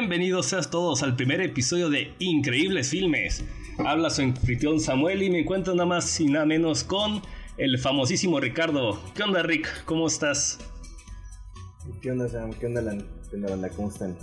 [0.00, 3.44] Bienvenidos seas todos al primer episodio de Increíbles Filmes.
[3.84, 7.20] Habla su anfitrión Samuel y me encuentro nada más y nada menos con
[7.56, 9.02] el famosísimo Ricardo.
[9.16, 9.84] ¿Qué onda Rick?
[9.86, 10.60] ¿Cómo estás?
[12.00, 12.52] ¿Qué onda Sam?
[12.52, 13.04] ¿Qué onda Alan?
[13.28, 13.70] ¿Qué onda banda?
[13.70, 14.16] ¿Cómo están?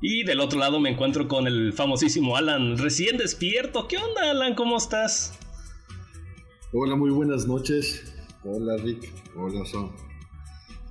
[0.00, 3.86] Y del otro lado me encuentro con el famosísimo Alan, recién despierto.
[3.88, 4.54] ¿Qué onda Alan?
[4.54, 5.38] ¿Cómo estás?
[6.72, 8.14] Hola, muy buenas noches.
[8.42, 9.12] Hola Rick.
[9.36, 9.90] Hola Sam.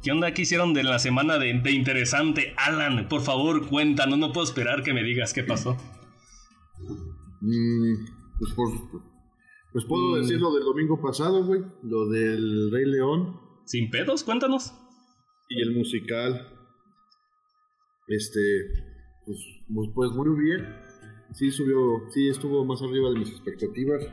[0.03, 0.33] ¿Qué onda?
[0.33, 2.53] ¿Qué hicieron de la semana de, de interesante?
[2.57, 4.17] Alan, por favor, cuéntanos.
[4.17, 5.77] No puedo esperar que me digas qué pasó.
[7.41, 8.05] Mm,
[8.39, 8.69] pues, por,
[9.71, 10.21] pues puedo Mm.
[10.21, 11.61] decir lo del domingo pasado, güey.
[11.83, 14.23] Lo del Rey León ¿Sin pedos?
[14.23, 14.73] Cuéntanos.
[15.49, 16.47] y el musical.
[18.07, 18.39] Este,
[19.25, 19.37] pues,
[19.73, 20.65] pues, pues muy bien.
[21.33, 24.03] Sí subió, sí estuvo más arriba de mis expectativas.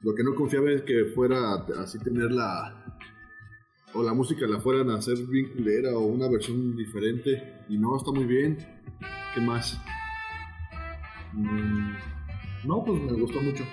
[0.00, 2.98] Lo que no confiaba es que fuera así tener la...
[3.94, 7.64] O la música la fueran a hacer bien culera o una versión diferente.
[7.68, 8.58] Y no, está muy bien.
[9.34, 9.78] ¿Qué más?
[11.32, 11.92] Mm,
[12.64, 13.64] no, pues me gustó mucho.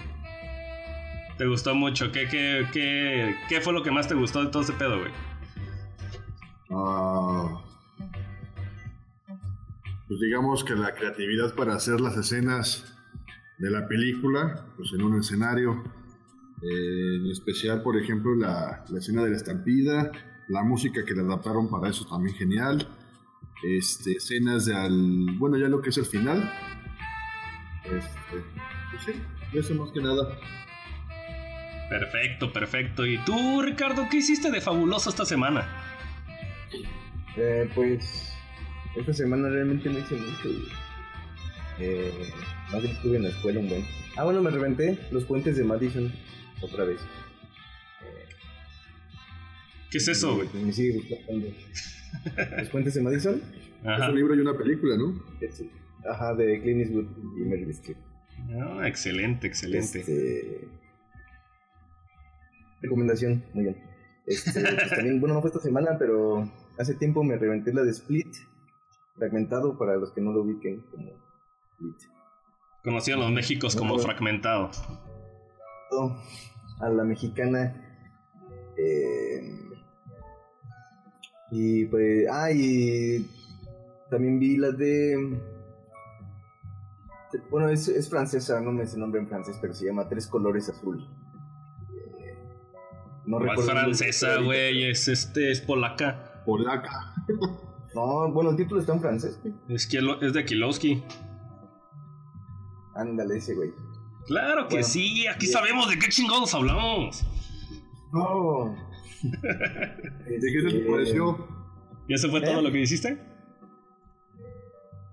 [1.38, 2.12] ¿Te gustó mucho?
[2.12, 5.12] ¿Qué, qué, qué, qué fue lo que más te gustó de todo ese pedo, güey?
[6.69, 7.63] Ah,
[10.07, 12.94] pues digamos que la creatividad para hacer las escenas
[13.57, 15.84] de la película, pues en un escenario,
[16.62, 20.12] eh, en especial, por ejemplo, la, la escena de la estampida,
[20.47, 22.88] la música que le adaptaron para eso también genial,
[23.64, 26.52] este, escenas de al, bueno, ya lo que es el final,
[27.84, 28.44] este,
[28.92, 29.14] pues sí,
[29.53, 30.38] eso más que nada.
[31.90, 33.06] Perfecto, perfecto.
[33.06, 35.68] ¿Y tú, Ricardo, qué hiciste de fabuloso esta semana?
[37.36, 38.31] Eh, pues
[38.96, 40.50] esta semana realmente no hice mucho.
[41.80, 42.31] Eh,
[42.72, 43.86] más bien estuve en la escuela un buen.
[44.18, 46.12] Ah, bueno, me reventé los puentes de Madison
[46.62, 47.00] otra vez.
[49.92, 50.47] ¿Qué es eso, güey?
[50.53, 51.47] Me sigue gustando.
[52.58, 53.42] los puentes de Madison.
[53.84, 55.19] Es un libro y una película, ¿no?
[55.42, 55.64] es-
[56.09, 57.98] Ajá, de Clint Eastwood y Meryl Streep.
[58.62, 60.00] Ah, excelente, excelente.
[60.00, 60.68] Este...
[62.81, 63.78] Recomendación, muy bien.
[64.25, 67.92] Este, pues también, bueno, no fue esta semana, pero hace tiempo me reventé la de
[67.92, 68.28] Split,
[69.18, 71.12] fragmentado para los que no lo ubiquen como
[71.74, 71.96] Split.
[72.84, 74.72] Conocido en los Méxicos como fragmentado.
[76.80, 77.76] A la mexicana.
[78.78, 79.56] eh,
[81.52, 83.28] y pues, ah, y
[84.10, 85.40] también vi la de.
[87.52, 90.28] Bueno, es, es francesa, no me sé el nombre en francés, pero se llama Tres
[90.28, 91.08] Colores Azul.
[92.20, 92.36] Eh,
[93.26, 94.84] No ¿Cuál recuerdo nombre francesa, güey?
[94.90, 96.44] Es este, es polaca.
[96.46, 97.14] Polaca.
[97.96, 99.40] No, bueno, el título está en francés.
[99.42, 99.52] güey.
[99.68, 101.04] Es, que es de Kilowski.
[102.94, 103.72] Ándale, ese güey.
[104.28, 105.52] Claro que Bueno, sí, aquí bien.
[105.53, 107.24] sabemos de qué chingados hablamos.
[108.13, 108.75] No.
[109.24, 111.48] ¿De qué te Este, pareció?
[112.07, 112.44] ¿Y eso fue ¿Eh?
[112.44, 113.19] todo lo que hiciste?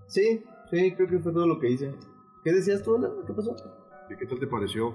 [0.07, 1.93] Sí, sí, creo que fue todo lo que hice.
[2.43, 3.11] ¿Qué decías tú, Alan?
[3.25, 3.55] ¿Qué pasó?
[4.09, 4.91] ¿De qué tal te pareció?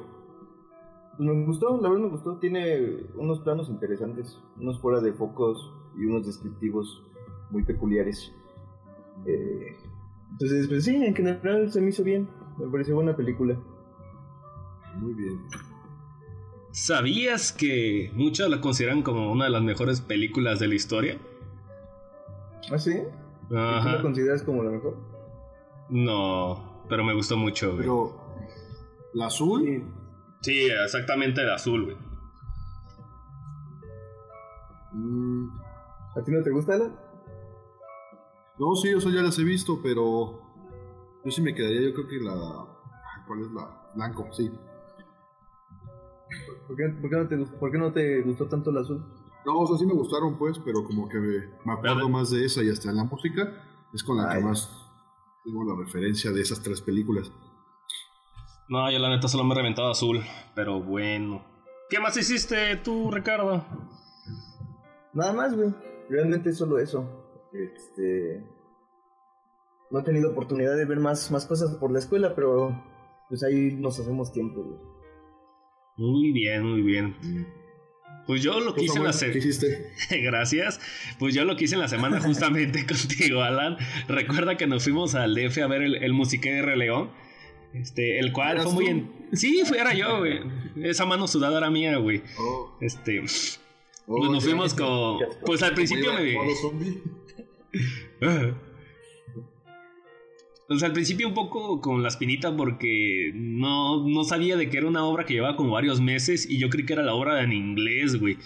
[1.16, 2.38] Pues me gustó, la verdad me gustó.
[2.38, 7.02] Tiene unos planos interesantes, unos fuera de focos y unos descriptivos
[7.50, 8.32] muy peculiares.
[9.26, 9.76] Eh,
[10.30, 12.26] entonces, pues sí, en general se me hizo bien.
[12.58, 13.58] Me pareció buena película.
[14.96, 15.40] Muy bien.
[16.72, 21.18] ¿Sabías que muchos la consideran como una de las mejores películas de la historia?
[22.70, 22.94] ¿Ah, sí?
[23.48, 24.02] ¿Tú la Ajá.
[24.02, 24.96] consideras como la mejor?
[25.90, 27.80] No, pero me gustó mucho, güey.
[27.80, 28.16] Pero,
[29.12, 29.62] ¿la azul?
[29.64, 29.84] Sí.
[30.42, 31.96] Sí, exactamente de azul, güey.
[34.92, 35.48] Mm,
[36.16, 36.94] ¿A ti no te gusta, Alan?
[38.58, 40.40] no, sí, eso ya las he visto, pero
[41.24, 42.66] yo sí me quedaría, yo creo que la...
[43.26, 43.90] ¿Cuál es la?
[43.94, 44.50] Blanco, sí.
[46.66, 49.04] ¿Por qué, por qué no, te, gust- por qué no te gustó tanto el azul?
[49.44, 52.44] No, o sea, sí me gustaron, pues, pero como que me, me acuerdo más de
[52.44, 53.42] esa y hasta en la música
[53.92, 54.38] es con la Ay.
[54.38, 54.90] que más
[55.44, 57.32] tengo la referencia de esas tres películas.
[58.68, 60.20] No, yo la neta solo me he reventado azul,
[60.54, 61.44] pero bueno.
[61.90, 63.64] ¿Qué más hiciste tú, Ricardo?
[65.12, 65.74] Nada más, güey.
[66.08, 67.04] Realmente solo eso.
[67.52, 68.48] Este.
[69.90, 72.70] No he tenido oportunidad de ver más, más cosas por la escuela, pero
[73.28, 74.78] pues ahí nos hacemos tiempo, güey.
[76.02, 77.14] Muy bien, muy bien.
[78.26, 79.92] Pues yo lo que ¿Tú, hice en la Samuel, ¿Qué se- hiciste?
[80.22, 80.80] Gracias.
[81.18, 83.76] Pues yo lo que hice en la semana justamente contigo, Alan.
[84.08, 87.10] Recuerda que nos fuimos al DF a ver el, el musiqué de Rey León.
[87.72, 89.10] Este, el cual ¿Eras fue muy en...
[89.32, 90.40] Sí, fue, era yo, güey.
[90.82, 92.22] Esa mano sudada era mía, güey.
[92.38, 95.18] Oh, Este, oh, pues nos fuimos con...
[95.46, 96.36] Pues al principio me...
[100.82, 105.04] al principio un poco con la espinita porque no, no sabía de que era una
[105.04, 108.18] obra que llevaba como varios meses y yo creí que era la obra en inglés,
[108.18, 108.38] güey.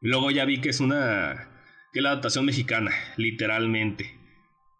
[0.00, 1.50] Luego ya vi que es una...
[1.92, 4.18] que es la adaptación mexicana, literalmente.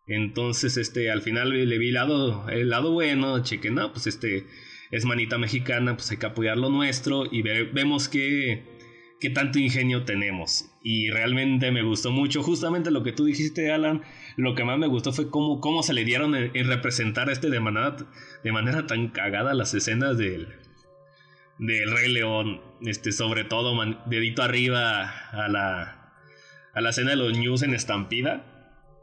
[0.07, 4.47] Entonces, este, al final le vi el lado, el lado bueno, cheque, no, pues este,
[4.91, 8.65] es manita mexicana, pues hay que apoyar lo nuestro y vemos que,
[9.21, 10.67] qué tanto ingenio tenemos.
[10.83, 14.03] Y realmente me gustó mucho, justamente lo que tú dijiste, Alan,
[14.37, 17.61] lo que más me gustó fue cómo, cómo se le dieron en, representar este de
[17.61, 17.97] manera,
[18.43, 20.49] de manera tan cagada las escenas del,
[21.59, 23.75] del Rey León, este, sobre todo
[24.07, 26.15] dedito arriba a la,
[26.75, 28.47] a la escena de los news en estampida.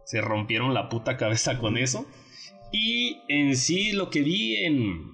[0.05, 2.09] Se rompieron la puta cabeza con eso.
[2.71, 5.11] Y en sí lo que vi en,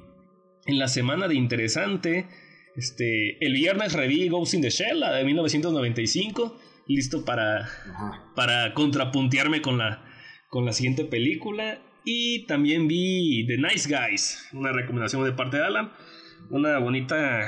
[0.66, 2.28] en la semana de interesante,
[2.76, 7.70] este, el viernes reví Ghost in the Shell, de 1995, listo para,
[8.36, 10.04] para contrapuntearme con la,
[10.50, 11.80] con la siguiente película.
[12.06, 15.94] Y también vi The Nice Guys, una recomendación de parte de Alan,
[16.50, 17.48] una bonita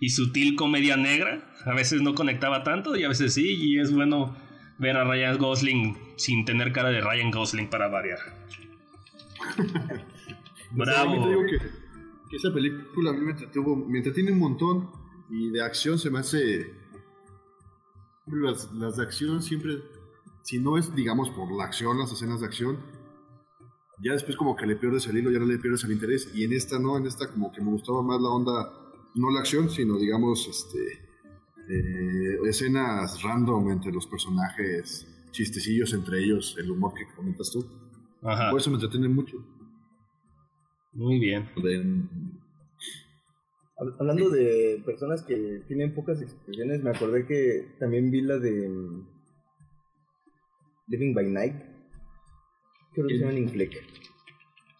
[0.00, 1.50] y sutil comedia negra.
[1.64, 4.36] A veces no conectaba tanto y a veces sí, y es bueno
[4.78, 8.18] ver a Ryan Gosling sin tener cara de Ryan Gosling para variar.
[10.72, 11.44] Bravo
[12.36, 14.90] esa película a mí me entretuvo, me entretiene un montón
[15.30, 16.83] y de acción se me hace...
[18.26, 19.82] Las, las de acción siempre,
[20.42, 22.78] si no es, digamos, por la acción, las escenas de acción,
[24.02, 26.30] ya después como que le pierdes el hilo, ya no le pierdes el interés.
[26.34, 28.72] Y en esta no, en esta como que me gustaba más la onda,
[29.14, 31.04] no la acción, sino digamos, este,
[31.68, 37.64] eh, escenas random entre los personajes, chistecillos entre ellos, el humor que comentas tú.
[38.20, 39.36] Por eso me entretiene mucho.
[40.92, 41.48] Muy bien.
[43.76, 49.08] Hablando de personas que tienen pocas expresiones, me acordé que también vi la de mm,
[50.88, 51.54] Living by Night.
[52.92, 53.72] Creo que se llama Fleck.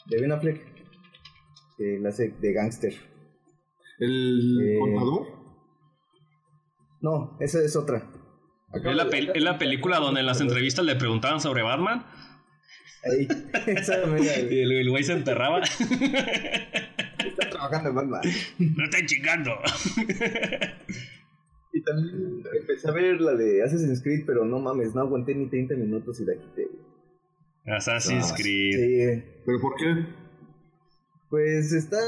[0.06, 0.60] De Ben Affleck.
[1.76, 2.94] Que la hace de gangster.
[3.98, 5.26] ¿El eh, contador?
[7.00, 8.10] No, esa es otra.
[8.72, 12.06] ¿Es la, ¿Es la película donde en las entrevistas le preguntaban sobre Batman?
[13.04, 13.28] Ahí,
[14.50, 15.60] y el, güey se enterraba.
[17.68, 18.22] Trabajando en Batman.
[18.76, 19.50] No está chingando.
[21.76, 25.50] Y también empecé a ver la de Assassin's Creed, pero no mames, no aguanté ni
[25.50, 26.68] 30 minutos y la quité.
[27.66, 28.76] Assassin's ah, Creed.
[28.76, 29.24] Sí.
[29.44, 30.06] ¿Pero por qué?
[31.28, 31.98] Pues está,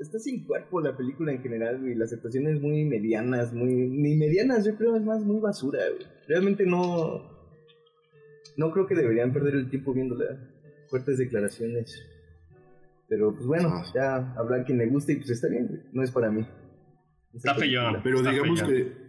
[0.00, 3.72] está sin cuerpo la película en general, y Las actuaciones muy medianas, muy.
[3.72, 5.78] Ni medianas, yo creo, es más muy basura,
[6.26, 7.30] Realmente no
[8.56, 10.38] no creo que deberían perder el tiempo viéndola.
[10.88, 12.02] Fuertes declaraciones.
[13.08, 13.84] Pero pues bueno, ah.
[13.94, 16.46] ya habrá quien le guste y pues está bien, no es para mí.
[17.32, 18.00] Está feyón.
[18.02, 19.04] Pero digamos que.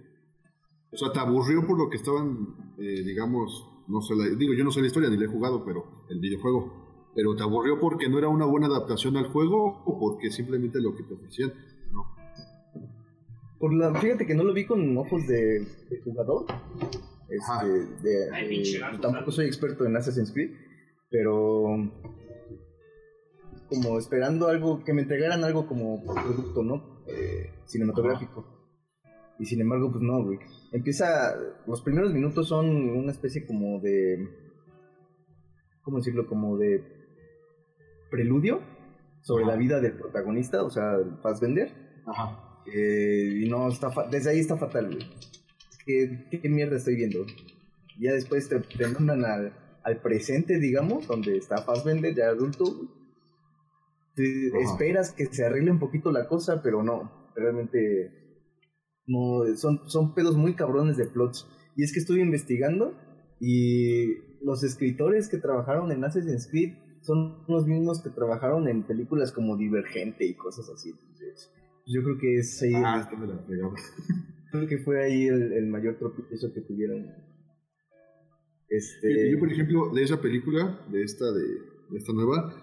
[0.91, 4.71] O sea, te aburrió por lo que estaban, eh, digamos, no sé, digo, yo no
[4.71, 7.11] sé la historia ni la he jugado, pero el videojuego.
[7.13, 10.95] Pero te aburrió porque no era una buena adaptación al juego o porque simplemente lo
[10.95, 11.53] que te ofrecían,
[11.91, 12.15] ¿no?
[13.59, 15.59] Por la, fíjate que no lo vi con ojos de,
[15.89, 16.45] de jugador,
[17.29, 17.67] este,
[18.03, 20.51] de, tampoco soy experto en Assassin's Creed,
[21.09, 21.75] pero
[23.69, 27.03] como esperando algo, que me entregaran algo como producto, ¿no?
[27.07, 28.45] Eh, cinematográfico.
[29.39, 30.39] Y sin embargo, pues no, güey.
[30.71, 31.35] Empieza,
[31.67, 34.27] los primeros minutos son una especie como de,
[35.81, 36.27] ¿cómo decirlo?
[36.27, 36.83] Como de
[38.09, 38.61] preludio
[39.21, 41.71] sobre la vida del protagonista, o sea, Fassbender.
[42.05, 42.61] Ajá.
[42.65, 45.07] Eh, y no, está desde ahí está fatal, güey.
[45.85, 47.25] ¿qué, mierda estoy viendo?
[47.99, 49.53] Ya después te, mandan al,
[49.83, 52.65] al, presente, digamos, donde está Fassbender ya adulto.
[54.17, 58.41] Esperas que se arregle un poquito la cosa, pero no, realmente
[59.07, 61.47] no, son, son pedos muy cabrones de plots.
[61.75, 62.93] Y es que estuve investigando
[63.39, 69.31] y los escritores que trabajaron en Assassin's Creed son los mismos que trabajaron en películas
[69.31, 70.91] como Divergente y cosas así.
[71.85, 72.73] yo creo que es ahí.
[72.75, 73.45] Ah, me la
[74.51, 77.11] creo que fue ahí el, mayor tropiezo que tuvieron.
[78.69, 79.31] Este...
[79.31, 81.43] Yo, por ejemplo, de esa película, de esta, de,
[81.95, 82.55] esta nueva,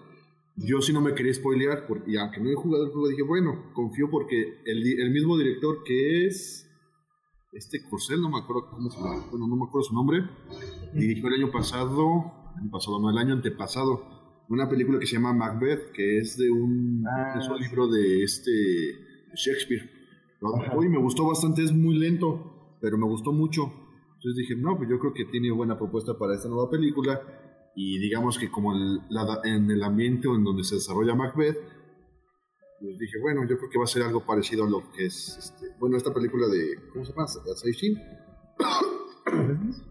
[0.55, 3.23] yo sí no me quería spoilear, porque, y aunque no he jugado el juego, dije,
[3.23, 6.69] bueno, confío porque el, el mismo director que es
[7.51, 10.23] este Corsel, no me acuerdo cómo se llama, bueno, no me acuerdo su nombre,
[10.93, 14.13] dirigió el año pasado, año pasado, no, el año antepasado,
[14.49, 18.23] una película que se llama Macbeth, que es de un, ah, es un libro de
[18.23, 18.51] este
[19.35, 19.89] Shakespeare.
[20.75, 23.71] Hoy me gustó bastante, es muy lento, pero me gustó mucho.
[24.15, 27.21] Entonces dije, no, pues yo creo que tiene buena propuesta para esta nueva película.
[27.75, 31.57] Y digamos que como en el ambiente en donde se desarrolla Macbeth,
[32.83, 35.37] pues dije, bueno, yo creo que va a ser algo parecido a lo que es,
[35.37, 37.23] este, bueno, esta película de, ¿cómo se llama?
[37.23, 37.97] Assassin.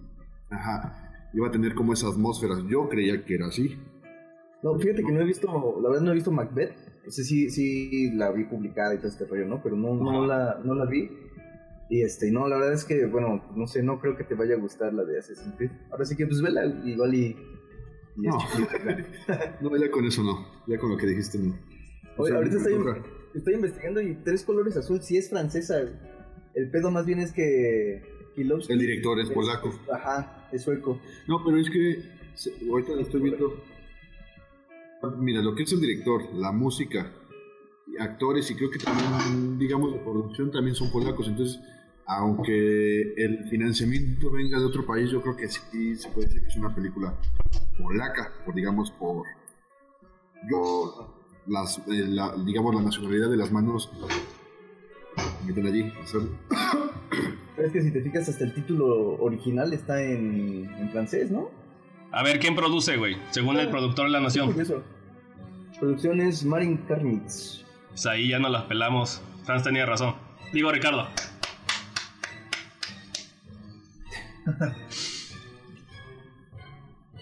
[0.51, 2.57] Ajá, iba a tener como esa atmósfera.
[2.69, 3.79] Yo creía que era así.
[4.63, 5.49] No, fíjate que no he visto,
[5.83, 9.25] la verdad no he visto Macbeth, ese sí, sí la vi publicada y todo este
[9.25, 9.63] rollo, ¿no?
[9.63, 11.11] Pero no, no, la, no la vi.
[11.89, 14.55] Y este, no, la verdad es que, bueno, no sé, no creo que te vaya
[14.55, 15.71] a gustar la de Assassin's Creed.
[15.91, 17.37] Ahora sí que, pues vela, igual y
[18.17, 18.39] No.
[19.61, 20.47] No, ya con eso no.
[20.67, 21.59] Ya con lo que dijiste no.
[22.17, 22.75] O Oye, ahorita estoy,
[23.35, 25.81] estoy investigando y tres colores azul sí es francesa.
[26.55, 28.03] El pedo más bien es que
[28.35, 29.73] Kilowski El director es polaco.
[29.91, 31.01] Ajá, es sueco.
[31.27, 32.03] No, pero es que
[32.69, 33.63] ahorita lo estoy viendo.
[35.19, 37.13] Mira, lo que es el director, la música,
[37.99, 41.29] actores y creo que también, digamos, la producción también son polacos.
[41.29, 41.61] Entonces,
[42.07, 46.49] aunque el financiamiento venga de otro país, yo creo que sí se puede decir que
[46.49, 47.15] es una película
[47.79, 49.25] polaca, por digamos, por
[51.47, 53.91] las, eh, la- digamos, la nacionalidad de las manos
[55.41, 55.93] que meten allí.
[56.03, 56.21] o sea,
[57.57, 61.51] Pero es que si te fijas, hasta el título original está en, en francés, ¿no?
[62.11, 63.17] A ver, ¿quién produce, güey?
[63.31, 64.49] Según el productor de la nación.
[64.49, 64.83] curioso.
[65.81, 67.65] Producción es Marin Karnitz.
[67.89, 69.23] Pues ahí ya nos las pelamos.
[69.45, 70.15] Franz tenía razón.
[70.53, 71.09] Digo, Ricardo.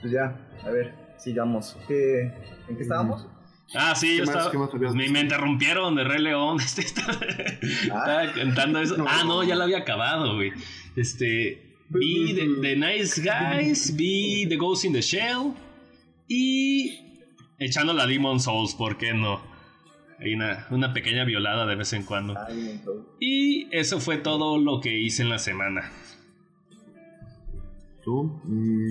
[0.00, 1.76] Pues ya, a ver, sigamos.
[1.86, 2.32] ¿Qué,
[2.68, 3.26] ¿En qué estábamos?
[3.74, 4.68] Ah, sí, yo ¿Qué más- estaba.
[4.78, 6.58] más me, interrumpieron de Rey León.
[6.64, 9.04] Este, estaba, estaba cantando eso.
[9.06, 10.52] Ah, no, ya lo había acabado, güey.
[10.96, 11.66] Este.
[11.88, 15.52] Vi the, The Nice Guys, vi The Ghost in the Shell
[16.28, 17.06] y.
[17.58, 19.40] Echando la Demon Souls, ¿por qué no?
[20.18, 22.34] Hay una, una pequeña violada de vez en cuando.
[22.36, 22.48] Ah.
[23.20, 25.90] Y eso fue todo lo que hice en la semana.
[28.10, 28.40] ¿Tú?
[28.42, 28.90] Mm,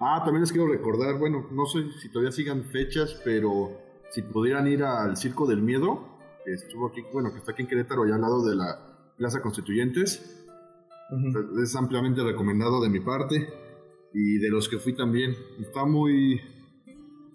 [0.00, 3.72] Ah, también les quiero recordar, bueno, no sé si todavía sigan fechas, pero
[4.10, 6.06] si pudieran ir al Circo del Miedo,
[6.44, 9.42] que estuvo aquí, bueno, que está aquí en Querétaro, allá al lado de la Plaza
[9.42, 10.46] Constituyentes,
[11.60, 13.48] es ampliamente recomendado de mi parte
[14.14, 15.34] y de los que fui también.
[15.60, 16.40] Está muy...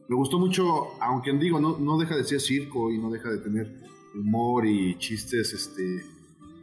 [0.07, 3.39] Me gustó mucho, aunque digo, no, no deja de ser circo y no deja de
[3.39, 3.73] tener
[4.15, 6.05] humor y chistes, este,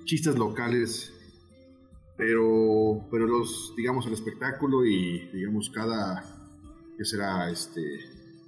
[0.04, 1.12] chistes locales,
[2.20, 6.22] pero, pero los, digamos, el espectáculo y, digamos, cada,
[6.98, 7.80] que será, este,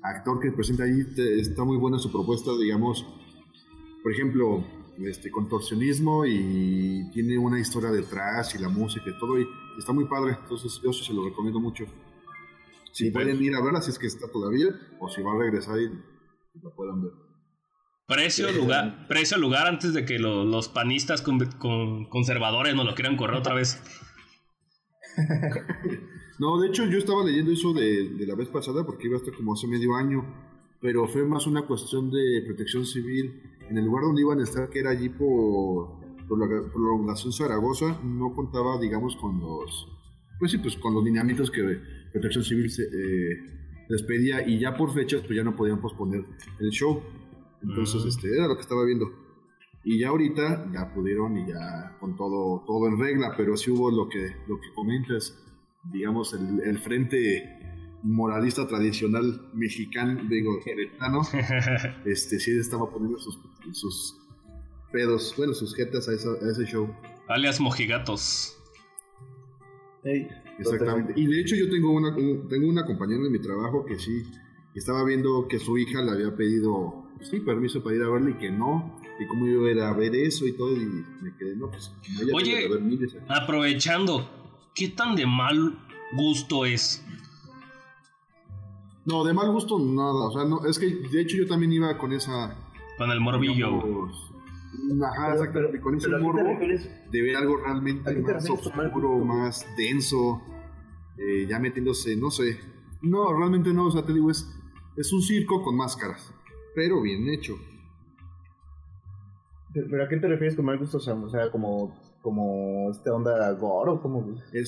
[0.03, 3.07] actor que presenta ahí, te- está muy buena su propuesta, digamos,
[4.03, 4.63] por ejemplo,
[4.99, 9.47] este, contorsionismo y tiene una historia detrás y la música y todo, y
[9.79, 11.87] está muy padre, entonces yo se lo recomiendo mucho.
[12.93, 13.25] Si Sí, pues.
[13.25, 14.67] pueden ir a verla, si es que está todavía,
[15.01, 15.89] o si va a regresar y
[16.63, 17.13] la puedan ver.
[18.13, 22.95] Precio, lugar, precio, lugar antes de que lo- los panistas con, con- conservadores nos lo
[22.95, 23.83] quieran correr otra vez.
[26.39, 29.31] No, de hecho yo estaba leyendo eso de, de la vez pasada porque iba hasta
[29.33, 30.25] como hace medio año,
[30.81, 33.43] pero fue más una cuestión de protección civil.
[33.69, 38.01] En el lugar donde iban a estar, que era allí por, por la prolongación Zaragoza,
[38.03, 39.87] no contaba, digamos, con los,
[40.41, 41.63] pues sí, pues con los lineamientos que
[42.13, 46.25] protección civil se, eh, les pedía y ya por fechas pues ya no podían posponer
[46.59, 47.03] el show.
[47.63, 48.09] Entonces, Mm.
[48.09, 49.11] este, era lo que estaba viendo.
[49.85, 53.91] Y ya ahorita ya pudieron y ya con todo, todo en regla, pero sí hubo
[53.91, 55.37] lo que, lo que comentas,
[55.93, 57.59] digamos, el, el frente
[58.05, 61.23] moralista tradicional mexicano, digo, queretano,
[62.05, 63.39] este, sí estaba poniendo sus,
[63.73, 64.17] sus
[64.93, 66.89] pedos, bueno, sus jetas a, esa- a ese show.
[67.29, 68.57] Alias mojigatos.
[70.05, 70.29] Ey,
[70.59, 71.15] Exactamente.
[71.17, 74.23] Y de hecho yo tengo una, un- tengo una compañera de mi trabajo que sí
[74.75, 78.35] estaba viendo que su hija le había pedido sí, permiso para ir a verle y
[78.35, 78.99] que no.
[79.21, 80.73] Y cómo iba a ir a ver eso y todo.
[80.77, 80.87] Y
[81.21, 82.69] me quedé, no, pues ella Oye.
[82.69, 83.17] ver miles.
[83.29, 84.29] Aprovechando,
[84.75, 85.79] ¿qué tan de mal
[86.15, 87.05] gusto es?
[89.05, 90.27] No, de mal gusto nada.
[90.29, 92.57] O sea, no, es que de hecho yo también iba con esa.
[92.99, 93.55] Con el morbillo.
[93.55, 94.29] digamos,
[95.05, 95.73] Ajá, Pero- exactamente.
[95.73, 98.33] pero- Con ese pero ¿a qué te morbo de ver algo realmente ¿A qué te
[98.33, 100.41] más oscuro, más denso,
[101.19, 102.59] eh, ya metiéndose, no sé.
[103.03, 104.49] No, realmente no, o sea, te digo, es,
[104.97, 106.33] es un circo con máscaras,
[106.75, 107.57] pero bien hecho.
[109.75, 111.25] ¿Pero a qué te refieres con mal gusto, Sam?
[111.25, 114.21] O sea, como, como esta onda gore o como...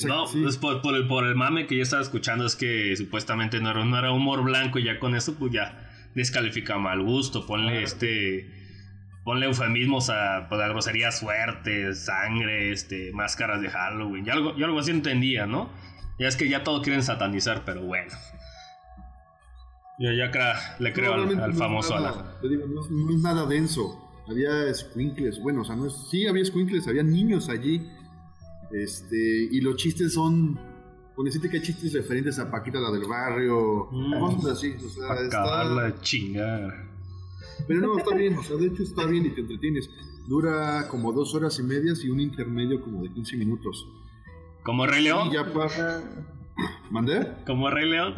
[0.06, 0.44] No, sí.
[0.44, 3.70] es por, por el, por el mame que yo estaba escuchando, es que supuestamente no
[3.70, 7.46] era, no era humor blanco y ya con eso pues ya descalifica mal gusto.
[7.46, 8.50] Ponle este.
[9.25, 14.25] Ponle eufemismos a, pues, a groserías fuertes, sangre, este, máscaras de Halloween.
[14.26, 15.70] Yo algo, yo algo así entendía, ¿no?
[16.18, 18.12] Ya es que ya todo quieren satanizar, pero bueno.
[19.98, 20.30] Yo ya
[20.80, 21.94] le creo al, no famoso.
[22.42, 24.00] Te digo, no es, no es nada denso.
[24.28, 27.86] Había squinkles, bueno, o sea, no es, sí había squinkles, había niños allí.
[28.72, 29.16] Este,
[29.50, 30.58] y los chistes son,
[31.14, 34.18] con decirte que hay chistes referentes a Paquita la del barrio, Mm.
[34.18, 36.88] cosas así, o sea, Para está- acabarla de chingar.
[37.68, 39.88] Pero no, está bien, o sea, de hecho está bien y te entretienes.
[40.26, 43.86] Dura como dos horas y medias y un intermedio como de 15 minutos.
[44.64, 45.28] ¿Como Rey León?
[45.28, 46.02] Y ya pasa.
[46.90, 47.28] ¿Mandé?
[47.46, 48.14] ¿Como Rey León?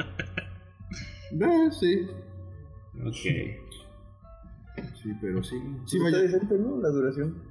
[1.33, 2.07] Eh, sí.
[3.05, 3.15] ok.
[5.03, 5.57] Sí, pero sí.
[5.87, 6.81] Sí, está decente, ¿no?
[6.81, 7.43] La duración.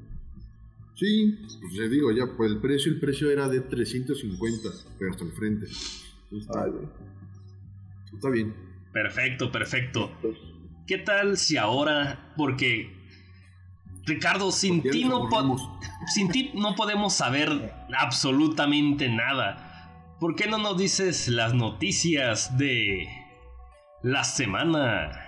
[0.95, 5.25] Sí, pues le digo, ya, pues el precio, el precio era de 350, pero hasta
[5.25, 5.67] el frente.
[6.29, 6.41] Güey.
[8.13, 8.55] Está bien.
[8.93, 10.11] Perfecto, perfecto.
[10.87, 12.95] ¿Qué tal si ahora, porque
[14.05, 15.27] Ricardo, sin ti, no
[16.07, 20.15] sin ti no podemos saber absolutamente nada.
[20.19, 23.07] ¿Por qué no nos dices las noticias de
[24.01, 25.24] la semana?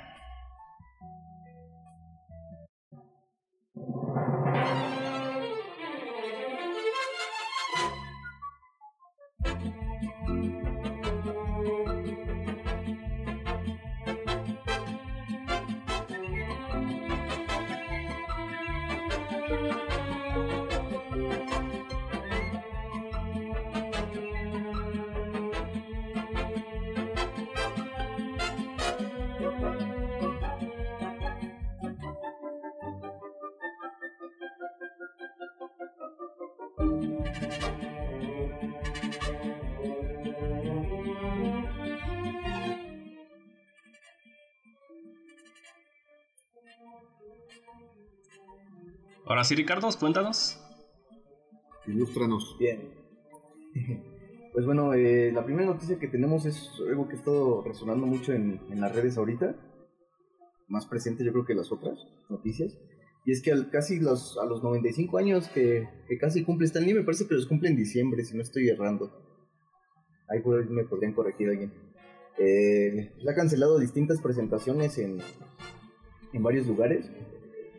[49.28, 50.58] Ahora sí, Ricardo, cuéntanos.
[51.86, 52.56] Ilústranos.
[52.60, 52.94] Bien.
[54.54, 58.34] Pues bueno, eh, la primera noticia que tenemos es algo que ha estado resonando mucho
[58.34, 59.56] en, las redes ahorita,
[60.68, 62.76] más presente yo creo que las otras noticias,
[63.24, 65.88] y es que al, casi los, a los 95 años que,
[66.20, 69.12] casi cumple Stanley, me parece que los cumple en diciembre, si no estoy errando.
[70.28, 71.72] Ahí me podrían corregir alguien.
[72.40, 75.20] Eh, ha cancelado distintas presentaciones en,
[76.34, 77.12] en varios lugares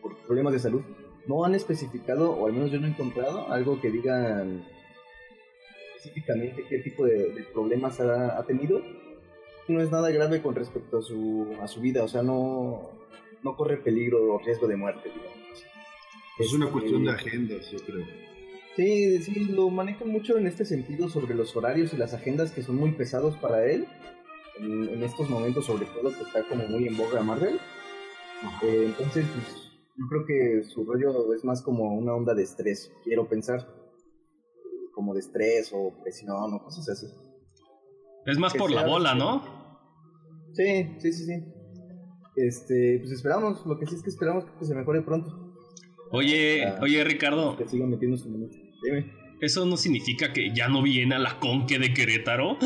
[0.00, 0.82] por problemas de salud
[1.28, 4.64] no han especificado, o al menos yo no he encontrado, algo que digan
[5.96, 8.82] específicamente qué tipo de, problemas ha, tenido.
[9.68, 12.90] No es nada grave con respecto a su, a su vida, o sea, no,
[13.44, 15.64] no corre peligro o riesgo de muerte, digamos.
[16.38, 18.06] Es una cuestión de agendas, yo creo.
[18.76, 22.62] Sí, sí, lo manejan mucho en este sentido sobre los horarios y las agendas que
[22.62, 23.86] son muy pesados para él.
[24.60, 27.58] En, estos momentos, sobre todo, que está como muy en boga Marvel.
[28.62, 29.67] Eh, entonces, pues
[29.98, 33.66] yo creo que su rollo es más como una onda de estrés, quiero pensar.
[34.94, 37.06] Como de estrés o presión o cosas así.
[38.26, 39.42] Es más por la bola, ¿no?
[40.52, 41.44] Sí, sí, sí, sí.
[42.36, 45.54] Este, pues esperamos, lo que sí es que esperamos que se mejore pronto.
[46.12, 47.56] Oye, oye Ricardo.
[47.56, 49.12] Que siga metiendo su Dime.
[49.40, 52.56] ¿Eso no significa que ya no viene a la Conque de Querétaro?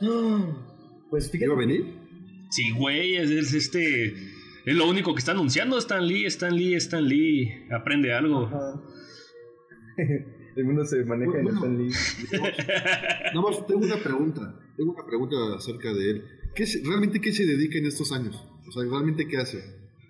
[1.08, 1.44] Pues fíjate.
[1.44, 1.98] ¿Iba a venir?
[2.50, 4.12] Sí, güey, es este
[4.66, 7.66] es lo único que está anunciando Stan Lee, Stan Lee, Stan Lee.
[7.70, 8.50] Aprende algo.
[10.56, 11.94] El mundo se maneja en Stan Lee.
[13.32, 14.58] No, más, tengo una pregunta.
[14.76, 16.24] Tengo una pregunta acerca de él.
[16.56, 18.44] ¿Qué, ¿Realmente qué se dedica en estos años?
[18.66, 19.62] O sea, ¿realmente qué hace?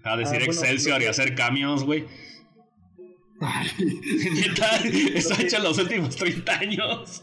[0.02, 2.06] A decir ah, Excelsior y hacer camiones, güey.
[3.40, 3.68] Ay.
[5.14, 7.22] Eso ha hecho en los últimos 30 años.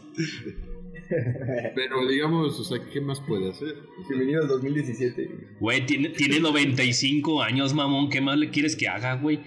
[1.74, 3.74] Pero digamos, o sea, ¿qué más puede hacer?
[4.08, 5.56] Bienvenido al 2017.
[5.60, 8.08] Güey, tiene, tiene 95 años, mamón.
[8.08, 9.40] ¿Qué más le quieres que haga, güey?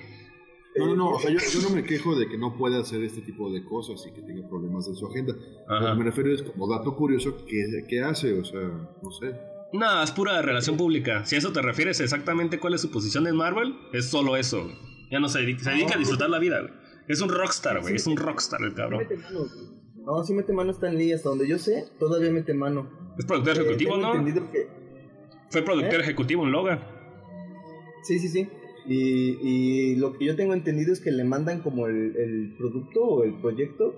[0.75, 3.03] No, no, no, o sea, yo, yo, no me quejo de que no pueda hacer
[3.03, 5.33] este tipo de cosas y que tenga problemas en su agenda.
[5.67, 8.39] Lo que me refiero es como dato curioso, ¿qué, ¿qué hace?
[8.39, 9.35] O sea, no sé.
[9.73, 11.25] No, es pura relación pública.
[11.25, 14.69] Si a eso te refieres exactamente cuál es su posición en Marvel, es solo eso.
[15.09, 16.73] Ya no se dedica, se dedica a disfrutar la vida, güey.
[17.07, 17.95] Es un rockstar, güey.
[17.95, 19.07] Es un rockstar el cabrón.
[20.07, 22.89] No, sí mete mano Stan Lee, hasta donde yo sé, todavía mete mano.
[23.19, 24.13] Es productor eh, ejecutivo, ¿no?
[24.49, 24.69] Que...
[25.49, 26.03] Fue productor ¿Eh?
[26.03, 26.79] ejecutivo en Logan.
[28.03, 28.47] Sí, sí, sí.
[28.85, 33.03] Y, y, lo que yo tengo entendido es que le mandan como el, el producto
[33.03, 33.95] o el proyecto.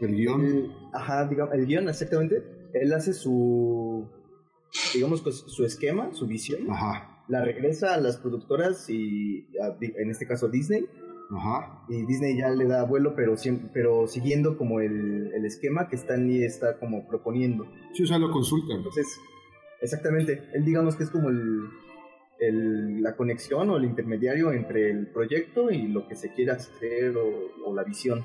[0.00, 0.72] El guion.
[0.92, 2.42] ajá, digamos, el guion, exactamente.
[2.74, 4.10] Él hace su,
[4.92, 6.68] digamos, pues, su esquema, su visión.
[6.72, 7.24] Ajá.
[7.28, 9.46] La regresa a las productoras y,
[9.80, 10.88] en este caso, Disney
[11.34, 11.84] Ajá.
[11.88, 13.34] Y Disney ya le da vuelo, pero,
[13.72, 17.66] pero siguiendo como el, el esquema que Stan Lee está como proponiendo.
[17.94, 18.78] Sí, o sea, lo consultan.
[18.78, 19.18] Entonces,
[19.80, 21.62] exactamente, él digamos que es como el,
[22.38, 27.16] el, la conexión o el intermediario entre el proyecto y lo que se quiera hacer
[27.16, 28.22] o, la visión.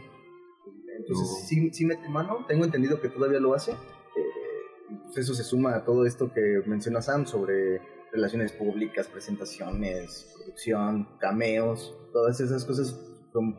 [0.97, 3.71] Entonces, sí, sí mete mano, tengo entendido que todavía lo hace.
[3.71, 7.79] Eh, pues eso se suma a todo esto que menciona Sam sobre
[8.11, 12.99] relaciones públicas, presentaciones, producción, cameos, todas esas cosas,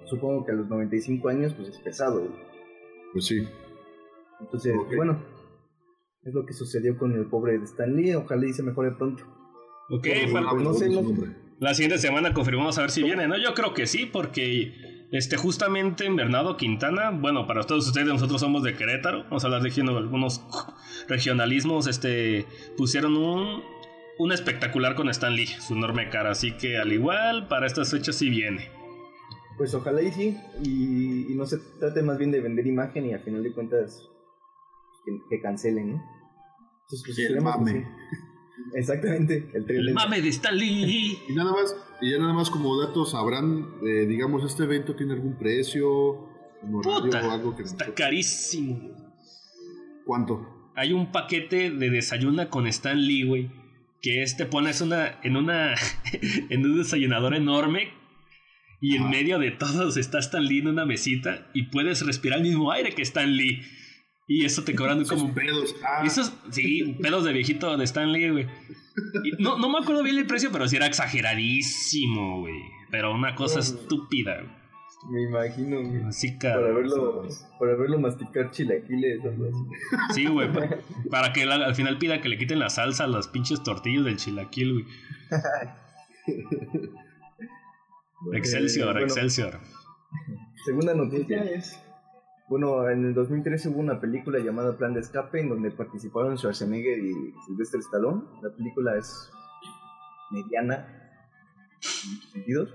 [0.06, 2.28] supongo que a los 95 años, pues es pesado.
[3.12, 3.46] Pues sí.
[4.40, 5.22] Entonces, bueno,
[6.22, 9.24] es lo que sucedió con el pobre de Stan Lee, ojalá y se mejore pronto.
[9.90, 10.90] Ok, pues, no sé,
[11.58, 13.38] La siguiente semana confirmamos a ver si viene, ¿no?
[13.38, 14.74] Yo creo que sí, porque
[15.10, 19.46] este, justamente en Bernardo Quintana, bueno, para todos ustedes, nosotros somos de Querétaro, vamos a
[19.46, 20.42] hablar de algunos
[21.08, 23.62] regionalismos, este, pusieron un,
[24.18, 26.30] un espectacular con Stan Lee, su enorme cara.
[26.32, 28.70] Así que al igual, para estas fechas sí viene.
[29.56, 33.20] Pues ojalá y sí, y, no se trate más bien de vender imagen y al
[33.20, 34.08] final de cuentas
[35.30, 36.02] que, cancelen, ¿no?
[36.82, 37.72] Entonces, pues, El que mame.
[37.72, 37.84] sí.
[38.74, 41.18] Exactamente, el tren El mame de Stan Lee.
[41.28, 45.14] Y nada más, y ya nada más como datos, sabrán, eh, digamos, este evento tiene
[45.14, 45.88] algún precio,
[46.62, 48.78] un horario Puta, o algo que Está nosotros- carísimo.
[50.04, 50.70] ¿Cuánto?
[50.76, 53.50] Hay un paquete de desayuna con Stan Lee, güey.
[54.02, 55.74] Que es, te pones una, en una.
[56.50, 57.92] en un desayunador enorme.
[58.80, 61.48] Y en medio de todos está Stan Lee en una mesita.
[61.52, 63.62] Y puedes respirar el mismo aire que Stan Lee.
[64.28, 65.74] Y eso te cobran como pedos.
[65.82, 68.46] Ah, Esos, sí, pelos de viejito de Stan Lee, güey.
[69.38, 72.60] No, no me acuerdo bien el precio, pero sí era exageradísimo, güey.
[72.90, 74.57] Pero una cosa estúpida, güey.
[75.10, 76.02] Me imagino, güey.
[76.04, 77.22] Así Para verlo,
[77.58, 80.14] para verlo masticar chilaquiles o algo así.
[80.14, 80.52] Sí, güey.
[80.52, 80.68] pa-
[81.10, 84.04] Para que la- al final pida que le quiten la salsa a los pinches tortillos
[84.04, 84.86] del chilaquil, güey.
[88.32, 89.60] Excelsior, Eh, bueno, Excelsior.
[90.64, 91.80] Segunda noticia es.
[92.48, 96.98] Bueno, en el 2013 hubo una película llamada Plan de Escape en donde participaron Schwarzenegger
[96.98, 97.12] y
[97.46, 98.22] Sylvester Stallone.
[98.42, 99.30] La película es
[100.30, 100.86] mediana
[102.04, 102.74] en muchos sentidos.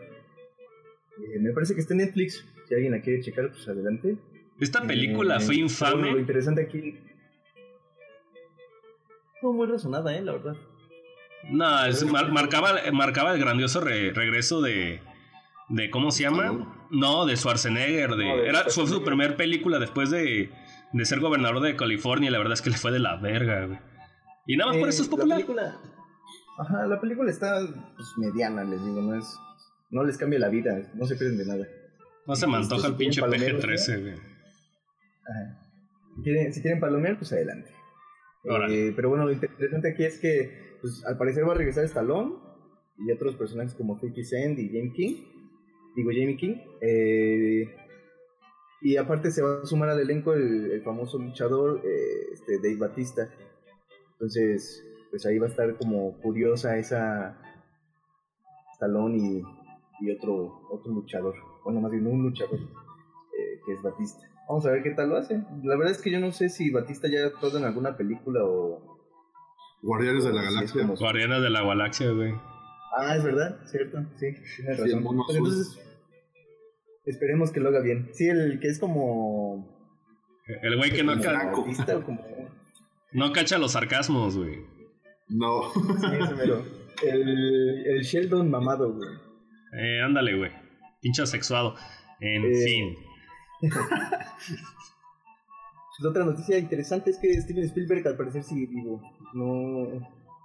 [1.19, 2.45] Eh, me parece que está en Netflix.
[2.67, 4.17] Si alguien la quiere checar, pues adelante.
[4.59, 5.93] Esta película Eh, fue pero infame.
[5.95, 6.97] bueno, lo interesante aquí.
[9.41, 10.21] Fue muy razonada, ¿eh?
[10.21, 10.55] La verdad.
[11.49, 15.01] No, es- mar- marcaba, marcaba el grandioso re- regreso de,
[15.69, 15.89] de.
[15.89, 16.87] ¿Cómo se llama?
[16.91, 18.11] No, de Schwarzenegger.
[18.11, 20.49] De, No, de era, fue su primer película después de,
[20.93, 22.29] de ser gobernador de California.
[22.29, 23.79] y La verdad es que le fue de la verga, güey.
[24.47, 25.37] Y nada más por Eh, eso es La popular.
[25.37, 25.77] película,
[26.59, 27.59] ajá, la película está
[27.95, 29.25] pues, mediana, les digo, no es.
[29.93, 31.67] No les cambia la vida, no se pierden de nada.
[32.25, 34.13] No se me antoja el pinche quieren palomeros, PG-13, güey.
[34.13, 35.59] Ajá.
[36.51, 37.69] Si quieren, palomear, pues adelante.
[38.69, 42.33] Eh, pero bueno, lo interesante aquí es que pues, al parecer va a regresar Stallone
[42.97, 45.15] y otros personajes como 50 Cent y Jamie King.
[45.95, 46.55] Digo, Jamie King.
[46.81, 47.75] eh,
[48.81, 52.75] y aparte se va a sumar al elenco el, el famoso luchador eh, este, Dave
[52.75, 53.29] Batista.
[54.13, 57.39] Entonces, pues ahí va a estar como curiosa esa
[58.73, 59.41] Stallone y,
[60.01, 61.35] y otro, otro luchador.
[61.63, 64.27] Bueno, más bien un luchador eh, que es Batista.
[64.47, 65.35] Vamos a ver qué tal lo hace.
[65.63, 68.41] La verdad es que yo no sé si Batista ya ha actuado en alguna película
[68.43, 68.99] o...
[69.81, 70.81] Guardianes de la Galaxia.
[70.81, 72.33] como- Guardianes de la Galaxia, güey.
[72.97, 74.27] Ah, es verdad, cierto, sí,
[74.57, 75.03] tienes razón.
[75.03, 75.79] Pues entonces,
[77.05, 78.09] esperemos que lo haga bien.
[78.13, 79.71] Sí, el que es como...
[80.61, 81.61] El güey que no, como ca- blanco.
[81.61, 82.21] Batista o como...
[83.13, 84.59] no cacha los sarcasmos, güey.
[85.29, 85.71] No.
[85.73, 85.79] Sí,
[86.21, 86.63] ese mero.
[87.01, 89.09] El, el Sheldon mamado, güey.
[89.77, 90.51] Eh, ándale, güey.
[91.01, 91.75] Pinche sexuado.
[92.19, 92.95] En Eh, fin.
[95.97, 98.99] Pues otra noticia interesante es que Steven Spielberg al parecer sigue vivo.
[99.33, 99.87] No,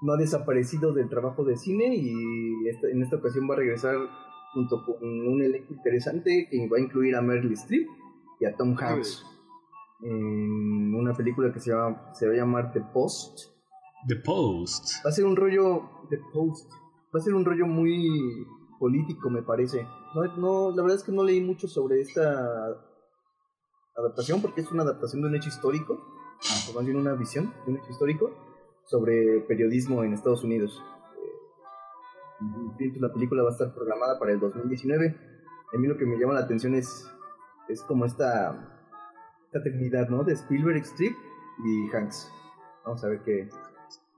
[0.02, 3.96] no ha desaparecido del trabajo de cine y esta- en esta ocasión va a regresar
[4.52, 7.88] junto con un elenco interesante que va a incluir a Meryl Streep
[8.40, 9.24] y a Tom Hanks
[10.02, 13.50] en una película que se, llama, se va a llamar The Post.
[14.06, 15.04] The Post.
[15.04, 16.70] Va a ser un rollo The Post.
[17.14, 18.46] Va a ser un rollo muy
[18.78, 19.86] político, me parece.
[20.14, 22.76] No, no, la verdad es que no leí mucho sobre esta
[23.96, 26.00] adaptación porque es una adaptación de un hecho histórico,
[26.70, 28.30] o más bien una visión de un hecho histórico
[28.84, 30.82] sobre periodismo en Estados Unidos.
[32.80, 35.16] Eh, la película va a estar programada para el 2019.
[35.74, 37.10] A mí lo que me llama la atención es,
[37.68, 38.86] es como esta,
[39.46, 40.24] esta trinidad, ¿no?
[40.24, 41.14] De Spielberg, Strip
[41.64, 42.32] y Hanks.
[42.84, 43.50] Vamos a ver qué,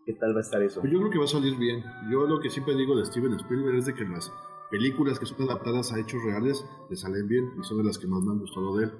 [0.06, 0.80] qué tal va a estar eso.
[0.80, 1.84] Pues yo creo que va a salir bien.
[2.10, 4.32] Yo lo que siempre digo de Steven Spielberg es de que las
[4.70, 8.06] películas que son adaptadas a hechos reales le salen bien y son de las que
[8.06, 8.92] más me han gustado de él.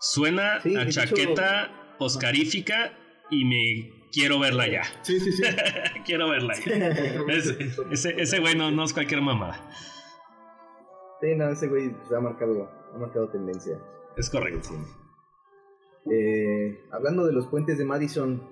[0.00, 2.98] Suena Sí, a chaqueta oscarífica
[3.30, 4.82] y me quiero verla ya.
[5.02, 5.42] Sí, sí, sí.
[6.04, 6.88] quiero verla ya.
[7.28, 7.56] Es-
[7.90, 9.70] ese, ese güey no, no es cualquier mamada.
[11.20, 13.78] Sí, no, ese güey pues, ha marcado, ha marcado tendencia.
[14.16, 14.70] Es correcto.
[16.10, 18.42] Eh, hablando de los puentes de Madison,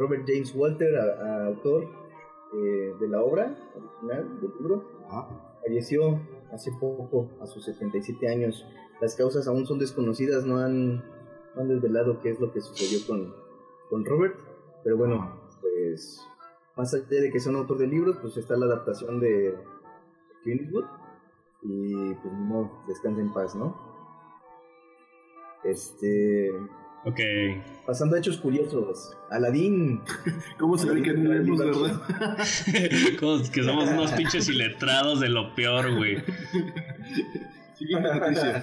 [0.00, 1.84] Robert James Walter, a- a autor
[2.52, 5.28] eh, de la obra original del libro, Ah,
[5.64, 6.18] falleció
[6.52, 8.66] hace poco, a sus 77 años.
[9.00, 13.06] Las causas aún son desconocidas, no han, no han desvelado qué es lo que sucedió
[13.06, 13.32] con,
[13.88, 14.36] con Robert,
[14.82, 16.20] pero bueno, pues
[16.76, 19.54] más allá de que un autor de libros, pues está la adaptación de
[20.42, 20.70] Clint
[21.62, 23.76] y pues modo, descansa en paz, ¿no?
[25.64, 26.50] Este,
[27.04, 27.18] Ok.
[27.86, 30.02] pasando a hechos curiosos, Aladdin,
[30.58, 32.02] ¿Cómo se ve que no leemos, verdad?
[33.20, 36.18] Como que somos unos pinches iletrados de lo peor, güey.
[37.74, 38.62] Siguiente noticia.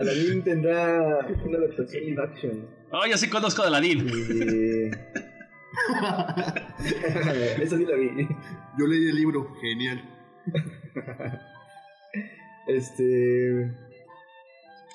[0.00, 2.66] Aladdin tendrá una adaptación live action.
[2.90, 4.08] Oh, ya sí conozco a Aladín.
[4.08, 4.90] Y...
[7.62, 8.28] Esa sí la vi.
[8.78, 10.02] Yo leí el libro, genial.
[12.66, 13.70] Este.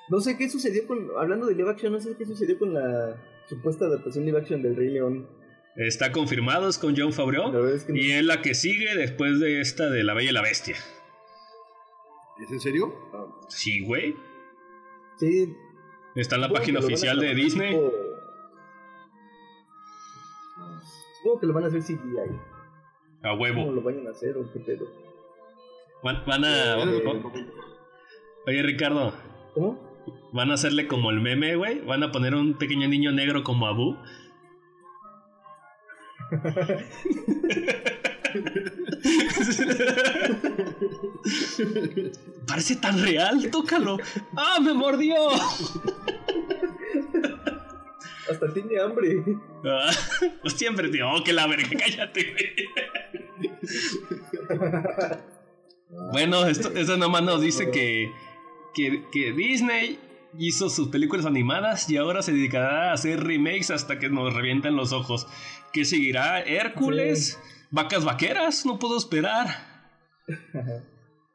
[0.09, 1.09] No sé qué sucedió con.
[1.17, 3.15] Hablando de live action, no sé qué sucedió con la
[3.47, 5.27] supuesta adaptación live action del Rey León.
[5.75, 7.51] Está confirmado, es con John Favreau.
[7.51, 10.13] La verdad es que no- Y es la que sigue después de esta de La
[10.13, 10.75] Bella y la Bestia.
[12.43, 12.93] ¿Es en serio?
[13.49, 14.15] Sí, güey.
[15.17, 15.53] Sí.
[16.15, 17.69] Está en la supongo página oficial de Disney.
[17.75, 17.91] tipo-
[21.17, 21.97] Supongo que lo van a hacer CGI.
[23.23, 23.71] A ¿Cómo huevo.
[23.71, 24.85] lo vayan a hacer o qué pedo?
[26.03, 26.77] Van, van a.
[26.83, 27.03] Eh,
[28.47, 29.13] Oye, Ricardo.
[29.53, 29.87] ¿Cómo?
[30.33, 31.81] Van a hacerle como el meme, güey.
[31.81, 33.97] Van a poner un pequeño niño negro como Abu.
[42.47, 43.97] Parece tan real, tócalo.
[44.35, 45.15] ¡Ah, me mordió!
[48.29, 49.23] Hasta tiene hambre.
[49.65, 49.89] Ah,
[50.41, 51.09] pues siempre, tío.
[51.09, 52.33] Oh, que la verga, cállate.
[52.33, 52.53] güey.
[56.11, 58.11] bueno, esto, eso nomás nos dice que,
[58.77, 59.99] que, que Disney
[60.37, 64.75] hizo sus películas animadas y ahora se dedicará a hacer remakes hasta que nos revienten
[64.75, 65.27] los ojos.
[65.73, 66.39] ¿Qué seguirá?
[66.41, 67.39] ¿Hércules?
[67.71, 68.65] ¿Vacas vaqueras?
[68.65, 69.47] No puedo esperar.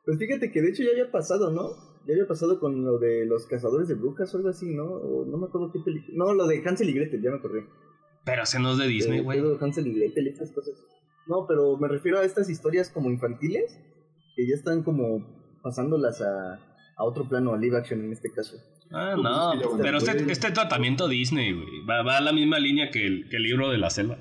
[0.05, 1.71] Pues fíjate que de hecho ya había pasado, ¿no?
[2.09, 4.83] Ya había pasado con lo de los cazadores de brujas o algo así, ¿no?
[4.85, 6.13] O no me acuerdo qué película.
[6.17, 7.65] No, lo de Hansel y Gretel, ya me acordé.
[8.25, 9.41] Pero se nos de Disney, Eh, güey.
[9.41, 10.75] de Hansel y Gretel y esas cosas.
[11.29, 13.79] No, pero me refiero a estas historias como infantiles
[14.35, 16.59] que ya están como pasándolas a,
[17.03, 18.57] a otro plano, a live action en este caso.
[18.91, 22.21] Ah, Pues no, es que ya pero este, este tratamiento Disney, güey, va, va a
[22.21, 24.17] la misma línea que el, que el libro de la selva.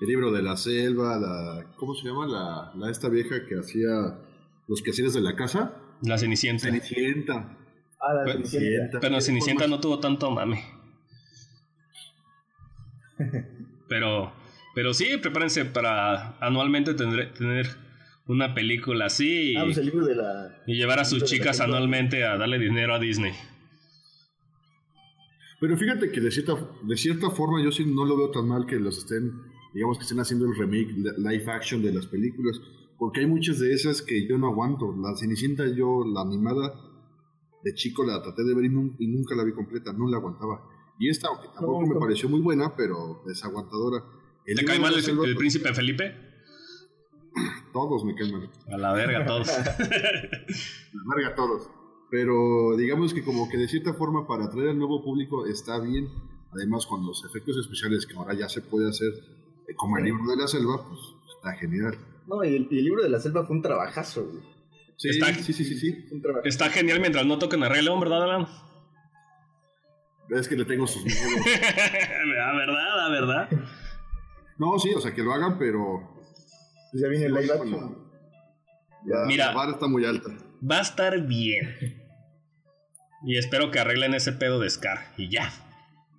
[0.00, 1.66] El libro de la selva, la.
[1.76, 2.26] ¿Cómo se llama?
[2.26, 3.88] La, la esta vieja que hacía
[4.68, 5.74] los quehaceres de la casa.
[6.02, 6.64] La Cenicienta.
[6.66, 7.56] Cenicienta.
[8.00, 9.00] Ah, la Pues, Cenicienta.
[9.00, 10.62] Pero Cenicienta no tuvo tanto mame.
[13.88, 14.32] Pero,
[14.74, 17.66] pero sí, prepárense para anualmente tendré- tener
[18.30, 20.62] una película así y, Ah, pues el libro de la.
[20.66, 23.32] y llevar a sus chicas anualmente a darle dinero a Disney.
[25.60, 28.64] Pero fíjate que de cierta, de cierta forma yo sí no lo veo tan mal
[28.66, 29.32] que los estén,
[29.74, 32.60] digamos que estén haciendo el remake li- live action de las películas,
[32.98, 34.94] porque hay muchas de esas que yo no aguanto.
[35.02, 36.72] La Cenicienta yo, la animada,
[37.62, 40.16] de chico la traté de ver y, nun- y nunca la vi completa, no la
[40.16, 40.62] aguantaba.
[40.98, 42.00] Y esta, aunque tampoco No, me no.
[42.00, 44.02] pareció muy buena, pero desaguantadora.
[44.46, 46.29] El ¿Te cae mal el pues, príncipe Felipe?
[47.72, 48.50] Todos me caen mal.
[48.72, 49.48] A la verga, todos.
[49.78, 51.68] La verga todos.
[52.10, 56.08] Pero digamos que como que de cierta forma para atraer al nuevo público está bien.
[56.52, 59.12] Además con los efectos especiales que ahora ya se puede hacer,
[59.68, 60.98] eh, como el libro de la selva, pues
[61.36, 61.96] está genial.
[62.26, 64.42] No, y el, y el libro de la selva fue un trabajazo, güey.
[64.96, 66.06] Sí, Está- sí, sí, sí, sí.
[66.44, 68.48] Está genial mientras no toquen a Rey León, ¿verdad, Alan?
[70.30, 71.22] Es que le tengo sus miedos.
[72.36, 73.48] La verdad, la verdad.
[74.58, 76.19] No, sí, o sea, que lo hagan, pero
[76.90, 78.10] Pues ya viene el live action.
[79.06, 79.24] Ya.
[79.26, 79.46] Mira.
[79.46, 80.30] la vara está muy alta.
[80.68, 81.76] Va a estar bien.
[83.24, 84.98] Y espero que arreglen ese pedo de Scar.
[85.16, 85.48] Y ya.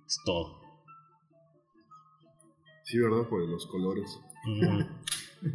[0.06, 0.60] Es todo.
[2.84, 3.28] Sí, ¿verdad?
[3.28, 4.18] Por los colores.
[4.46, 4.86] Ujú.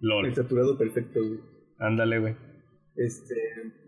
[0.00, 0.26] LOL.
[0.26, 1.40] El saturado perfecto, güey.
[1.78, 2.36] Ándale, güey.
[2.96, 3.34] Este,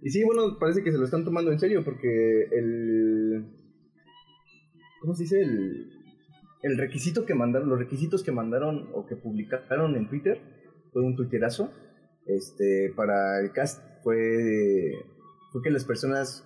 [0.02, 3.46] y sí, bueno, parece que se lo están tomando en serio porque el...
[5.00, 5.40] ¿Cómo se dice?
[5.40, 5.97] El,
[6.62, 10.40] el requisito que mandaron, los requisitos que mandaron o que publicaron en Twitter,
[10.92, 11.72] fue un tuiterazo,
[12.26, 14.92] este, para el cast fue,
[15.52, 16.44] fue que las personas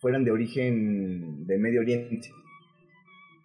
[0.00, 2.30] fueran de origen de Medio Oriente.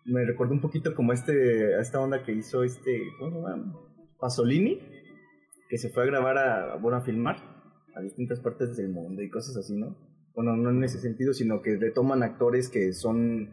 [0.06, 3.80] Me recordó un poquito como este, a esta onda que hizo este, ¿cómo se llama?
[4.20, 4.80] Pasolini,
[5.70, 7.38] que se fue a grabar a, bueno, a filmar
[7.96, 9.98] a distintas partes del mundo y cosas así, ¿no?
[10.34, 13.50] Bueno, no en ese sentido, sino que retoman actores que son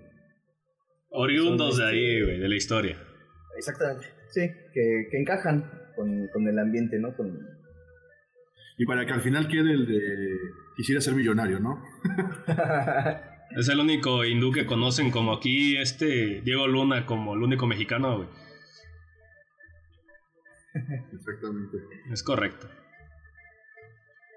[1.11, 2.99] Oriundos de ahí, este, güey, de la historia.
[3.57, 7.16] exactamente, sí, que, que encajan con, con el ambiente, ¿no?
[7.16, 7.38] Con,
[8.79, 10.38] Y para que al final quede el de
[10.77, 11.83] quisiera ser millonario, ¿no?
[13.57, 18.16] Es el único hindú que conocen como aquí, este Diego Luna, como el único mexicano,
[18.16, 18.29] güey.
[21.14, 21.79] Exactamente.
[22.12, 22.69] Es correcto.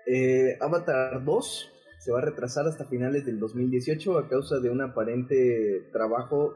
[0.06, 4.82] Eh, Avatar 2 se va a retrasar hasta finales del 2018 a causa de un
[4.82, 6.54] aparente trabajo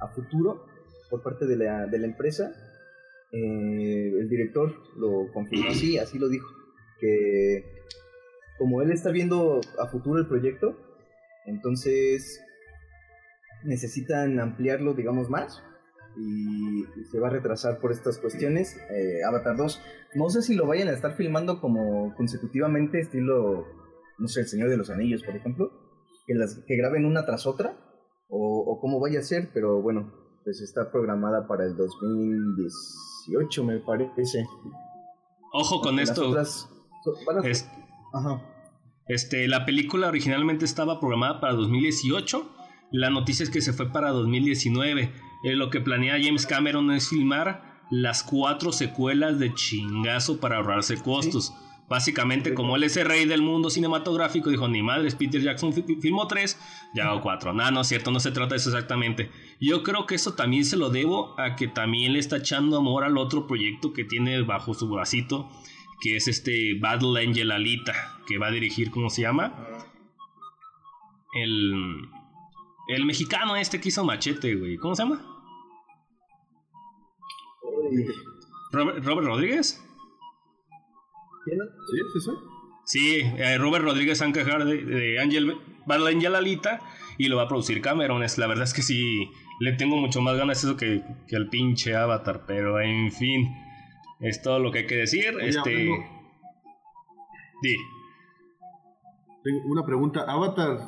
[0.00, 0.64] a futuro
[1.10, 2.52] por parte de la, de la empresa.
[3.32, 6.48] Eh, el director lo confirmó así, así lo dijo,
[6.98, 7.64] que
[8.58, 10.76] como él está viendo a futuro el proyecto,
[11.44, 12.40] entonces
[13.64, 15.62] necesitan ampliarlo, digamos, más
[16.18, 18.76] y se va a retrasar por estas cuestiones.
[18.90, 19.82] Eh, Avatar 2
[20.14, 23.66] no sé si lo vayan a estar filmando como consecutivamente, estilo,
[24.18, 25.70] no sé, El Señor de los Anillos, por ejemplo,
[26.26, 27.76] que, las, que graben una tras otra,
[28.28, 30.12] o, o cómo vaya a ser, pero bueno,
[30.44, 34.44] pues está programada para el 2018, me parece.
[35.52, 36.28] Ojo con Las esto.
[36.28, 36.68] otras
[37.42, 37.68] a- Es,
[38.12, 38.42] Ajá.
[39.08, 42.50] Este, la película originalmente estaba programada para 2018.
[42.92, 45.12] La noticia es que se fue para 2019.
[45.44, 51.00] Eh, lo que planea James Cameron es filmar las cuatro secuelas de chingazo para ahorrarse
[51.02, 51.54] costos.
[51.88, 56.26] Básicamente, como él es el rey del mundo cinematográfico, dijo, ni madres, Peter Jackson filmó
[56.26, 56.58] tres,
[56.94, 57.52] ya hago cuatro.
[57.52, 59.30] Nada, no es cierto, no se trata de eso exactamente.
[59.60, 63.04] Yo creo que eso también se lo debo a que también le está echando amor
[63.04, 65.48] al otro proyecto que tiene bajo su bracito,
[66.00, 69.54] que es este Battle Angel Alita, que va a dirigir, ¿cómo se llama?
[71.34, 72.08] El,
[72.88, 74.76] el mexicano este que hizo Machete, güey.
[74.76, 75.24] ¿Cómo se llama?
[78.72, 79.85] Robert, Robert Rodríguez.
[81.46, 82.30] Sí, sí, sí.
[82.84, 85.56] Sí, eh, Robert Rodríguez encajar de, de Angel,
[86.06, 86.80] Angel Alita
[87.18, 88.22] y lo va a producir Cameron.
[88.36, 89.28] La verdad es que sí,
[89.60, 93.48] le tengo mucho más ganas eso que, que el pinche Avatar, pero en fin,
[94.20, 95.34] es todo lo que hay que decir.
[95.34, 95.62] Oye, este.
[95.70, 95.96] tengo-
[97.62, 97.74] Di.
[99.42, 100.24] Tengo una pregunta.
[100.28, 100.78] Avatar,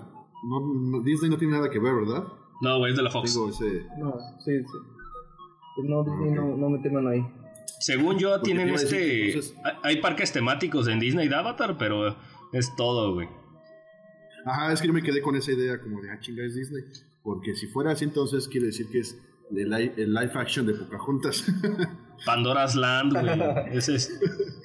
[0.48, 2.24] no, no- Disney no tiene nada que ver, ¿verdad?
[2.60, 3.32] No, güey, es de la Fox.
[3.34, 3.86] Digo, ese...
[3.98, 4.12] No,
[4.44, 4.78] sí, sí.
[5.76, 6.34] Pues no, Disney Ok.
[6.36, 6.68] no, no
[7.10, 7.24] ahí.
[7.80, 9.26] Según yo, Porque tienen decir este.
[9.28, 12.16] entonces- hay- parques temáticos en Disney de Avatar, pero
[12.52, 13.28] es todo, güey.
[14.44, 16.82] Ajá, es que yo me quedé con esa idea como de, ah, chinga, es Disney.
[17.22, 19.18] Porque si fuera así, entonces quiere decir que es
[19.54, 21.44] el live, el live action de Pocahontas.
[22.26, 23.76] Pandora's Land, güey.
[23.76, 24.10] Ese es,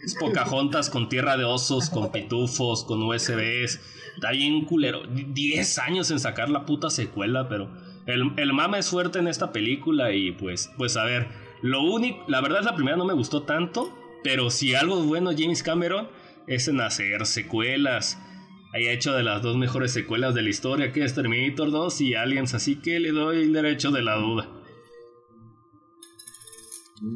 [0.03, 3.79] es Pocahontas con tierra de osos, con pitufos, con USBs.
[4.15, 5.05] Está bien culero.
[5.07, 7.69] Die- Diez años en sacar la puta secuela, pero
[8.05, 11.27] el, el mame es fuerte en esta película y pues, pues a ver.
[11.63, 15.31] Lo único, la verdad la primera no me gustó tanto, pero si algo es bueno
[15.35, 16.07] James Cameron
[16.45, 18.19] es en hacer secuelas.
[18.75, 22.15] Haya hecho de las dos mejores secuelas de la historia, que es Terminator 2 y
[22.15, 24.49] Aliens, así que le doy el derecho de la duda.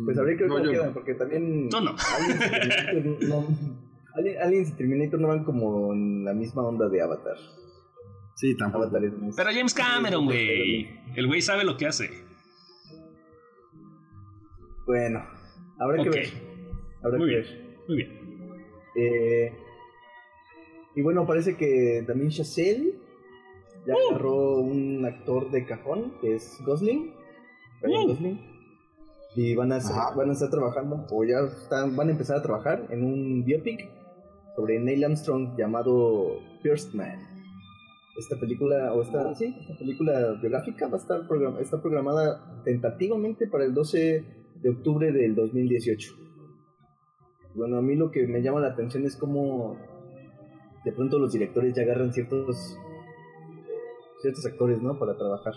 [0.05, 0.93] Pues habría que ver No, cómo quedan, no.
[0.93, 1.67] porque también.
[1.69, 1.95] No, no.
[2.17, 3.47] Aliens y Terminator no.
[4.17, 7.37] Ali- Aliens y Terminator no van como en la misma onda de Avatar.
[8.35, 8.83] Sí, tampoco.
[8.85, 10.89] Avatar es más- Pero James Cameron, güey.
[11.15, 12.09] El güey sabe lo que hace.
[14.87, 15.23] Bueno,
[15.79, 16.27] habrá que ver.
[17.03, 17.43] Habrá Muy que bien.
[17.45, 17.77] ver.
[17.87, 18.11] Muy bien.
[18.95, 19.53] Eh,
[20.95, 22.93] y bueno, parece que también Chazelle
[23.85, 24.09] ya Uh.
[24.09, 27.13] agarró un actor de cajón, que es Gosling.
[27.83, 28.07] Uh.
[28.07, 28.57] Gosling.
[29.35, 30.15] Y van a, Ajá.
[30.15, 33.87] van a estar trabajando, o ya están, van a empezar a trabajar en un biopic
[34.55, 37.19] sobre Neil Armstrong llamado First Man.
[38.17, 43.45] Esta película, o esta, sí, esta película biográfica va a estar program- está programada tentativamente
[43.45, 44.25] para el 12
[44.67, 46.13] de octubre del 2018.
[47.55, 49.77] Bueno, a mí lo que me llama la atención es cómo
[50.83, 52.77] de pronto los directores ya agarran ciertos
[54.21, 54.97] ciertos actores, ¿no?
[54.99, 55.53] Para trabajar.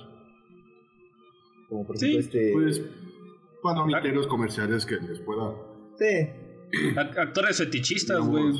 [1.69, 2.53] Como por Sí, ejemplo este...
[2.53, 2.83] Pues,
[3.63, 5.55] palomiterios comerciales que les pueda.
[5.97, 6.29] sí,
[6.97, 8.53] Ac- Actores fetichistas, güey.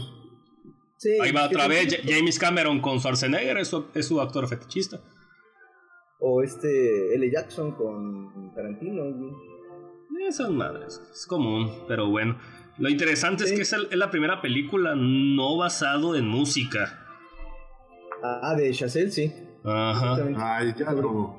[0.97, 1.11] sí.
[1.23, 5.01] Ahí va otra vez Ja- James Cameron con Schwarzenegger, es su, es su actor fetichista.
[6.19, 7.31] O este L.
[7.31, 9.03] Jackson con Tarantino.
[10.29, 12.39] Esas madres, es común, pero bueno.
[12.79, 16.99] Lo interesante es que es, el- es la primera película no basado en música.
[18.23, 19.33] Ah, de Chazelle, sí.
[19.65, 20.17] Ajá.
[20.37, 21.37] Ay, ya lo.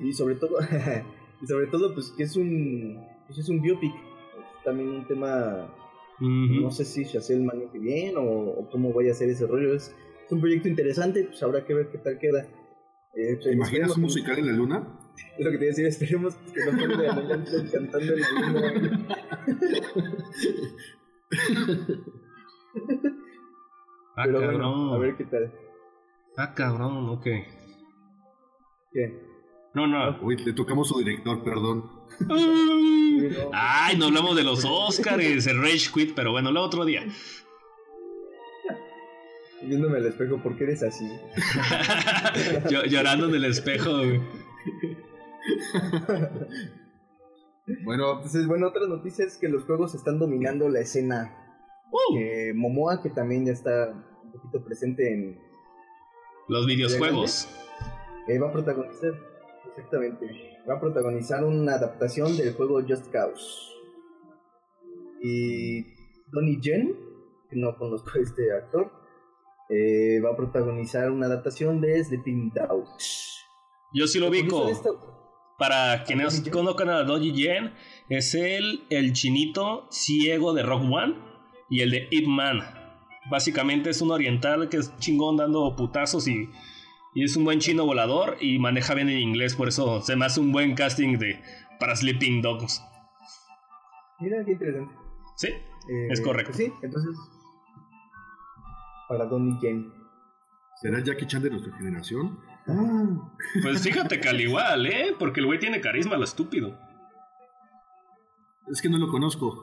[0.00, 0.56] Y sobre todo,
[1.42, 3.92] y sobre todo, pues que es un, pues es un biopic.
[4.64, 5.70] También un tema,
[6.20, 9.74] no sé si Chazelle maneje bien o, o cómo vaya a ser ese rollo.
[9.74, 9.94] Es,
[10.24, 12.46] es un proyecto interesante, pues habrá que ver qué tal queda.
[13.14, 14.98] Eh, ¿Te imaginas un musical en la luna?
[15.38, 18.72] Es lo que te iba a decir, esperemos que no pongan Armstrong cantando en la
[18.72, 19.08] luna.
[24.16, 24.60] Ah, Pero cabrón.
[24.60, 25.52] bueno, a ver qué tal.
[26.36, 27.24] Ah, cabrón, ok.
[28.92, 29.24] ¿Qué?
[29.74, 30.18] No, no.
[30.22, 31.90] Uy, le tocamos su director, perdón.
[33.52, 37.04] Ay, no hablamos de los Oscars, el Rage Quit, pero bueno, el otro día.
[39.62, 41.08] Viéndome al espejo, ¿por qué eres así?
[42.90, 43.96] Llorando en el espejo.
[43.96, 44.20] güey.
[47.84, 51.34] Bueno, Entonces, bueno, otra noticia es que los juegos están dominando la escena.
[51.90, 53.90] Uh, Eh, Momoa, que también ya está
[54.22, 55.38] un poquito presente en...
[56.48, 57.48] los videojuegos.
[58.28, 59.12] eh, va a protagonizar,
[59.68, 60.26] exactamente,
[60.68, 63.70] va a protagonizar una adaptación del juego Just Cause.
[65.22, 65.84] Y
[66.32, 66.94] Donnie Yen,
[67.48, 68.92] que no conozco a este actor,
[69.70, 73.38] eh, va a protagonizar una adaptación de Sleeping Dogs.
[73.94, 74.66] Yo sí lo ubico.
[75.58, 76.52] Para quienes Doji Yen.
[76.52, 77.74] conozcan a Doji Yen,
[78.08, 81.14] es el, el chinito ciego de Rock One
[81.70, 82.60] y el de Ip Man.
[83.30, 86.50] Básicamente es un oriental que es chingón dando putazos y,
[87.14, 90.26] y es un buen chino volador y maneja bien el inglés, por eso se me
[90.26, 91.40] hace un buen casting de,
[91.78, 92.82] para Sleeping Dogs.
[94.20, 94.94] Mira, qué interesante.
[95.36, 95.48] ¿Sí?
[95.48, 96.52] Eh, Es correcto.
[96.52, 97.16] pues sí, entonces.
[99.08, 99.92] Para Donnie Yen.
[100.80, 102.38] ¿Será Jackie Chan de nuestra generación?
[103.62, 105.14] Pues fíjate que al igual, ¿eh?
[105.18, 106.78] Porque el güey tiene carisma, lo estúpido.
[108.68, 109.60] Es que no lo conozco.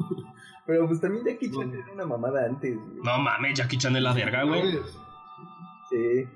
[0.68, 1.80] pero pues también Jackie Chan No.
[1.80, 2.76] era una mamada antes.
[2.78, 2.98] güey.
[3.04, 4.74] No mames, Jackie Chan es la verga, güey.
[5.90, 6.28] Sí.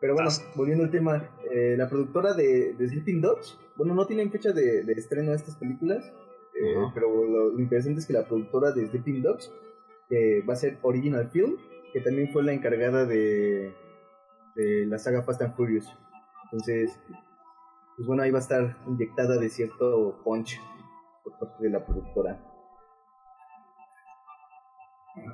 [0.00, 4.30] Pero bueno, volviendo al tema, eh, la productora de, de Sleeping Dogs, bueno, no tienen
[4.32, 6.04] fecha de, de estreno de estas películas,
[6.60, 9.52] eh, pero lo, lo interesante es que la productora de Sleeping Dogs
[10.10, 11.56] eh, va a ser Original Film,
[11.92, 13.72] que también fue la encargada de,
[14.54, 15.86] de la saga Fast and Furious.
[16.44, 17.00] Entonces,
[17.96, 20.60] pues bueno, ahí va a estar inyectada de cierto punch
[21.24, 22.40] por parte de la productora.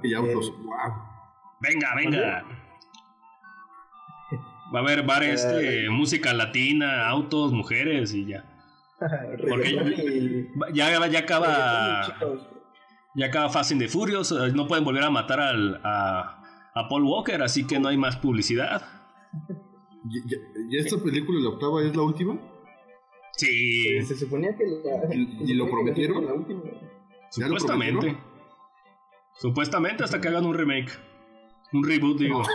[0.03, 0.49] Y autos.
[0.49, 0.93] Eh, wow.
[1.61, 2.45] Venga, venga.
[4.75, 8.45] Va a haber bar este, música latina, autos, mujeres y ya.
[9.49, 12.03] Porque Ya, ya acaba.
[13.14, 14.31] Ya acaba Fast and the Furious.
[14.33, 16.43] eh, No pueden volver a matar al, a,
[16.75, 18.83] a Paul Walker, así que no hay más publicidad.
[20.70, 22.39] ¿Y, esta película, la octava, es la última?
[23.37, 26.24] Sí, Eh, Se suponía que la, ¿Y- y lo prometieron?
[26.24, 26.62] la última.
[26.64, 27.93] ¿Ya lo supuestamente.
[28.01, 28.29] prometieron?
[29.35, 30.91] Supuestamente hasta que hagan un remake.
[31.72, 32.43] Un reboot, digo.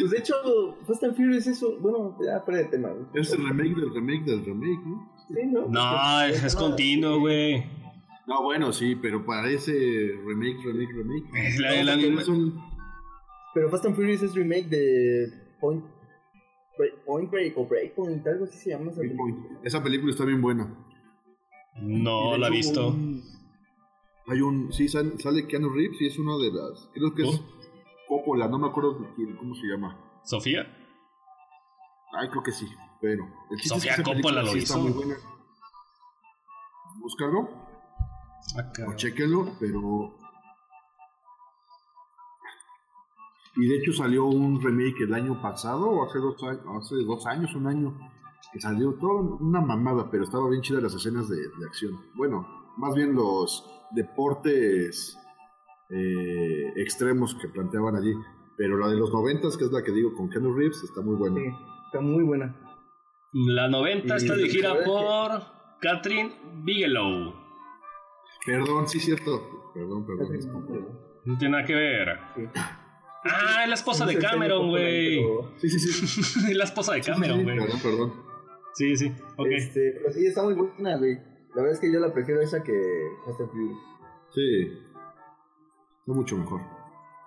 [0.00, 0.34] Pues de hecho,
[0.86, 1.76] Fast and Furious es eso.
[1.80, 2.88] Bueno, ya fuera de tema.
[2.90, 3.04] güey.
[3.14, 5.12] Es el remake del remake del remake, ¿no?
[5.28, 5.66] Sí, ¿no?
[5.68, 7.64] No, es, es continuo, güey.
[8.26, 9.72] No, bueno, sí, pero parece
[10.24, 11.24] remake, remake, remake.
[11.34, 11.96] Es la-
[13.54, 15.84] Pero Fast and Furious es remake de Point
[16.78, 19.34] Break, Point Break o Breakpoint, algo así se llama esa película.
[19.64, 20.72] Esa película está bien buena.
[21.82, 22.88] No la he visto.
[22.88, 23.22] un-
[24.26, 24.72] hay un.
[24.72, 26.88] Sí, sale, Keanu Reeves y es una de las.
[26.94, 27.42] Creo que es
[28.08, 29.98] Coppola, no me acuerdo de quién- cómo se llama.
[30.24, 30.62] ¿Sofía?
[32.12, 32.66] Ay, creo que sí.
[33.00, 33.24] Pero.
[33.50, 34.82] el Sofía es que esa Coppola lo sí está hizo.
[34.82, 35.16] muy buena.
[37.00, 37.48] Búscalo
[38.58, 38.86] Acá.
[38.88, 40.16] o chequenlo, pero.
[43.56, 47.26] Y de hecho salió un remake el año pasado, o hace dos años, hace dos
[47.26, 47.98] años, un año,
[48.52, 52.00] que salió toda una mamada, pero estaba bien chida las escenas de, de acción.
[52.14, 52.46] Bueno,
[52.76, 55.18] más bien los deportes
[55.90, 58.14] eh, extremos que planteaban allí.
[58.56, 61.16] Pero la de los noventas, que es la que digo con Keanu Reeves, está muy
[61.16, 61.40] buena.
[61.40, 61.46] Sí,
[61.86, 62.54] está muy buena.
[63.32, 66.32] La 90 está Y- dirigida ¿verdad por Catherine
[66.62, 67.34] Bigelow.
[68.44, 69.70] Perdón, sí, cierto.
[69.74, 71.00] Perdón, perdón.
[71.24, 72.18] No tiene nada que ver.
[72.36, 72.42] Sí.
[73.24, 75.18] Ah, es la esposa de No Cameron, güey.
[75.22, 76.30] pero- Sí, sí, sí.
[76.50, 77.58] Es la esposa de Sí, sí, Cameron, sí, güey.
[77.58, 78.12] Perdón, perdón.
[78.74, 79.12] Sí, sí.
[79.36, 79.46] Ok.
[79.50, 81.16] Este, pero sí, está muy buena, güey.
[81.54, 82.72] La verdad es que yo la prefiero esa que
[83.26, 83.78] Fast and Furious.
[84.32, 84.78] Sí.
[86.00, 86.60] Está mucho mejor.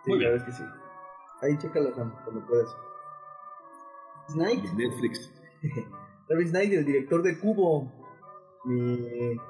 [0.06, 0.32] Sí, Muy la bien.
[0.32, 0.70] verdad es que sí.
[1.42, 2.76] Ahí chécala Sam, cuando puedas.
[4.30, 5.32] Snake, Netflix.
[6.28, 7.92] Travis Knight, el director de Cubo.
[8.66, 8.98] Mi,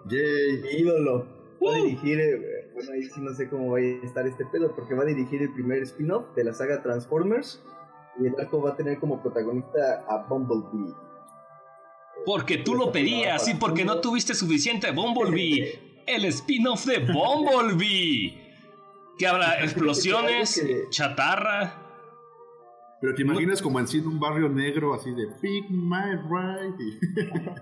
[0.10, 0.62] Yay.
[0.64, 1.28] mi ídolo.
[1.64, 1.84] Va a Uh.
[1.86, 5.04] dirigir, eh, bueno, ahí sí no sé cómo va a estar este pedo, porque va
[5.04, 7.62] a dirigir el primer spin-off de la saga Transformers.
[8.20, 10.94] Y el arco va a tener como protagonista a Bumblebee.
[12.26, 15.94] Porque tú lo pedías y porque no tuviste suficiente Bumblebee.
[16.06, 18.40] El spin-off de Bumblebee.
[19.16, 20.60] Que habrá explosiones,
[20.90, 21.84] chatarra.
[23.00, 27.54] Pero te imaginas como en sí en un barrio negro así de Big My Ride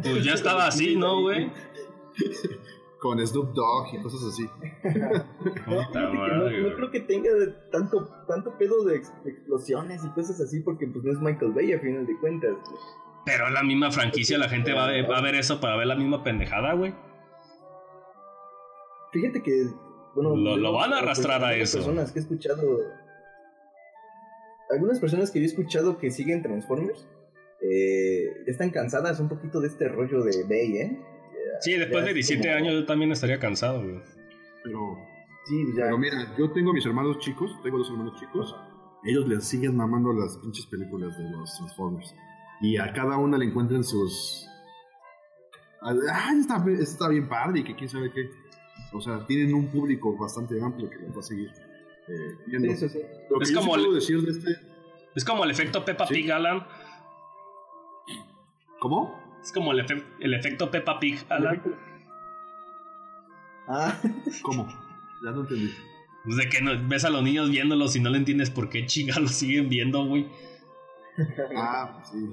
[0.00, 1.50] Pues ya estaba así, ¿no, güey?
[3.00, 4.46] con Snoop Dogg y cosas así.
[5.66, 7.30] No, creo que tenga
[7.70, 11.52] tanto, tanto pedo de ex- de explosiones y cosas así, porque pues no es Michael
[11.52, 12.56] Bay a final de cuentas.
[13.24, 15.76] Pero es la misma franquicia, la gente va a, ver, va a ver eso para
[15.76, 16.94] ver la misma pendejada, güey.
[19.12, 19.66] Fíjate que,
[20.14, 21.78] bueno, Lo- van a pues, arrastrar a algunas eso.
[21.78, 22.62] personas que he escuchado,
[24.70, 27.08] algunas personas que yo he escuchado que siguen Transformers,
[27.62, 30.98] eh, están cansadas un poquito de este rollo de Bay, ¿eh?
[31.60, 34.00] Sí, después de es 17 como- años yo también estaría cansado, güey.
[34.64, 34.96] Pero,
[35.46, 35.84] Sí, ya.
[35.84, 38.54] pero mira, yo tengo mis hermanos chicos, tengo dos hermanos chicos.
[39.04, 42.14] Ellos les siguen mamando las pinches películas de los Transformers.
[42.60, 44.46] Y a cada una le encuentran sus.
[45.82, 45.94] Ah,
[46.38, 48.28] está, está bien padre y que quién sabe qué.
[48.92, 51.48] O sea, tienen un público bastante amplio que les va a seguir
[52.08, 52.70] eh, viendo.
[52.72, 53.00] Eso sí.
[53.30, 54.50] Lo que Es yo como el- puedo decir de este.
[55.14, 56.14] Es como el efecto Peppa Sí.
[56.14, 56.66] Pig, Alan.
[58.80, 59.14] ¿Cómo?
[59.42, 61.62] Es como el, efe- el efecto Peppa Pig, Alan.
[63.68, 63.96] Ah,
[64.42, 64.66] ¿Cómo?
[65.24, 65.70] Ya no entendí.
[66.24, 68.84] Pues de que no, ves a los niños viéndolos y no le entiendes por qué
[68.86, 70.28] chinga los siguen viendo, güey.
[71.56, 72.30] Ah, sí.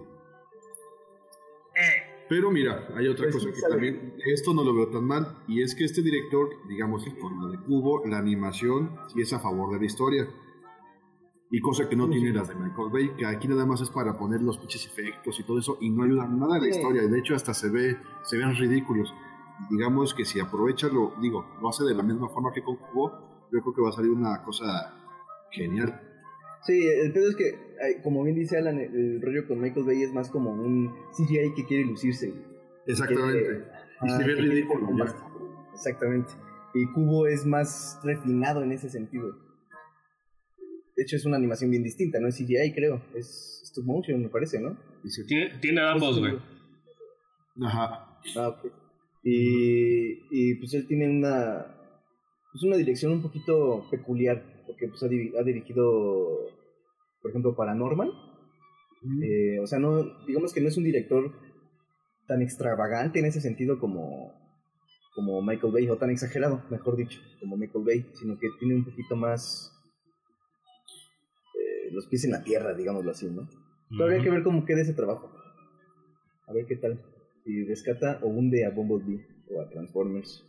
[1.76, 5.04] Eh, Pero mira, hay otra Pues cosa sí, que también, esto no lo veo tan
[5.06, 9.34] mal, y es que este director, digamos, con la de Cubo, la animación, sí es
[9.34, 10.28] a favor de la historia.
[11.50, 13.90] Y cosa que no Sí, tiene las de Michael Bay, que aquí nada más es
[13.90, 16.72] para poner los pinches efectos y todo eso, y no ayuda nada a la Sí.
[16.72, 19.14] historia, de hecho hasta se ve, se ven ridículos.
[19.70, 23.48] Digamos que si aprovecha lo, digo, lo hace de la misma forma que con Cubo,
[23.52, 24.94] yo creo que va a salir una cosa
[25.52, 26.02] genial.
[26.64, 30.14] Sí, el pedo es que, como bien dice Alan, el, rollo con Michael Bay es
[30.14, 32.34] más como un CGI que quiere lucirse.
[32.86, 33.64] Exactamente.
[34.04, 34.90] y se ve ridículo
[35.74, 36.34] Exactamente.
[36.74, 39.47] Y Cubo es más refinado en ese sentido.
[40.98, 43.04] De hecho, es una animación bien distinta, no es CGI, creo.
[43.16, 44.76] Es stop motion, me parece, ¿no?
[45.28, 46.34] Tiene, tiene ambos, güey.
[47.64, 48.20] Ajá.
[48.36, 48.72] Ah, ok.
[49.24, 51.68] Y, y pues él tiene una,
[52.52, 56.50] pues una dirección un poquito peculiar, porque pues ha, ha dirigido,
[57.22, 58.12] por ejemplo, Paranormal.
[59.22, 61.32] Eh, o sea, no, digamos que no es un director
[62.28, 64.34] tan extravagante en ese sentido como,
[65.14, 68.86] como Michael Bay, o tan exagerado, mejor dicho, como Michael Bay, sino que tiene un
[68.86, 69.77] poquito más
[71.98, 73.50] los pies en la tierra, digámoslo así, ¿no?
[73.90, 75.32] Pero habría que ver cómo queda ese trabajo.
[76.48, 77.02] A ver qué tal.
[77.44, 80.44] Si rescata o hunde a Bumblebee o a Transformers.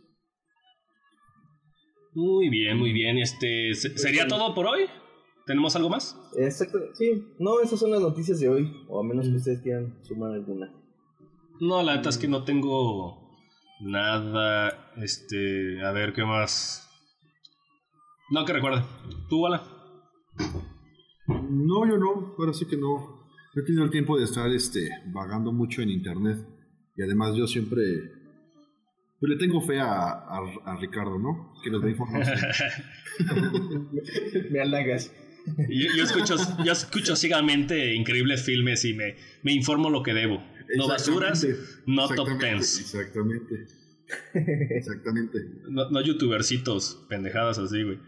[2.13, 3.17] Muy bien, muy bien.
[3.17, 4.81] Este, ¿Sería todo por hoy?
[5.47, 6.15] ¿Tenemos algo más?
[6.37, 7.33] Exacto, sí.
[7.39, 10.71] No, esas son las noticias de hoy, o a menos que ustedes quieran sumar alguna.
[11.59, 13.27] No, la verdad es que no tengo
[13.81, 14.91] nada.
[14.97, 16.87] Este, a ver qué más.
[18.29, 18.83] No, que recuerde.
[19.27, 19.63] ¿Tú, Wala?
[21.29, 22.35] No, yo no.
[22.37, 23.19] Ahora sí que no.
[23.55, 26.37] He tenido el tiempo de estar este, vagando mucho en internet.
[26.95, 28.19] Y además yo siempre
[29.19, 31.53] pues le tengo fe a, a, Ricardo, ¿no?
[31.61, 32.37] Que nos da información.
[34.51, 35.13] me halagas.
[35.67, 40.41] Yo, escucho, yo escucho ciegamente increíbles filmes y me, me informo lo que debo.
[40.77, 41.45] No basuras,
[41.85, 42.79] no top tens.
[42.79, 43.65] Exactamente.
[44.33, 45.39] Exactamente.
[45.69, 47.99] No, no youtubercitos, pendejadas así, güey.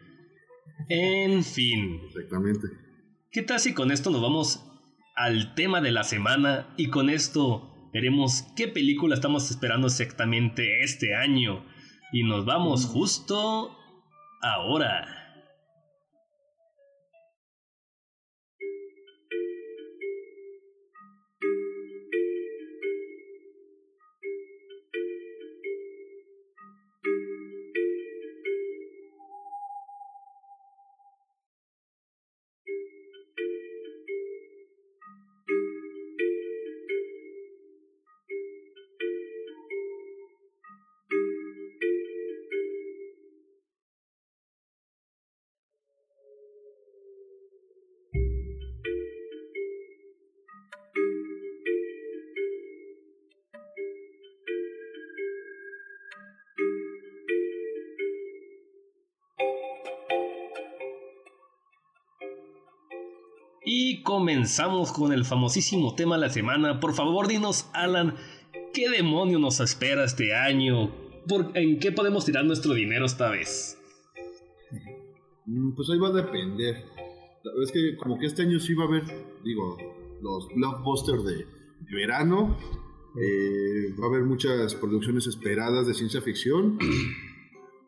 [0.88, 2.00] En fin.
[2.08, 2.68] Exactamente.
[3.34, 4.62] ¿Qué tal si con esto nos vamos
[5.16, 11.16] al tema de la semana y con esto veremos qué película estamos esperando exactamente este
[11.16, 11.64] año.
[12.12, 12.90] Y nos vamos mm.
[12.90, 13.78] justo
[14.42, 15.21] ahora.
[64.42, 66.80] Comenzamos con el famosísimo tema de la semana.
[66.80, 68.16] Por favor, dinos, Alan,
[68.74, 70.90] ¿qué demonio nos espera este año?
[71.54, 73.78] ¿En qué podemos tirar nuestro dinero esta vez?
[75.46, 76.86] Mm, pues ahí va a depender.
[77.62, 79.04] Es que como que este año sí va a haber,
[79.44, 79.78] digo,
[80.24, 81.46] los blockbusters de,
[81.92, 82.58] verano.
[83.22, 86.80] Eh, va a haber muchas producciones esperadas de ciencia ficción.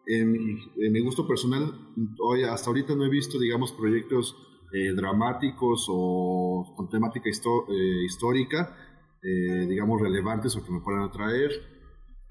[0.06, 1.80] En mi, en mi gusto personal,
[2.20, 4.36] hoy, hasta ahorita no he visto, digamos, proyectos
[4.74, 8.76] eh, dramáticos o con temática eh, histórica,
[9.22, 11.52] eh, digamos, relevantes o que me puedan atraer.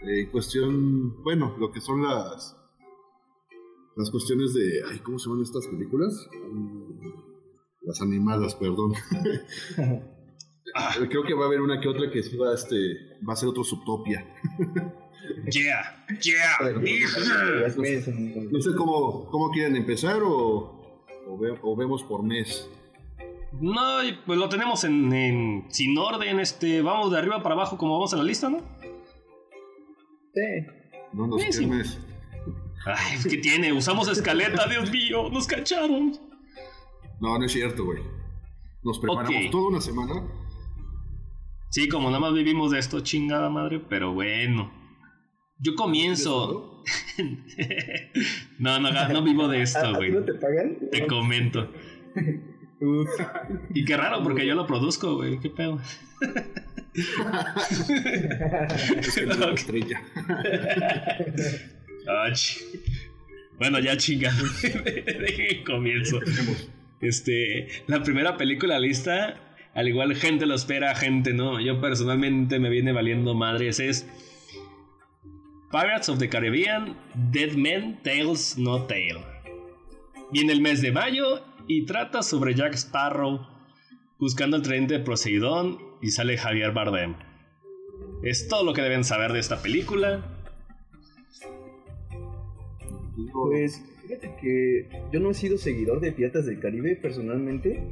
[0.01, 2.57] en cuestión, bueno, lo que son las,
[3.97, 6.29] las cuestiones de, ay, ¿cómo se llaman estas películas?
[6.53, 7.07] Mm,
[7.83, 8.93] las animadas, perdón.
[11.09, 12.77] Creo que va a haber una que otra que va, este,
[13.29, 14.27] va a ser otro Subtopia.
[15.53, 16.59] yeah, yeah.
[18.51, 20.82] no sé cómo, cómo quieren empezar o
[21.63, 22.69] o, vemos por mes.
[23.61, 28.13] No, pues lo tenemos en, sin orden, este, vamos de arriba para abajo como vamos
[28.13, 28.59] en la lista, ¿no?
[30.35, 30.67] Sí.
[31.13, 31.69] No nos sí,
[32.85, 33.73] Ay, ¿qué tiene?
[33.73, 36.19] Usamos escaleta, Dios mío, nos cacharon.
[37.21, 38.03] No, no es cierto, güey.
[38.83, 40.27] Nos preparamos toda una semana.
[41.71, 44.73] Sí, como nada más vivimos de esto, chingada madre, pero bueno.
[45.59, 46.72] Yo comienzo.
[48.59, 50.13] No, no, no vivo de esto, güey.
[50.13, 50.77] ¿No te pagan?
[50.91, 51.69] Te comento.
[53.75, 55.39] Y qué raro, porque yo lo produzco, güey.
[55.39, 55.81] ¿Qué pedo?
[58.99, 59.35] es que no
[63.59, 64.45] bueno, ya chingado.
[65.67, 66.21] comienzo.
[67.01, 69.37] Este, la primera película lista,
[69.75, 71.61] al igual gente lo espera, gente no.
[71.61, 73.79] Yo personalmente me viene valiendo madres.
[73.81, 74.07] Es
[75.73, 76.99] Pirates of the Caribbean,
[77.31, 79.25] Dead Men Tales No Tale.
[80.31, 83.41] Viene el mes de mayo y trata sobre Jack Sparrow
[84.19, 87.15] buscando el tren de Poseidón y sale Javier Bardem.
[88.23, 90.23] Es todo lo que deben saber de esta película.
[93.33, 97.83] Pues fíjate que yo no he sido seguidor de Piratas del Caribe personalmente.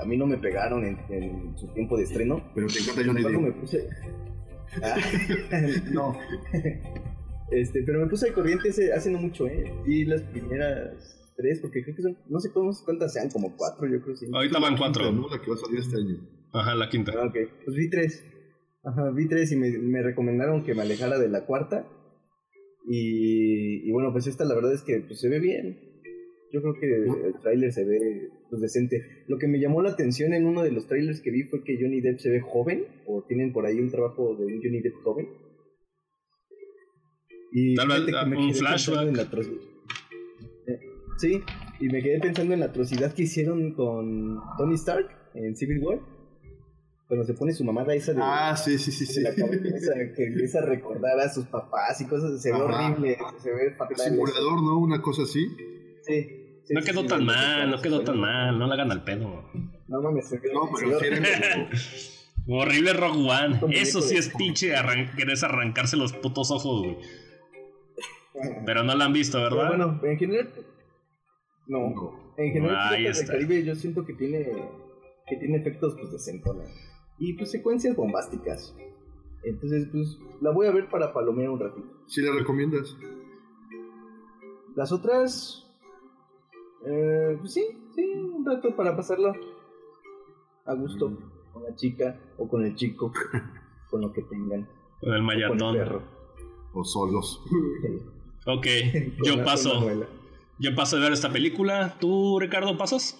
[0.00, 2.48] A mí no me pegaron en, su tiempo de estreno.
[2.54, 3.40] Pero te encanta Johnny Depp.
[3.40, 3.88] me puse...
[5.92, 6.16] No.
[7.50, 9.72] Este, pero me puse de corriente hace, no mucho, ¿eh?
[9.86, 14.02] Y las primeras tres, porque creo que son, no sé cuántas sean, como cuatro, yo
[14.02, 14.16] creo.
[14.16, 14.26] Sí.
[14.32, 15.10] Ahorita van cuatro.
[15.10, 15.28] ¿no?
[15.28, 16.18] La que va a salir este año.
[16.52, 17.12] Ajá, la quinta.
[17.16, 17.36] Ah, ok.
[17.64, 18.22] Pues vi tres.
[18.84, 21.86] Ajá, vi tres y me, me recomendaron que me alejara de la cuarta.
[22.90, 25.78] Y, bueno, pues esta la verdad es que pues, se ve bien.
[26.52, 29.24] Yo creo que el tráiler se ve pues, decente.
[29.26, 31.76] Lo que me llamó la atención en uno de los trailers que vi fue que
[31.80, 34.94] Johnny Depp se ve joven, o tienen por ahí un trabajo de un Johnny Depp
[35.02, 35.28] joven.
[37.52, 39.34] Y Tal vez un flashback.
[40.66, 40.80] Eh,
[41.18, 41.42] sí,
[41.80, 46.00] y me quedé pensando en la atrocidad que hicieron con Tony Stark en Civil War
[47.08, 48.20] cuando se pone su mamada esa de.
[48.22, 49.06] Ah, sí, sí, sí.
[49.06, 49.22] sí.
[50.14, 52.40] que empieza a recordar a sus papás y cosas.
[52.40, 53.96] Se ve horrible, se ve fatal.
[53.96, 54.78] simulador, ¿no?
[54.78, 55.46] Una cosa así.
[56.08, 56.74] Sí.
[56.74, 59.50] no quedó tan mal, no quedó tan mal, no la hagan al pedo.
[59.88, 60.98] No mames, No, pero
[62.50, 63.60] Horrible Rock One.
[63.70, 66.96] Eso sí es pinche arran querés arrancarse los putos ojos, güey.
[68.64, 69.68] Pero no la han visto, ¿verdad?
[69.68, 70.52] bueno, en general.
[71.66, 72.34] No.
[72.38, 74.46] En general, el Caribe yo siento que tiene
[75.26, 76.64] que tiene efectos pues de centona
[77.18, 78.74] y pues secuencias bombásticas.
[79.44, 81.86] Entonces, pues la voy a ver para palomear un ratito.
[82.06, 82.96] ¿Sí la recomiendas?
[84.74, 85.66] Las otras,
[86.86, 89.32] eh, pues sí, sí, un rato para pasarlo
[90.64, 91.52] a gusto mm.
[91.52, 93.12] con la chica o con el chico,
[93.90, 94.68] con lo que tengan.
[95.00, 96.02] Con el mayatón.
[96.74, 97.42] O, solos.
[98.46, 98.66] ok,
[99.24, 99.72] yo paso.
[100.60, 101.96] Yo paso de ver esta película.
[102.00, 103.16] ¿Tú, Ricardo, pasas?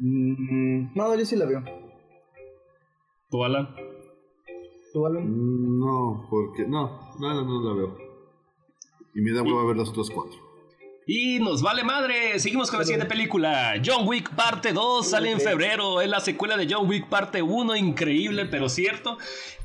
[0.00, 1.62] Mm, no, yo sí la veo.
[3.30, 3.74] ¿Tú, Alan?
[4.92, 5.24] ¿Tú, Alan?
[5.24, 6.66] Mm, no, porque.
[6.66, 7.96] No, no, no, no la veo.
[9.14, 10.51] Y me da a ver las otras cuatro.
[11.06, 13.74] Y nos vale madre, seguimos con la siguiente película.
[13.84, 17.74] John Wick parte 2 sale en febrero, es la secuela de John Wick parte 1,
[17.74, 19.18] increíble pero cierto.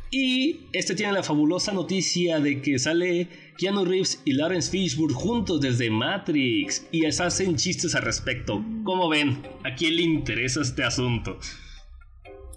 [0.09, 3.27] Y este tiene la fabulosa noticia de que sale
[3.57, 8.63] Keanu Reeves y Lawrence Fishburne juntos desde Matrix y se hacen chistes al respecto.
[8.83, 9.43] ¿Cómo ven?
[9.63, 11.38] ¿A quién le interesa este asunto?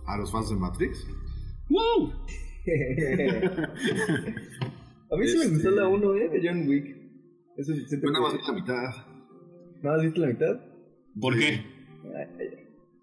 [0.06, 1.06] ¿A los fans de Matrix?
[1.68, 2.12] ¡Wow!
[5.12, 6.28] A mí sí me gustó la 1 ¿eh?
[6.28, 6.99] de John Wick.
[7.60, 8.82] Eso sí, Yo nada más la mitad.
[9.82, 10.60] ¿Nada más viste la mitad?
[11.20, 11.62] ¿Por qué?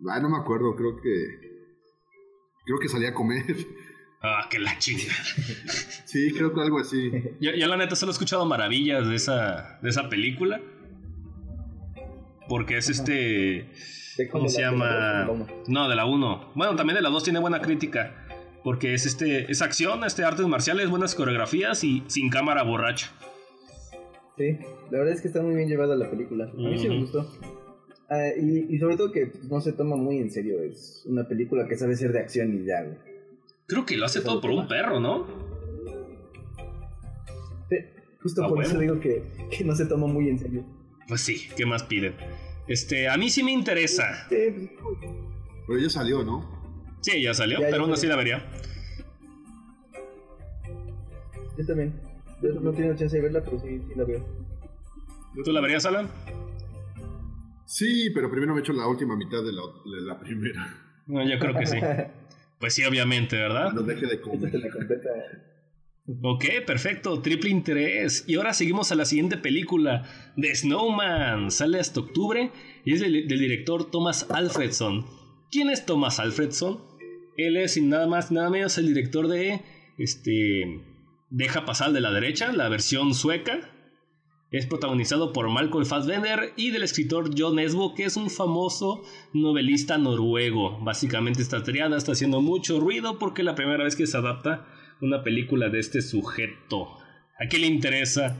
[0.09, 1.09] Ay, no me acuerdo, creo que.
[2.65, 3.45] Creo que salí a comer.
[4.19, 5.13] Ah, que la chinga.
[6.05, 7.11] sí, creo que algo así.
[7.39, 10.59] Ya, la neta solo he escuchado maravillas de esa, de esa película.
[12.49, 13.69] Porque es este.
[14.31, 15.29] ¿Cómo se llama?
[15.67, 16.53] no, de la 1.
[16.55, 18.25] Bueno, también de la 2 tiene buena crítica.
[18.63, 19.51] Porque es este.
[19.51, 23.11] Es acción, este artes marciales, buenas coreografías y sin cámara borracha.
[24.37, 24.57] Sí,
[24.91, 26.45] la verdad es que está muy bien llevada la película.
[26.45, 27.27] A mí sí me gustó.
[28.09, 30.61] Ah, y, y, sobre todo que no se toma muy en serio.
[30.61, 32.85] Es una película que sabe ser de acción y ya,
[33.65, 35.27] Creo que lo hace todo por un perro, ¿no?
[37.69, 37.75] Sí,
[38.21, 39.23] justo ah, por eso digo que,
[39.65, 40.63] no se toma muy en serio.
[41.07, 42.15] Pues sí, ¿qué más piden?
[42.67, 44.25] Este, a mí sí me interesa.
[44.29, 44.53] Pues,
[45.67, 46.97] pero ya salió, ¿no?
[47.01, 48.45] Sí, ya salió, pero aún así la vería.
[51.57, 52.06] Yo también.
[52.41, 54.25] Yo no tengo chance de verla, pero sí, sí la veo.
[55.43, 56.09] ¿Tú la verías, Alan?
[57.65, 61.01] Sí, pero primero me he hecho la última mitad de la, de la primera.
[61.07, 61.77] No, yo creo que sí.
[62.59, 63.71] Pues sí, obviamente, ¿verdad?
[63.71, 64.51] No deje de comer.
[66.23, 68.23] Ok, perfecto, triple interés.
[68.27, 70.03] Y ahora seguimos a la siguiente película,
[70.37, 71.51] The Snowman.
[71.51, 72.49] Sale hasta octubre
[72.85, 75.05] y es del, director Thomas Alfredson.
[75.51, 76.79] ¿Quién es Thomas Alfredson?
[77.35, 79.61] Él es, sin nada más, nada menos, el director de
[79.97, 80.81] este,
[81.29, 83.69] Deja pasar de la derecha, la versión sueca,
[84.49, 89.03] es protagonizado por Malcolm Fassbender y del escritor John Esbo, que es un famoso
[89.33, 90.79] novelista noruego.
[90.81, 94.65] Básicamente esta triada está haciendo mucho ruido porque es la primera vez que se adapta
[95.01, 96.97] una película de este sujeto.
[97.37, 98.37] ¿A qué le interesa?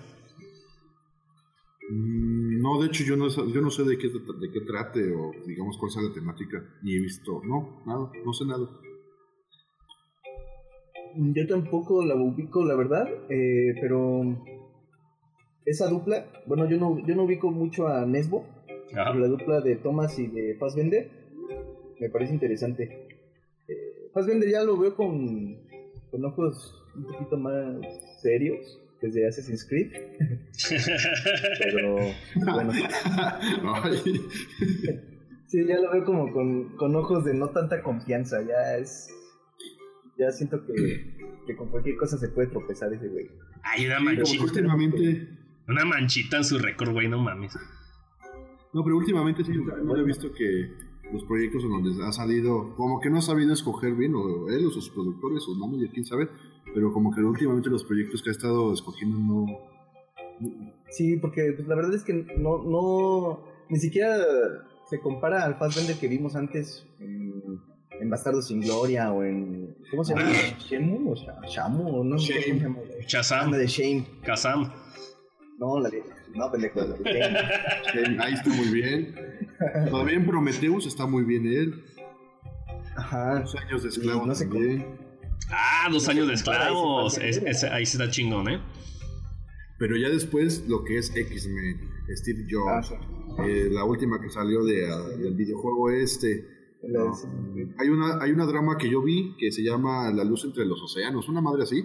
[1.89, 5.31] Mm, no, de hecho yo no, yo no sé de qué, de qué trate o
[5.45, 6.63] digamos cuál sea la temática.
[6.83, 8.65] Ni he visto, no, nada, no sé nada.
[11.15, 14.37] Yo tampoco la ubico, la verdad, eh, pero
[15.65, 18.45] esa dupla, bueno, yo no, yo no ubico mucho a Nesbo,
[18.89, 21.09] pero la dupla de Thomas y de Fassbender
[21.99, 23.07] me parece interesante.
[23.67, 25.57] Eh, Fassbender ya lo veo con,
[26.11, 27.77] con ojos un poquito más
[28.21, 29.91] serios desde Assassin's Creed.
[31.59, 31.95] pero
[32.53, 32.71] bueno.
[35.47, 39.09] sí, ya lo veo como con, con ojos de no tanta confianza, ya es
[40.17, 43.29] Ya siento que, que con cualquier cosa se puede tropezar ese güey.
[43.63, 44.43] Hay una manchita.
[44.43, 45.29] últimamente.
[45.67, 47.57] Una manchita en su récord, güey, no mames.
[48.73, 50.71] No, pero últimamente sí, no he visto que
[51.11, 54.65] los proyectos en donde ha salido, como que no ha sabido escoger bien, o él,
[54.65, 56.29] o sus productores, o manager, quién sabe,
[56.73, 59.45] pero como que últimamente los proyectos que ha estado escogiendo no.
[60.89, 64.17] Sí, porque pues, la verdad es que no, no, ni siquiera
[64.89, 67.33] se compara al Fassbender que vimos antes en,
[67.99, 70.31] en Bastardo sin Gloria o en, ¿cómo se llama?
[70.59, 72.79] Shemu o Sha- Shamu o no sé cómo se llama.
[73.07, 74.05] Shazam, de Shame.
[74.23, 74.71] Kazam.
[75.59, 76.03] No, la de,
[76.35, 79.15] no, pendejo, la de ahí está muy bien.
[79.89, 81.83] Todavía en Prometheus está muy bien él.
[82.95, 83.39] Ajá.
[83.39, 84.85] Dos años de esclavo no sé también.
[85.49, 87.17] Ah, dos No años se de ahí se esclavos.
[87.71, 88.59] ahí sí está chingón, ¿eh?
[89.79, 91.79] Pero ya después lo que es X-Men,
[92.15, 92.95] Steve Ah, Jobs, sí.
[93.47, 96.45] eh, la última que salió de, ah, del videojuego este.
[96.83, 97.13] La no,
[97.77, 100.81] hay, una, hay una drama que yo vi que se llama La luz entre los
[100.81, 101.83] océanos, una madre así.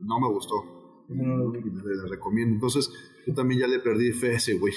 [0.00, 1.04] No me gustó.
[1.08, 2.54] No le recomiendo.
[2.54, 2.90] Entonces,
[3.26, 4.72] yo también ya le perdí fe a ese güey.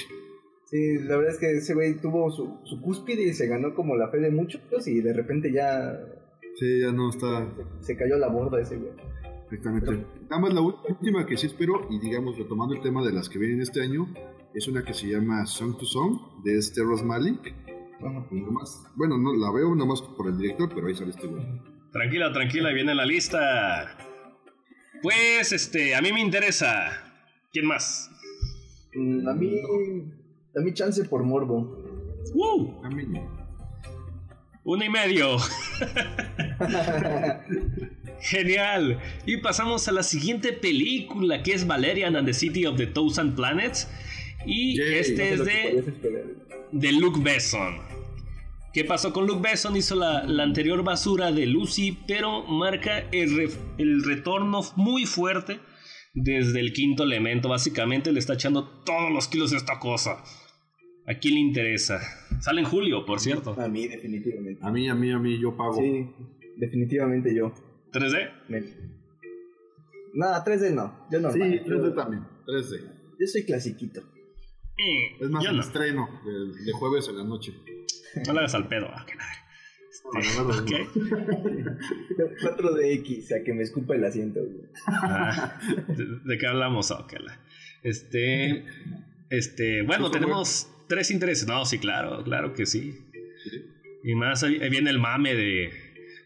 [0.65, 3.95] Sí, la verdad es que ese güey tuvo su, su cúspide y se ganó como
[3.95, 5.97] la fe de muchos y de repente ya
[6.55, 7.47] Sí, ya no está
[7.79, 8.91] se cayó a la borda ese güey.
[9.51, 10.05] exactamente.
[10.29, 13.39] Nada más la última que sí espero, y digamos, retomando el tema de las que
[13.39, 14.07] vienen este año,
[14.53, 17.53] es una que se llama Song to Song, de este Ross Malik.
[17.99, 18.27] Ajá.
[18.31, 21.43] Nomás- bueno, no la veo nomás por el director, pero ahí sale este güey.
[21.91, 23.97] Tranquila, tranquila, viene la lista.
[25.01, 26.91] Pues, este, a mí me interesa.
[27.51, 28.09] ¿Quién más?
[28.93, 29.59] Mm, A mí,
[30.55, 31.83] a mí chance por morbo.
[32.33, 32.83] ¡Uh!
[32.83, 33.35] A mí no.
[34.63, 35.37] Uno y medio.
[38.19, 38.99] Genial.
[39.25, 43.35] Y pasamos a la siguiente película, que es Valerian and the City of the Thousand
[43.35, 43.87] Planets.
[44.45, 45.83] Y este es de.
[46.71, 47.77] De Luke Besson.
[48.73, 49.75] ¿Qué pasó con Luke Besson?
[49.75, 55.59] Hizo la, la anterior basura de Lucy, pero marca el, re- el retorno muy fuerte
[56.13, 57.49] desde el quinto elemento.
[57.49, 60.23] Básicamente le está echando todos los kilos a esta cosa.
[61.07, 61.99] ¿A quién le interesa?
[62.41, 63.55] Sale en julio, por cierto.
[63.59, 64.59] A mí, definitivamente.
[64.63, 65.79] A mí, a mí, a mí, yo pago.
[65.79, 66.05] Sí,
[66.57, 67.53] definitivamente yo.
[67.93, 68.29] 3D.
[68.49, 68.63] Me-
[70.13, 71.07] Nada, 3D no.
[71.11, 71.31] Yo no.
[71.31, 72.23] Sí, yo, 3D también.
[72.45, 72.81] 3D.
[73.19, 74.01] yo soy clasiquito.
[74.79, 75.61] Mm, Es más, el no.
[75.61, 77.53] estreno de, de jueves en la noche.
[78.25, 78.87] No le hagas al pedo.
[78.93, 79.25] ah, que la-
[80.13, 80.47] no.
[82.41, 84.39] 4DX, a que me escupa el asiento.
[84.41, 84.61] güey.
[84.87, 86.91] Ah, ¿de, de qué hablamos?
[86.91, 87.39] Ah, la-
[87.83, 88.65] Este.
[89.29, 89.81] Este.
[89.83, 91.47] Bueno, tenemos tres intereses.
[91.47, 92.97] No, sí, claro, claro que sí.
[94.03, 95.71] Y más ahí viene el mame de.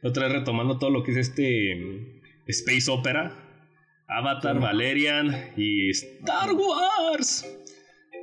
[0.04, 1.76] Otra vez retomando todo lo que es este.
[1.76, 3.38] mm, Space Opera.
[4.08, 4.62] Avatar, Sí.
[4.62, 7.48] Valerian y Star Wars.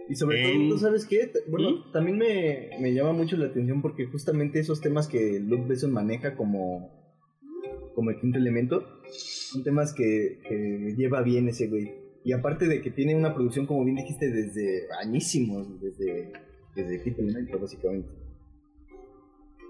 [0.09, 1.31] Y sobre En- todo, ¿tú sabes qué?
[1.49, 1.93] Bueno, ¿Mm?
[1.93, 6.35] también me, me llama mucho la atención porque justamente esos temas que Luke Besson maneja
[6.35, 6.91] como,
[7.95, 11.93] como el quinto elemento son temas que, que lleva bien ese güey.
[12.25, 16.33] Y aparte de que tiene una producción, como bien dijiste, desde añísimos, desde,
[16.75, 18.09] desde el quinto elemento, básicamente.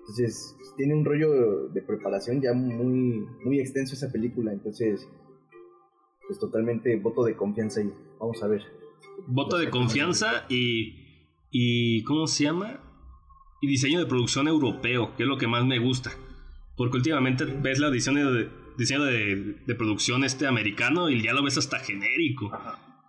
[0.01, 4.53] Entonces, tiene un rollo de preparación ya muy, muy extenso esa película.
[4.53, 5.07] Entonces,
[6.27, 7.93] pues totalmente voto de confianza ahí.
[8.19, 8.63] Vamos a ver.
[9.27, 10.95] Voto de confianza y.
[11.51, 12.81] y ¿Cómo se llama?
[13.61, 16.13] Y diseño de producción europeo, que es lo que más me gusta.
[16.77, 21.43] Porque últimamente ves la diseño de, diseño de, de producción este americano y ya lo
[21.43, 22.53] ves hasta genérico.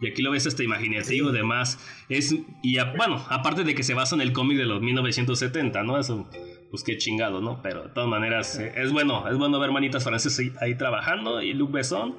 [0.01, 1.77] Y aquí lo ves hasta imaginativo, además.
[2.09, 2.33] Es,
[2.63, 5.99] y a- bueno, aparte de que se basa en el cómic de los 1970, ¿no?
[5.99, 6.27] Eso,
[6.71, 7.61] pues qué chingado, ¿no?
[7.61, 11.41] Pero de todas maneras, eh, es bueno, es bueno ver manitas francesas ahí, ahí trabajando
[11.41, 12.15] y Luc Besson,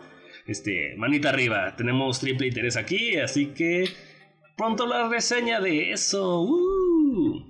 [0.46, 1.74] este, manita arriba.
[1.76, 3.84] Tenemos triple interés aquí, así que
[4.56, 6.42] pronto la reseña de eso.
[6.42, 7.46] ¡Uh!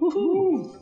[0.00, 0.72] ¡Ujú!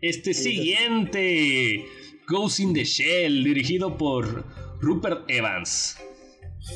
[0.00, 1.84] Este siguiente,
[2.28, 4.44] Ghost in the Shell, dirigido por
[4.80, 5.98] Rupert Evans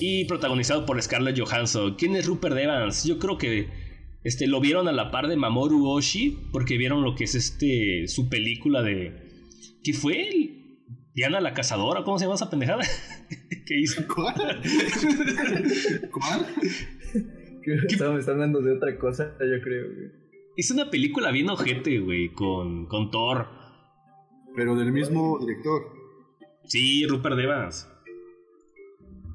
[0.01, 1.95] y protagonizado por Scarlett Johansson.
[1.97, 3.05] ¿Quién es Rupert Evans?
[3.05, 3.69] Yo creo que
[4.25, 8.07] este, lo vieron a la par de Mamoru Oshii porque vieron lo que es este
[8.09, 9.13] su película de
[9.83, 10.55] ¿qué fue?
[11.15, 12.85] Diana la cazadora, ¿cómo se llama esa pendejada?
[13.67, 14.03] ¿Qué hizo?
[14.13, 14.35] ¿Cuál?
[16.13, 16.47] ¿Cuál?
[17.89, 19.87] Estamos me está hablando de otra cosa, yo creo.
[19.95, 20.11] güey.
[20.57, 23.47] Hizo una película bien ojete, güey, con, con Thor.
[24.57, 25.83] Pero del mismo director.
[26.65, 27.89] Sí, Rupert Evans.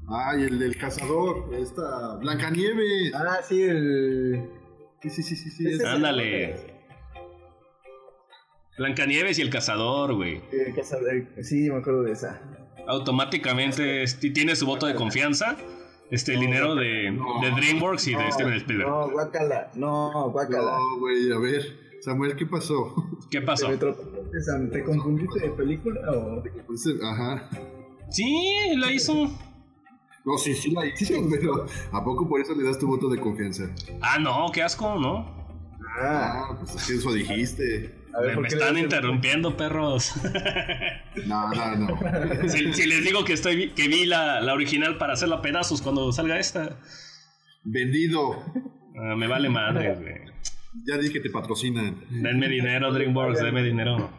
[0.10, 1.54] Ay, el del cazador.
[1.54, 2.18] Esta.
[2.18, 3.14] Blancanieves.
[3.16, 4.50] Ah, sí, el.
[5.02, 5.50] Sí, sí, sí, sí.
[5.52, 6.56] sí, es- es- Ándale.
[8.78, 10.41] Blancanieves y el cazador, güey.
[10.52, 12.41] el cazador- Sí, me acuerdo de esa.
[12.88, 15.58] Automáticamente este, tiene su voto de confianza.
[16.12, 17.42] Este, el dinero de, no.
[17.42, 18.90] de DreamWorks y de Steven Spielberg.
[18.90, 19.72] No, guácala.
[19.74, 20.78] No, guácala.
[20.78, 21.64] No, güey, a ver.
[22.02, 22.94] Samuel, ¿qué pasó?
[23.32, 23.68] ¿Qué pasó?
[24.72, 26.44] ¿te confundiste de película o...?
[27.04, 27.50] Ajá.
[28.10, 29.32] Sí, la hizo.
[30.26, 33.20] No, sí, sí la hizo, pero ¿a poco por eso le das tu voto de
[33.20, 33.70] confianza?
[34.02, 35.20] Ah, no, qué asco, ¿no?
[36.00, 38.03] Ah, Ah, pues es que eso dijiste.
[38.16, 40.14] A ver, Me, ¿por me qué están interrumpiendo, perros.
[41.28, 41.99] No, no, no.
[42.49, 46.11] si, si les digo que estoy que vi la, la original para hacerla pedazos cuando
[46.11, 46.80] salga esta,
[47.64, 48.43] Vendido.
[48.99, 50.16] ah, me vale madre, güey.
[50.88, 52.03] Ya dije que te patrocinan.
[52.09, 54.09] Denme dinero, DreamWorks, denme dinero.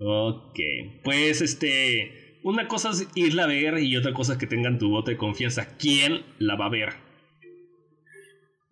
[0.00, 0.58] Ok,
[1.04, 4.90] pues este, una cosa es irla a ver y otra cosa es que tengan tu
[4.90, 5.76] voto de confianza.
[5.78, 6.94] ¿Quién la va a ver?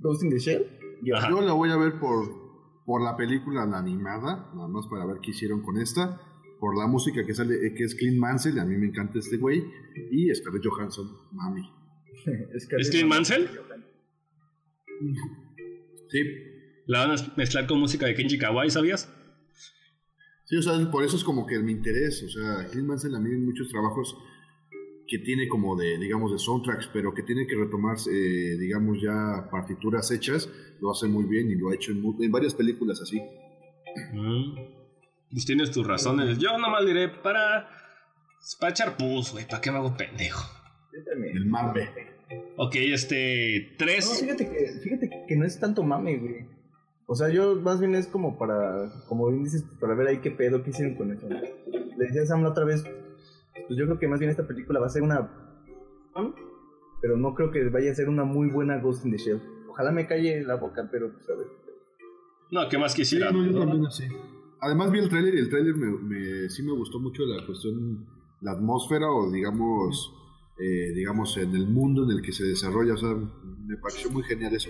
[0.00, 0.66] Ghost in the Shell.
[1.02, 1.16] Yo.
[1.16, 1.30] Ajá.
[1.30, 2.39] Yo la voy a ver por,
[2.90, 6.20] por la película la animada, nada más para ver qué hicieron con esta.
[6.58, 9.36] Por la música que sale, eh, que es Clint Mansell, a mí me encanta este
[9.36, 9.62] güey.
[10.10, 11.62] Y Scarlett Johansson, mami.
[12.52, 13.48] Es que ¿Es Clint Mansell?
[16.08, 16.18] Sí,
[16.86, 19.08] La van a mezclar con música de Kenji Kawai, ¿sabías?
[20.46, 22.24] sí, o sea, por eso es como que mi interés.
[22.24, 24.16] O sea, Clint Mansell a mí en muchos trabajos
[25.10, 29.48] que tiene como de, digamos, de soundtracks, pero que tiene que retomar, eh, digamos, ya
[29.50, 30.48] partituras hechas,
[30.80, 33.20] lo hace muy bien y lo ha hecho en, en varias películas así.
[34.12, 34.54] Mm.
[35.32, 36.38] Pues tienes tus razones.
[36.38, 37.68] Yo nomás diré para.
[38.60, 39.46] Para echar pus, güey.
[39.46, 40.48] ¿Para qué me hago pendejo?
[40.92, 41.36] Yo también.
[41.36, 41.90] El mame.
[42.56, 43.70] Ok, este.
[43.72, 44.20] No, Tres.
[44.20, 46.46] fíjate que, fíjate que no es tanto mame, güey.
[47.06, 50.30] O sea, yo más bien es como para, como bien dices, para ver ahí qué
[50.30, 51.28] pedo, qué hicieron con eso.
[51.28, 52.84] Le decía a Sam la otra vez,
[53.70, 55.30] pues yo creo que más bien esta película va a ser una...
[57.00, 59.40] Pero no creo que vaya a ser una muy buena Ghost in the Shell.
[59.68, 61.46] Ojalá me calle la boca, pero pues a ver.
[62.50, 63.30] No, ¿qué más Sí, quisiera?
[63.30, 64.04] no, yo también así.
[64.60, 68.06] Además vi el tráiler y el tráiler me, me- sí me gustó mucho la cuestión,
[68.42, 70.12] la atmósfera o digamos,
[70.58, 72.94] eh, digamos en el mundo en el que se desarrolla.
[72.94, 74.68] O sea, me pareció muy genial eso.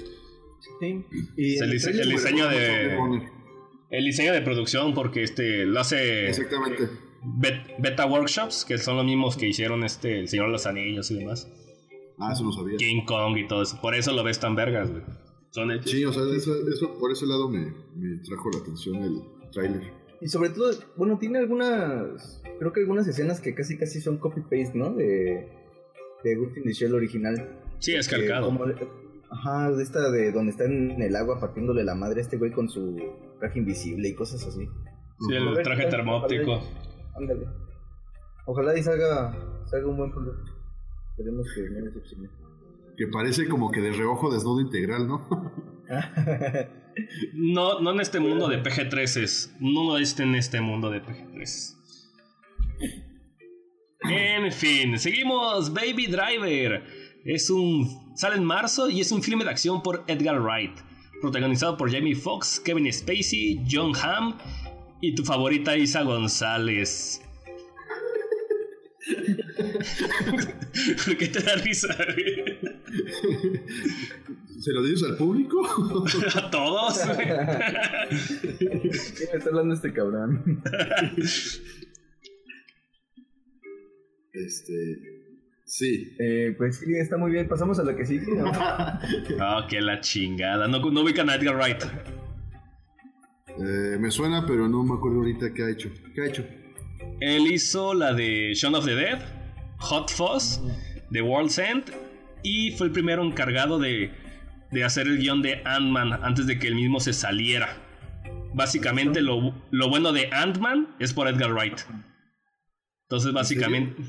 [0.78, 1.06] Sí.
[1.38, 3.30] Y el diseño de-.
[3.90, 6.86] El diseño de producción, porque este lo hace Exactamente.
[7.22, 11.18] Beta Workshops, que son los mismos que hicieron este El Señor de los Anillos y
[11.18, 11.50] demás.
[12.18, 12.76] Ah, eso no sabía.
[12.76, 13.80] King Kong y todo eso.
[13.80, 15.02] Por eso lo ves tan vergas, güey.
[15.50, 15.90] Son hechos.
[15.90, 19.92] Sí, o sea, eso, eso por ese lado me, me trajo la atención el tráiler.
[20.20, 24.72] Y sobre todo, bueno, tiene algunas, creo que algunas escenas que casi casi son copy-paste,
[24.74, 24.92] ¿no?
[24.92, 25.48] De,
[26.22, 27.58] de Ghost in the Shell original.
[27.78, 28.46] Sí, es calcado.
[28.46, 28.64] como
[29.30, 32.52] ajá, de esta de donde está en el agua partiéndole la madre a este güey
[32.52, 32.98] con su
[33.38, 34.68] traje invisible y cosas así.
[35.20, 36.60] Sí, el traje termóptico.
[37.20, 37.46] Ándale.
[38.46, 40.52] Ojalá y salga, salga un buen producto.
[41.10, 42.30] Esperemos que no decepcione.
[42.96, 45.28] Que parece como que de reojo desnudo integral, ¿no?
[47.34, 49.56] No, no en este mundo de PG-13s.
[49.60, 51.76] No está en este mundo de PG-13s.
[54.02, 55.72] En fin, seguimos.
[55.72, 56.84] Baby Driver.
[57.24, 57.88] Es un.
[58.16, 60.78] Sale en marzo y es un filme de acción por Edgar Wright.
[61.20, 64.34] Protagonizado por Jamie Foxx, Kevin Spacey, John Hamm
[65.00, 67.22] y tu favorita Isa González.
[71.04, 71.88] ¿Por qué te da risa?
[74.60, 75.62] ¿Se lo dices al público?
[76.34, 76.98] ¿A todos?
[78.58, 80.62] ¿Quién está hablando este cabrón?
[84.32, 85.20] este.
[85.64, 86.16] Sí.
[86.18, 87.48] Eh, pues sí, está muy bien.
[87.48, 88.26] Pasamos a la que sigue.
[88.34, 88.50] ¿no?
[88.54, 90.68] Ah, que la chingada.
[90.68, 91.84] No, no ubican a Edgar Wright.
[93.58, 95.90] Eh, me suena, pero no me acuerdo ahorita qué ha hecho.
[96.14, 96.46] ¿Qué ha hecho?
[97.20, 99.20] Él hizo la de Shaun of the Dead,
[99.78, 100.60] Hot Fuzz,
[101.10, 101.84] The World's End
[102.42, 104.10] y fue el primero encargado de,
[104.70, 107.76] de hacer el guion de Ant-Man antes de que él mismo se saliera.
[108.54, 111.80] Básicamente lo, lo bueno de Ant-Man es por Edgar Wright.
[113.04, 114.02] Entonces básicamente...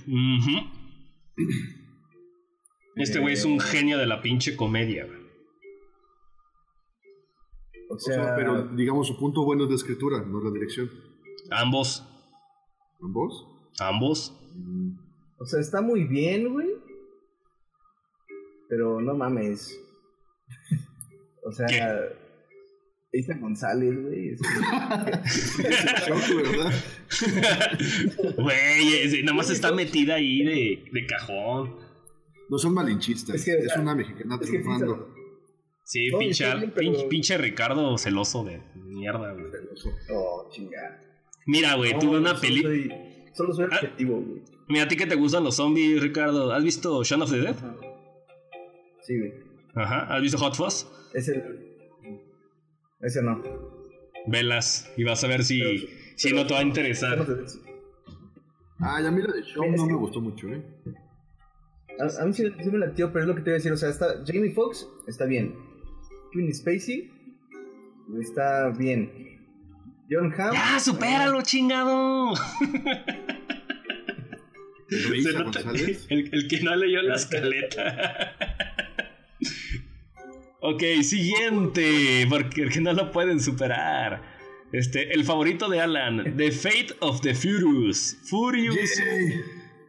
[2.96, 5.06] Este güey es un genio de la pinche comedia.
[5.06, 5.21] güey.
[7.92, 10.90] O O sea, pero digamos su punto bueno es la escritura, no la dirección.
[11.50, 12.08] Ambos,
[13.02, 13.48] ¿Ambos?
[13.80, 14.38] ambos.
[14.56, 14.92] Mm,
[15.40, 16.70] o sea, está muy bien, güey.
[18.70, 19.78] Pero no mames.
[21.44, 21.82] o sea, ¿Qué?
[23.14, 24.30] Isa González, güey.
[24.30, 24.40] es-.
[28.38, 31.76] Güey, es- nada más está metida ahí de, de cajón.
[32.50, 33.36] No son malinchistas.
[33.36, 35.14] Es Es, que- una mexicana es que triunfando.
[35.92, 39.46] Sí, No, pinche, bien, pero- pinche Ricardo celoso de mierda, güey.
[40.10, 41.02] Oh, chingada.
[41.46, 42.94] Mira, güey, No, tuve una soy-
[43.34, 43.76] Solo soy Ah.
[43.76, 44.42] objetivo, güey.
[44.70, 46.54] Mira, a ti que te gustan los zombies, Ricardo.
[46.54, 47.56] ¿Has visto Shaun of the Dead?
[47.58, 47.76] Ajá.
[49.02, 49.34] Sí, güey.
[49.76, 50.16] Ajá.
[50.16, 50.88] ¿Has visto Hot Fuzz?
[51.14, 51.44] Ese.
[53.02, 53.42] Ese no.
[54.28, 55.80] Velas y vas a ver si, Pero-
[56.16, 57.28] si pero- no te va a interesar.
[58.80, 60.64] Ah, ya mira, de show Es no que- me gustó mucho, ¿eh?
[62.00, 63.74] A, a mí sí, sí me latió, pero es lo que te voy a decir.
[63.74, 65.70] O sea, está Jamie Foxx está bien.
[66.32, 67.12] Kevin Spacey
[68.20, 69.12] está bien.
[70.10, 70.54] John Hamm.
[70.54, 72.34] ¡Ya, supéralo, chingado!
[74.90, 76.06] Luis González.
[76.10, 78.36] el, el que no leyó la escaleta.
[80.60, 84.22] ok, siguiente, porque el que no lo pueden superar.
[84.74, 88.18] Este, el favorito de Alan, The Fate of the Furious.
[88.24, 88.78] Furious.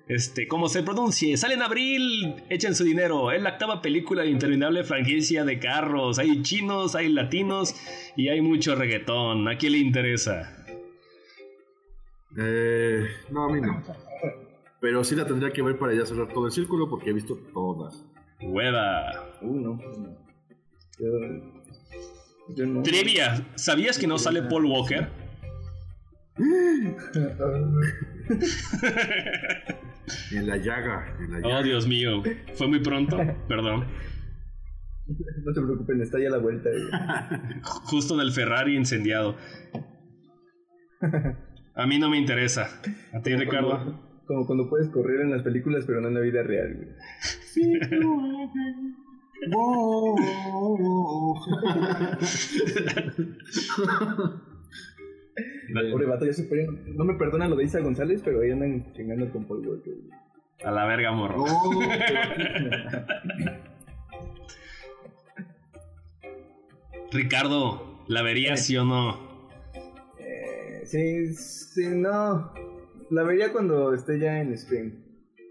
[0.08, 3.30] Este, como se pronuncie, sale en abril, echen su dinero.
[3.30, 6.18] Es la octava película de interminable franquicia de carros.
[6.18, 7.74] Hay chinos, hay latinos
[8.16, 9.48] y hay mucho reggaetón.
[9.48, 10.64] ¿A quién le interesa?
[12.36, 13.82] Eh, no, a mí no.
[14.80, 17.38] Pero sí la tendría que ver para ya cerrar todo el círculo porque he visto
[17.54, 18.04] todas.
[18.40, 19.36] Hueva.
[19.40, 19.78] Uh, no.
[22.56, 22.82] yo no.
[22.82, 25.08] Trivia, ¿sabías que no sale Paul Walker?
[30.32, 31.62] En la llaga, en la Oh, llaga.
[31.62, 32.22] Dios mío.
[32.54, 33.16] Fue muy pronto.
[33.48, 33.86] Perdón.
[35.06, 36.70] No se preocupen, está ya a la vuelta.
[37.62, 39.36] Justo del Ferrari incendiado.
[41.74, 42.68] A mí no me interesa.
[43.12, 43.70] ¿A ti, Ricardo?
[43.78, 46.88] Como, como cuando puedes correr en las películas, pero no en la vida real, güey.
[49.50, 50.16] Wow.
[55.90, 56.66] Pobre vato, ya se fue.
[56.94, 59.94] No me perdona lo de Isa González, pero ahí andan chingando con Paul Walker.
[60.64, 61.44] A la verga, morro.
[61.44, 61.80] Oh,
[67.12, 69.48] Ricardo, ¿la verías sí o no?
[70.18, 72.52] Eh, sí, sí, no.
[73.10, 75.04] La vería cuando esté ya en stream.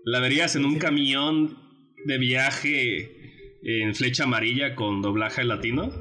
[0.03, 1.57] ¿La verías en un camión
[2.05, 5.91] de viaje en flecha amarilla con doblaje latino?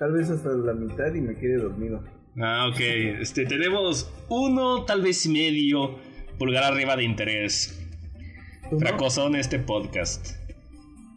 [0.00, 2.02] Tal vez hasta la mitad y me quede dormido.
[2.40, 2.80] Ah, ok.
[3.20, 5.98] Este, tenemos uno, tal vez medio
[6.38, 7.78] pulgar arriba de interés.
[8.78, 10.36] Fracosón este podcast.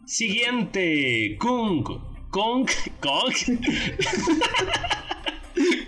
[0.04, 1.34] Siguiente.
[1.38, 1.82] Kong.
[2.28, 2.68] Kong.
[3.00, 3.32] Kong.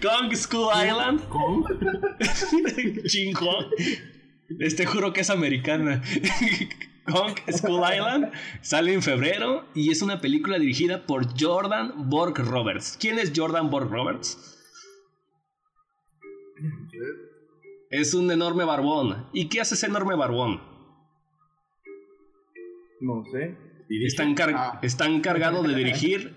[0.01, 1.21] Kong School Island.
[1.29, 1.65] ¿Con?
[3.05, 3.59] Chingo.
[4.59, 6.03] Este juro que es americana.
[7.11, 8.33] Kong School Island
[8.63, 12.97] sale en febrero y es una película dirigida por Jordan Borg Roberts.
[13.01, 14.53] ¿Quién es Jordan Borg Roberts?
[17.91, 19.27] Es un enorme barbón.
[19.33, 20.61] ¿Y qué hace ese enorme barbón?
[23.01, 23.57] No sé.
[23.89, 26.35] Está, encar- ah, está encargado de dirigir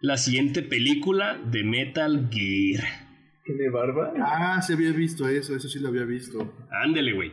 [0.00, 2.84] la siguiente película de Metal Gear.
[3.44, 4.12] ¿Tiene barba?
[4.24, 6.54] ah, se había visto eso, eso sí lo había visto.
[6.70, 7.32] Ándele, güey.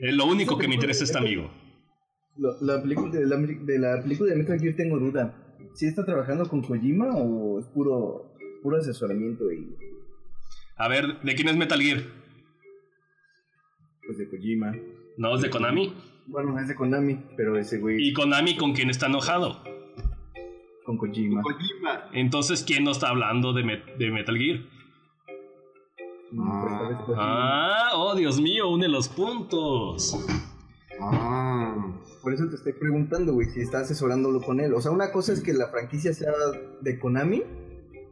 [0.00, 1.50] Es lo único que me interesa este amigo.
[2.36, 5.34] Lo- la, película, de, la, de la película de Metal Gear tengo duda.
[5.74, 8.32] ¿Sí está trabajando con Kojima o es puro,
[8.62, 9.76] puro asesoramiento y
[10.76, 12.02] A ver, ¿de quién es Metal Gear?
[14.06, 14.74] pues de Kojima?
[15.16, 15.92] No, es de Konami.
[16.26, 19.62] Bueno, es de Konami, pero ese güey Y Konami con quien está enojado.
[20.84, 21.42] con Kojima.
[21.42, 22.08] Kojima.
[22.14, 24.60] Entonces, ¿quién no está hablando de, Met- de Metal Gear?
[27.16, 30.16] Ah, oh, Dios mío, une los puntos.
[31.00, 31.96] Ah.
[32.22, 34.74] Por eso te estoy preguntando, güey, si está asesorándolo con él.
[34.74, 36.32] O sea, una cosa es que la franquicia sea
[36.82, 37.42] de Konami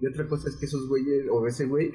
[0.01, 1.93] y otra cosa es que esos güeyes o ese güey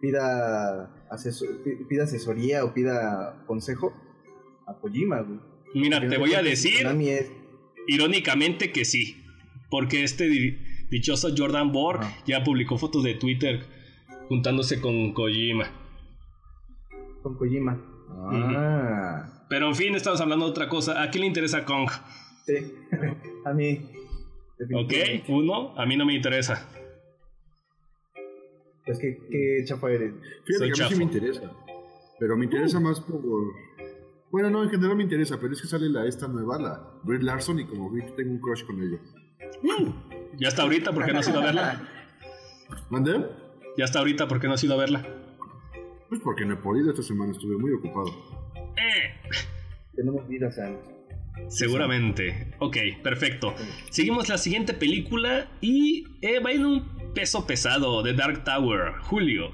[0.00, 3.92] pida, asesor- pida asesoría o pida consejo
[4.66, 5.40] a Kojima, güey.
[5.74, 7.30] Mira, Porque te no voy a decir Konami es...
[7.86, 9.24] irónicamente que sí.
[9.70, 10.58] Porque este di-
[10.90, 13.66] dichoso Jordan Borg ya publicó fotos de Twitter
[14.28, 15.66] juntándose con Kojima.
[17.22, 17.80] con Kojima.
[18.10, 21.02] Ah, Pero en fin, estamos hablando de otra cosa.
[21.02, 21.88] ¿A quién le interesa Kong?
[22.46, 22.54] sí.
[23.44, 23.90] a mí.
[24.74, 24.92] Ok,
[25.28, 26.68] uno, a mí no me interesa.
[28.84, 30.14] Pues que, qué chafa eres.
[30.46, 31.52] Fíjate Soy que a mí sí me interesa.
[32.18, 33.20] Pero me interesa más por.
[34.30, 37.22] Bueno, no, en general me interesa, pero es que sale la esta nueva, la Brie
[37.22, 38.98] Larson, y como vi, tengo un crush con ella.
[40.38, 41.88] Ya está ahorita, ¿por qué no has ido a verla?
[42.90, 43.24] ¿Mandé?
[43.78, 45.06] Ya está ahorita, ¿por qué no has ido a verla?
[46.08, 48.08] Pues porque no he podido, esta semana estuve muy ocupado.
[48.76, 49.30] Eh,
[49.94, 50.76] Tenemos vida, Sam.
[51.48, 52.54] seguramente.
[52.58, 53.54] Ok, perfecto.
[53.90, 59.50] Seguimos la siguiente película y eh, va en un peso pesado de Dark Tower, Julio.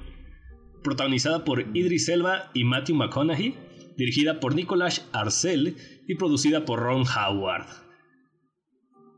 [0.83, 3.55] Protagonizada por Idris Elba y Matthew McConaughey,
[3.97, 7.67] dirigida por Nicolas Arcel y producida por Ron Howard.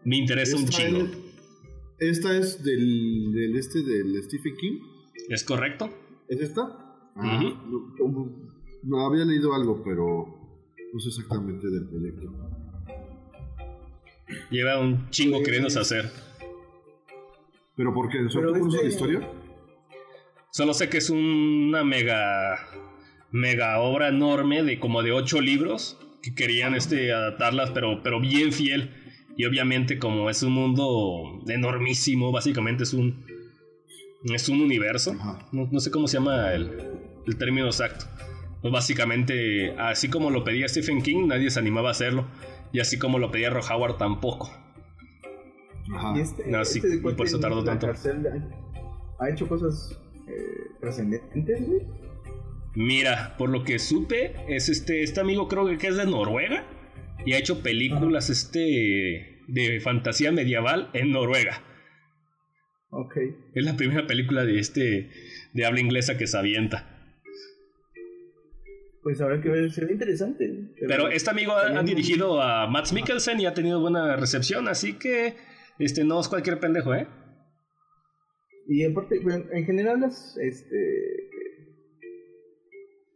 [0.04, 1.04] Me interesa un chingo.
[1.04, 4.78] es- Esta es del, del este del Stephen King.
[5.28, 5.90] ¿Es correcto?
[6.28, 6.62] ¿Es esta?
[7.16, 8.30] Ah, no,
[8.82, 10.26] no, había leído algo, pero
[10.92, 12.32] no sé exactamente del proyecto.
[14.50, 16.10] Lleva un chingo queriéndose hacer.
[17.76, 18.18] ¿Pero por qué?
[18.28, 19.30] ¿Sobre Pero todo por este- la historia?
[20.50, 22.58] Solo sé que es una mega
[23.32, 28.52] mega obra enorme de como de ocho libros que querían este adaptarlas, pero, pero bien
[28.52, 28.90] fiel.
[29.36, 33.26] Y obviamente como es un mundo enormísimo, básicamente es un,
[34.24, 35.14] es un universo.
[35.52, 36.70] No, sé cómo se llama el,
[37.26, 38.06] el término exacto.
[38.62, 42.26] Pues básicamente, así como lo pedía Stephen King, nadie se animaba a hacerlo.
[42.72, 44.50] Y así como lo pedía Ron Howard, tampoco.
[45.94, 46.14] Ajá.
[46.16, 47.88] Y este, no, sí, este por eso tardó tanto.
[49.18, 49.98] ¿Ha hecho cosas
[50.28, 51.82] eh, trascendentes, güey?
[52.74, 56.66] Mira, por lo que supe, es este, este amigo creo que es de Noruega
[57.24, 61.62] y ha hecho películas este de fantasía medieval en Noruega.
[62.90, 63.16] Ok.
[63.54, 65.10] Es la primera película de este
[65.52, 66.92] de habla inglesa que se avienta.
[69.02, 70.74] Pues habrá que ver, sería interesante.
[70.86, 75.34] Pero, este amigo ha, dirigido a Matt Mikkelsen y ha tenido buena recepción, así que
[75.78, 77.06] este no es cualquier pendejo, ¿eh?
[78.68, 79.20] Y aparte,
[79.52, 80.76] en general las este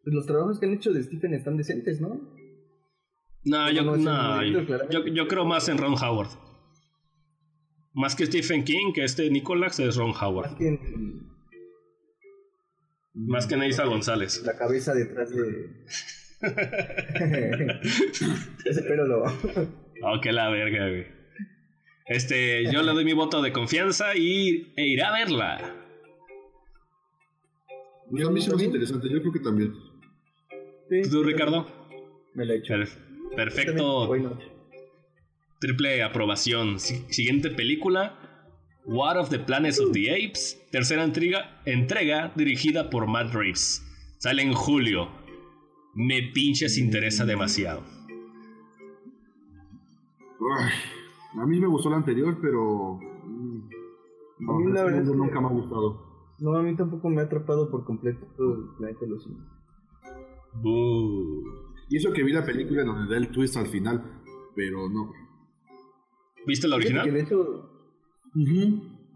[0.04, 2.20] pues los trabajos que han hecho de Stephen están decentes, ¿no?
[3.44, 6.28] No, yo, no, yo, creo más en Ron Howard.
[7.92, 10.50] Más que Stephen King, que este Nicolás es Ron Howard.
[10.50, 10.78] Más que,
[13.14, 14.42] más que Neisa González.
[14.44, 15.70] La cabeza detrás de.
[18.64, 19.24] Ese pelo lo.
[19.24, 21.06] oh, que la verga, güey.
[22.06, 25.76] Este, yo le doy mi voto de confianza y e iré a verla.
[28.10, 29.72] Pues a mí se me interesante, yo creo que también.
[31.10, 31.66] ¿Tú, Ricardo?
[32.34, 32.74] Me la he hecho.
[33.36, 34.12] perfecto.
[35.60, 36.78] Triple aprobación.
[36.78, 38.18] siguiente película.
[38.86, 40.58] War of the Planets of the Apes.
[40.72, 43.86] Tercera entrega, entrega dirigida por Matt Reeves.
[44.18, 45.08] Sale en julio.
[45.94, 47.82] Me pinches interesa demasiado.
[51.34, 52.98] a mí me gustó la anterior, pero.
[53.24, 53.68] Mm,
[54.48, 56.34] a mí la verdad nunca me ha gustado.
[56.38, 59.28] No, a mí tampoco me ha atrapado por completo el planeta de los
[61.88, 64.02] y eso que vi la película donde da el twist al final,
[64.54, 65.12] pero no.
[66.46, 67.28] ¿Viste la original?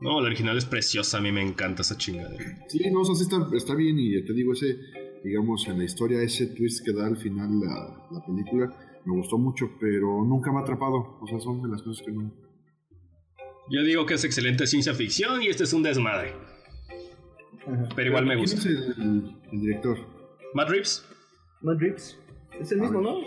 [0.01, 2.66] No, la original es preciosa, a mí me encanta esa chingadera.
[2.68, 4.79] Sí, no, o sea, está, está bien y te digo, ese,
[5.22, 8.70] digamos, en la historia, ese twist que da al final la, la película,
[9.05, 11.18] me gustó mucho, pero nunca me ha atrapado.
[11.20, 12.33] O sea, son de las cosas que no.
[13.70, 16.35] Yo digo que es excelente ciencia ficción y este es un desmadre.
[17.97, 18.61] Pero igual me gusta.
[18.61, 19.98] ¿Quién es el, el director?
[20.55, 21.05] Matt Reeves.
[21.62, 22.19] Matt Reeves.
[22.61, 23.19] Es el mismo, ¿no?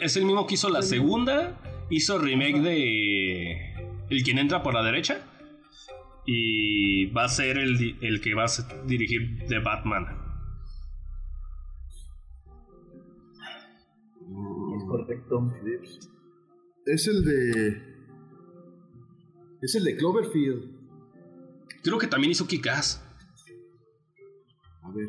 [0.00, 1.60] es el mismo que hizo la segunda.
[1.88, 3.74] Hizo remake de
[4.10, 5.24] El quien entra por la derecha.
[6.26, 10.06] Y va a ser el, el que va a dirigir The Batman.
[14.76, 15.52] Es correcto.
[16.84, 17.96] Es el de.
[19.62, 20.76] Es el de Cloverfield.
[21.82, 23.02] Creo que también hizo Kick-Ass.
[24.82, 25.08] A ver.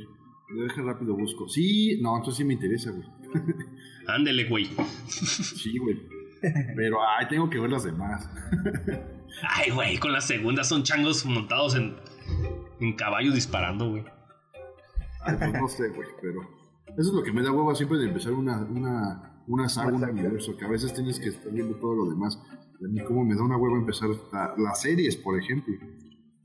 [0.49, 1.49] Lo deja rápido, busco.
[1.49, 3.07] Sí, no, entonces sí me interesa, güey.
[4.07, 4.69] Ándele, güey.
[5.07, 5.99] Sí, güey.
[6.75, 8.29] Pero, ay, tengo que ver las demás.
[9.49, 11.95] Ay, güey, con la segunda son changos montados en,
[12.79, 14.03] en caballos disparando, güey.
[15.25, 16.41] Pues no sé, güey, pero.
[16.97, 20.03] Eso es lo que me da hueva siempre de empezar una, una, una saga, un
[20.03, 22.41] universo, que a veces tienes que estar viendo todo lo demás.
[22.47, 24.09] A mí, como me da una hueva empezar
[24.57, 25.75] las series, por ejemplo.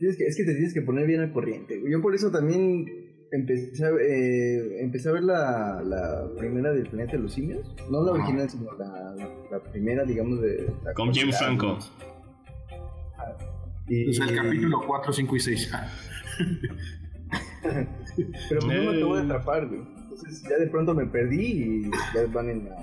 [0.00, 1.80] Es que, es que te tienes que poner bien al corriente.
[1.88, 2.86] Yo por eso también
[3.32, 7.74] empecé a, eh, empecé a ver la, la, primera del planeta de los simios.
[7.90, 9.14] No la original, sino la,
[9.50, 10.72] la, primera, digamos, de...
[10.94, 11.78] Con James Franco.
[13.18, 13.36] Ah,
[13.88, 15.72] y, o sea, el capítulo 4, 5 y 6.
[17.62, 17.86] Pero
[18.60, 19.80] pues no me acabo de atrapar, güey.
[19.80, 22.76] Entonces ya de pronto me perdí y ya van en la,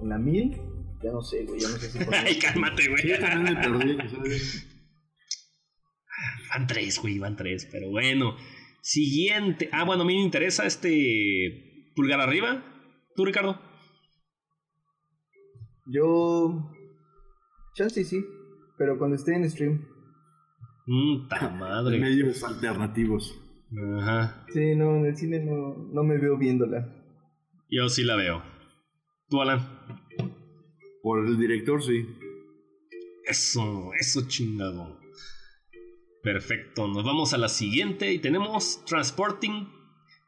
[0.00, 0.56] en la 1000.
[1.02, 1.60] Ya no sé, güey.
[1.60, 1.98] Ya no sé si...
[2.12, 3.06] Ay, cálmate, güey.
[3.06, 3.98] Yo también me perdí.
[6.50, 7.68] Van tres, güey, van tres.
[7.70, 8.34] Pero bueno.
[8.82, 9.68] Siguiente.
[9.72, 11.92] Ah, bueno, a mí me interesa este.
[11.94, 12.64] Pulgar arriba.
[13.14, 13.60] ¿Tú, Ricardo?
[15.86, 16.70] Yo.
[17.74, 18.24] Chance sí.
[18.78, 19.86] Pero cuando esté en stream.
[20.86, 21.28] Mmm,
[21.58, 21.98] madre.
[21.98, 23.38] Medios alternativos.
[23.98, 24.44] Ajá.
[24.52, 26.96] Sí, no, en el cine no, no me veo viéndola.
[27.68, 28.42] Yo sí la veo.
[29.28, 29.60] ¿Tú, Alan?
[31.02, 32.06] Por el director, sí.
[33.24, 34.99] Eso, eso chingado.
[36.22, 39.68] Perfecto, nos vamos a la siguiente y tenemos Transporting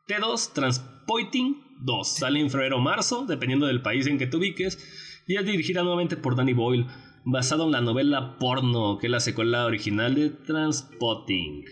[0.09, 2.09] T2, Transporting 2.
[2.09, 5.83] Sale en febrero o marzo, dependiendo del país en que te ubiques, y es dirigida
[5.83, 6.87] nuevamente por Danny Boyle,
[7.25, 11.65] basado en la novela Porno, que es la secuela original de Transporting.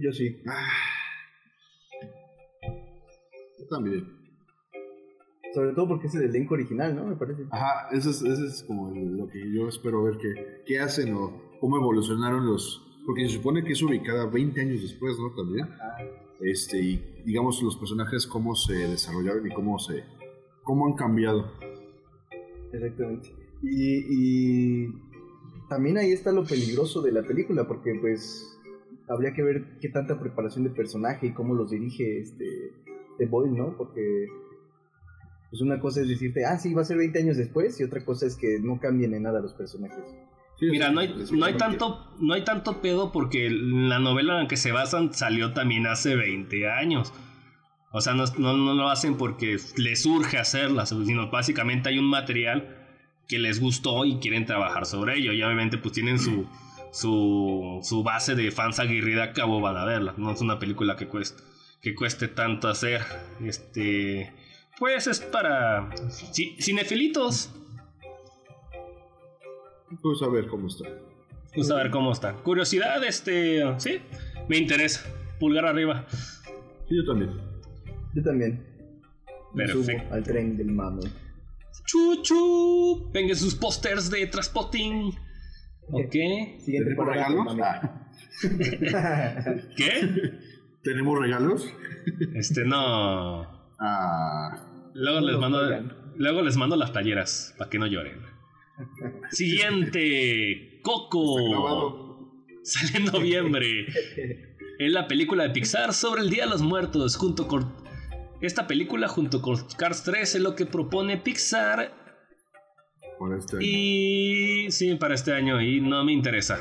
[0.00, 0.42] Yo sí.
[3.58, 4.18] Yo también.
[5.52, 7.04] Sobre todo porque es el elenco original, ¿no?
[7.04, 7.42] Me parece.
[7.50, 11.49] Ajá, eso es, eso es como lo que yo espero ver que, qué hacen o
[11.60, 12.86] cómo evolucionaron los...
[13.06, 15.32] Porque se supone que es ubicada 20 años después, ¿no?
[15.32, 15.68] También.
[16.40, 20.04] Este, y digamos los personajes, cómo se desarrollaron y cómo se...
[20.62, 21.52] cómo han cambiado.
[22.72, 23.30] Exactamente.
[23.62, 24.88] Y, y
[25.68, 28.58] también ahí está lo peligroso de la película, porque pues
[29.08, 32.72] habría que ver qué tanta preparación de personaje y cómo los dirige este
[33.18, 33.76] de Boyle, ¿no?
[33.76, 34.28] Porque
[35.50, 38.04] pues una cosa es decirte, ah, sí, va a ser 20 años después, y otra
[38.04, 40.04] cosa es que no cambien en nada los personajes.
[40.60, 44.48] Mira, no hay, no hay tanto, no hay tanto pedo porque la novela en la
[44.48, 47.12] que se basan salió también hace 20 años.
[47.92, 52.76] O sea, no, no, lo hacen porque les urge hacerla, sino básicamente hay un material
[53.26, 55.32] que les gustó y quieren trabajar sobre ello.
[55.32, 56.46] Y obviamente pues tienen su,
[56.92, 60.14] su, su base de fans aguerrida que van a verla.
[60.18, 61.42] No es una película que cueste,
[61.80, 63.02] que cueste tanto hacer.
[63.42, 64.32] Este,
[64.78, 65.90] pues es para
[66.60, 67.50] cinefilitos.
[70.02, 70.84] Pues a ver cómo está.
[71.54, 72.34] Pues a ver cómo está.
[72.34, 74.00] Curiosidad, este, sí,
[74.48, 75.02] me interesa.
[75.38, 76.06] Pulgar arriba.
[76.88, 77.30] Sí, yo también.
[78.14, 78.66] Yo también.
[79.54, 80.14] Perfecto.
[80.14, 81.00] al tren del mamo.
[81.86, 83.10] Chuchu.
[83.12, 85.08] Venga sus pósters de Transpotting.
[85.92, 86.12] Ok.
[86.58, 87.56] Siguiente ¿Tenemos regalos?
[89.76, 90.32] ¿Qué?
[90.82, 91.74] ¿Tenemos regalos?
[92.34, 93.42] Este, no.
[93.80, 94.66] Ah.
[94.94, 95.60] Luego les mando,
[96.16, 98.20] luego les mando las talleras para que no lloren.
[99.30, 102.46] Siguiente, Coco.
[102.62, 103.86] Sale en noviembre.
[104.78, 107.16] Es la película de Pixar sobre el Día de los Muertos.
[107.16, 107.74] Junto con
[108.40, 111.92] esta película, junto con Cars 3, es lo que propone Pixar.
[113.18, 113.66] Para este año.
[113.66, 115.60] Y sí, para este año.
[115.60, 116.58] Y no me interesa.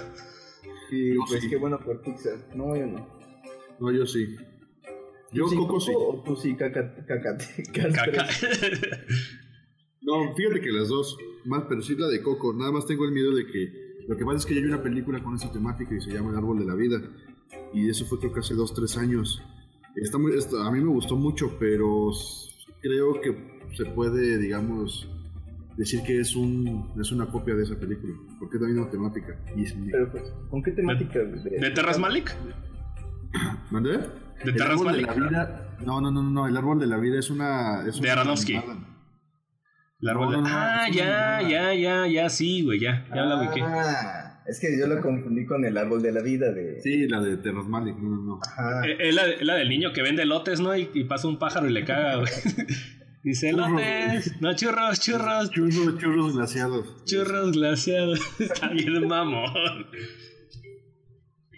[0.89, 2.37] Sí, pues qué bueno por Pixar.
[2.55, 3.19] No, yo no.
[3.79, 4.35] No, yo sí.
[5.31, 5.91] Yo Coco, sí.
[5.95, 7.37] O tú sí, caca, caca,
[7.93, 8.27] caca.
[10.01, 11.17] no, fíjate que las dos.
[11.45, 12.53] Más, pero sí la de Coco.
[12.53, 13.89] Nada más tengo el miedo de que.
[14.07, 16.31] Lo que pasa es que ya hay una película con esa temática y se llama
[16.31, 17.01] El Árbol de la Vida.
[17.73, 19.41] Y eso fue creo que hace dos, tres años.
[19.95, 22.11] Está muy, a mí me gustó mucho, pero
[22.81, 25.07] creo que se puede, digamos,
[25.77, 29.38] decir que es un es una copia de esa película, porque es la misma temática.
[29.91, 31.19] pero, pues, ¿Con qué temática?
[31.19, 32.35] ¿De, de Terras Malik?
[33.71, 33.99] ¿Mandé?
[34.43, 35.07] ¿De Terras Malik?
[35.85, 37.85] no, no, no, no, el árbol de la vida es una...
[37.88, 38.59] Es de Aronofsky.
[40.01, 40.49] El árbol de...
[40.49, 43.61] ah, ya, ya, ya, ya, sí, güey, ya, ya la ubiqué.
[43.61, 46.80] Ah, es que yo lo confundí con el árbol de la vida de...
[46.81, 48.85] Sí, la de Terras Malik, no, no, no.
[48.85, 50.76] Eh, es la, la, del niño que vende lotes, ¿no?
[50.76, 52.31] Y, y pasa un pájaro y le caga, güey.
[53.23, 55.51] Dice lotes, no churros, churros.
[55.51, 57.03] Churros, churros glaciados.
[57.03, 58.19] Churros glaciados.
[58.39, 59.85] Está bien mamón.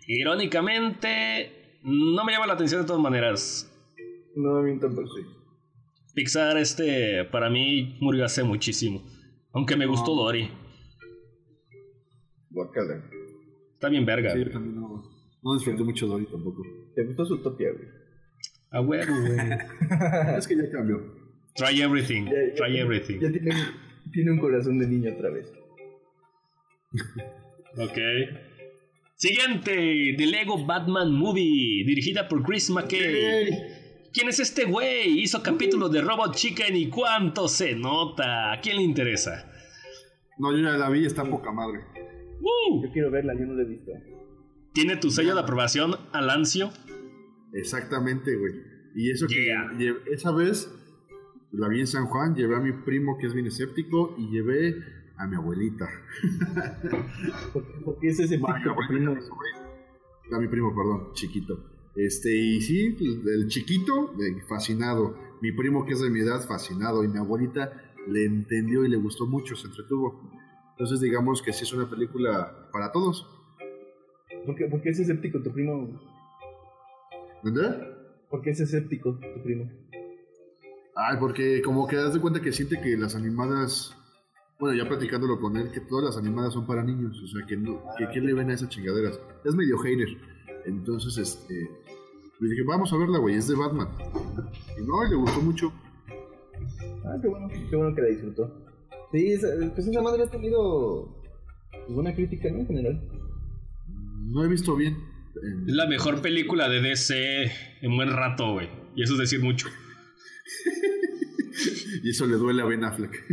[0.07, 3.71] Irónicamente, no me llama la atención de todas maneras.
[4.35, 5.21] No, a mí tampoco sí.
[6.13, 9.03] Pixar, este, para mí murió hace muchísimo.
[9.53, 10.49] Aunque me gustó Dory.
[12.49, 13.03] Guacala.
[13.73, 14.33] Está bien verga.
[14.33, 15.03] Sí, yo también no,
[15.41, 16.63] no disfruté mucho Dory tampoco.
[16.95, 17.87] ¿Te gustó su topia, güey?
[18.71, 19.39] A huevo, güey.
[20.37, 20.97] es que ya cambió.
[21.55, 22.25] Try everything.
[22.55, 23.19] Try everything.
[23.19, 23.51] Ya tiene,
[24.11, 25.51] tiene un corazón de niño otra vez.
[27.77, 27.97] ok.
[29.15, 33.80] Siguiente, The Lego Batman Movie, dirigida por Chris McKay.
[34.13, 35.21] ¿Quién es este güey?
[35.21, 38.51] Hizo capítulos de Robot Chicken y cuánto se nota.
[38.51, 39.49] ¿A quién le interesa?
[40.37, 41.79] No, yo ya la vi, está poca madre.
[42.83, 43.91] Yo quiero verla, yo no la he visto.
[44.73, 46.71] ¿Tiene tu sello de aprobación, Alancio?
[47.53, 48.53] Exactamente, güey.
[48.95, 49.55] Y eso que
[50.11, 50.69] esa vez
[51.51, 54.75] la vi en San Juan, llevé a mi primo que es bien escéptico y llevé
[55.17, 55.87] a mi abuelita.
[57.85, 59.15] ¿Por qué es ese primo?
[60.33, 61.70] A mi primo, perdón, chiquito.
[61.95, 64.13] Este, y sí, el chiquito,
[64.47, 65.17] fascinado.
[65.41, 67.03] Mi primo, que es de mi edad, fascinado.
[67.03, 70.31] Y mi abuelita le entendió y le gustó mucho, se entretuvo.
[70.71, 73.27] Entonces, digamos que sí es una película para todos.
[74.45, 75.99] ¿Por qué, por qué es escéptico tu primo?
[77.43, 77.87] ¿Verdad?
[78.29, 79.69] ¿Por qué es escéptico tu primo?
[80.95, 83.95] Ay, porque como que das de cuenta que siente que las animadas,
[84.59, 87.57] bueno, ya platicándolo con él, que todas las animadas son para niños, o sea, que
[87.57, 89.19] no, que ¿qué le ven a esas chingaderas?
[89.43, 90.09] Es medio hater.
[90.65, 91.69] Entonces, este,
[92.41, 93.87] le dije, vamos a verla, güey, es de Batman.
[94.77, 95.71] Y no, le gustó mucho.
[97.05, 98.51] Ah, qué bueno, qué bueno que la disfrutó.
[99.11, 99.37] Sí,
[99.75, 101.15] pues esa madre ha tenido
[101.89, 102.59] buena crítica, ¿no?
[102.59, 103.01] En general.
[104.25, 104.97] No he visto bien.
[105.67, 107.51] Es la mejor película de DC
[107.81, 108.69] en buen rato, güey.
[108.95, 109.67] Y eso es decir mucho.
[112.03, 113.23] y eso le duele a Ben Affleck.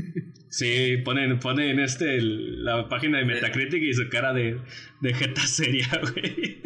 [0.50, 4.60] Sí, ponen, ponen este, la página de Metacritic y su cara de,
[5.00, 6.60] de jeta seria, güey.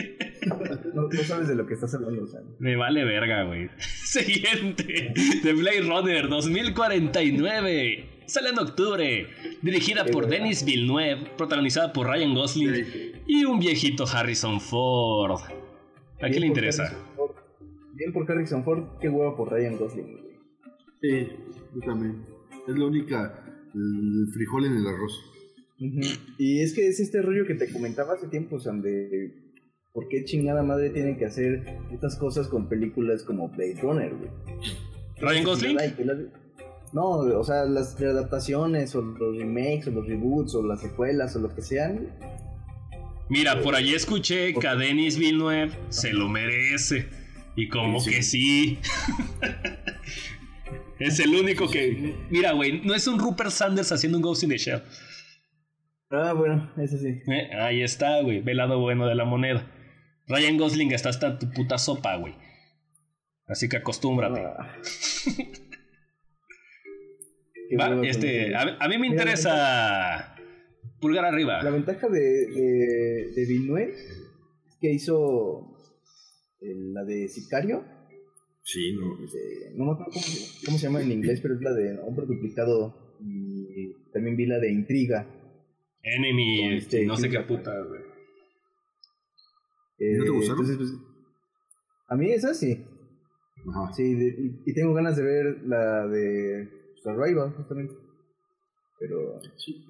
[0.95, 2.41] No, sabes de lo que estás hablando, o sea.
[2.59, 3.71] Me vale verga, güey.
[3.79, 5.13] Siguiente.
[5.43, 8.25] The Blade Runner 2049.
[8.27, 9.29] Sale en octubre.
[9.63, 11.31] Dirigida por Denis Villeneuve.
[11.37, 12.87] Protagonizada por Ryan Gosling.
[13.27, 15.41] Y un viejito Harrison Ford.
[16.21, 16.97] ¿A quién le interesa?
[17.95, 18.99] Bien por Harrison Ford.
[19.01, 20.19] Qué huevo por Ryan Gosling.
[21.01, 21.29] Sí,
[21.75, 22.25] yo también.
[22.67, 23.45] Es la única.
[23.75, 25.33] el frijol en el arroz.
[26.39, 29.52] Y es que es este rollo que te comentaba hace tiempo, Sam, de
[29.93, 34.31] por qué chingada madre tienen que hacer estas cosas con películas como Blade Runner, güey.
[35.21, 35.79] ¿Ryan Gosling?
[36.93, 41.41] No, o sea, las adaptaciones o los remakes o los reboots o las secuelas o
[41.41, 42.09] lo que sean.
[43.29, 47.09] Mira, por allí escuché que a Denis Villeneuve se lo merece.
[47.57, 48.79] Y como que sí.
[50.99, 52.15] es el único que.
[52.31, 54.83] Mira, güey, no es un Rupert Sanders haciendo un Ghost in the Shell.
[56.11, 57.21] Ah, bueno, eso sí.
[57.27, 58.41] Eh, ahí está, güey.
[58.41, 59.67] Ve el lado bueno de la moneda.
[60.33, 62.35] Ryan Gosling está hasta tu puta sopa, güey.
[63.47, 64.41] Así que acostúmbrate.
[64.41, 64.79] Ah.
[68.05, 70.35] este, a, mí me interesa.
[71.01, 71.63] Pulgar arriba.
[71.63, 75.77] La ventaja de, de, de Villeneuve es que hizo
[76.61, 77.85] la de Sicario.
[78.63, 79.19] Sí, no.
[79.77, 80.13] no me acuerdo
[80.65, 83.17] cómo, se llama en inglés, pero es la de Hombre Duplicado.
[83.21, 85.27] Y también vi la de Intriga.
[86.03, 88.12] Enemy, este, no sé qué puta, güey.
[90.03, 90.65] Eh, ¿No te gustaron?
[90.65, 91.13] Entonces, pues,
[92.09, 92.85] a mí esa sí.
[93.71, 93.93] Ajá.
[93.93, 94.17] Sí,
[94.67, 96.69] y, tengo ganas de ver la de
[97.03, 97.95] Survival, justamente.
[98.99, 99.41] Pero.
[99.57, 99.87] Sí.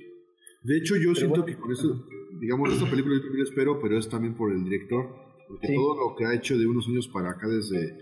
[0.62, 2.06] De hecho, yo siento que con eso,
[2.38, 5.08] digamos, esta película yo espero, pero es también por el director,
[5.48, 7.98] porque todo lo que ha hecho de unos años para acá, desde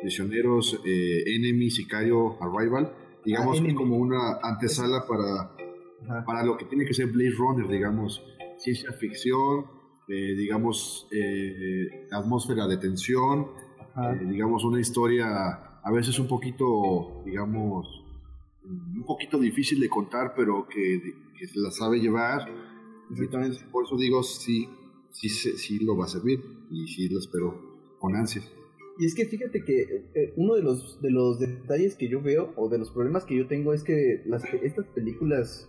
[0.00, 5.56] Prisioneros, eh, Enemy, Sicario, Arrival, digamos, ah, es como una antesala para
[6.26, 8.22] para lo que tiene que ser Blade Runner, digamos,
[8.58, 9.66] ciencia ficción,
[10.06, 13.46] eh, digamos, eh, atmósfera de tensión,
[13.96, 18.04] eh, digamos, una historia a veces un poquito, digamos,
[18.64, 21.00] un poquito difícil de contar, pero que,
[21.46, 22.46] se la sabe llevar.
[23.72, 24.68] por eso digo, sí,
[25.10, 28.50] sí, sí, lo va a servir y sí lo espero con ansias.
[28.98, 32.68] Y es que fíjate que uno de los, de los detalles que yo veo, o
[32.68, 35.68] de los problemas que yo tengo, es que las, estas películas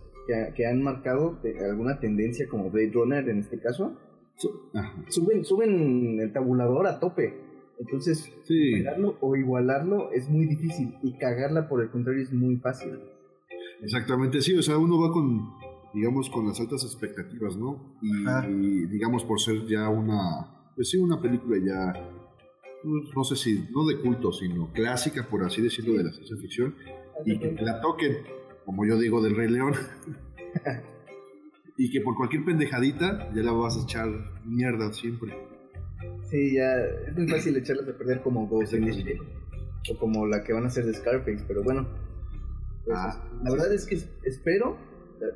[0.54, 1.38] que, han marcado
[1.68, 3.96] alguna tendencia como Blade Runner en este caso,
[4.36, 7.34] suben, suben el tabulador a tope.
[7.78, 8.84] Entonces, sí.
[9.20, 12.98] o igualarlo es muy difícil y cagarla por el contrario es muy fácil.
[13.82, 15.52] Exactamente, sí, o sea, uno va con,
[15.92, 17.98] digamos, con las altas expectativas, ¿no?
[18.00, 21.92] Y, digamos, por ser ya una, pues sí, una película ya,
[22.82, 26.36] pues, no sé si, no de culto, sino clásica, por así decirlo, de la ciencia
[26.38, 26.74] ficción,
[27.26, 28.16] y que la toquen
[28.66, 29.74] como yo digo del Rey León,
[31.76, 34.08] y que por cualquier pendejadita ya la vas a echar
[34.44, 35.36] mierda siempre.
[36.30, 36.74] Sí, ya
[37.06, 39.20] es muy fácil echarlas a perder como Ghost in
[39.88, 41.88] o como la que van a hacer de Scarface, pero bueno.
[42.84, 44.78] Pues, ah, la verdad es que espero,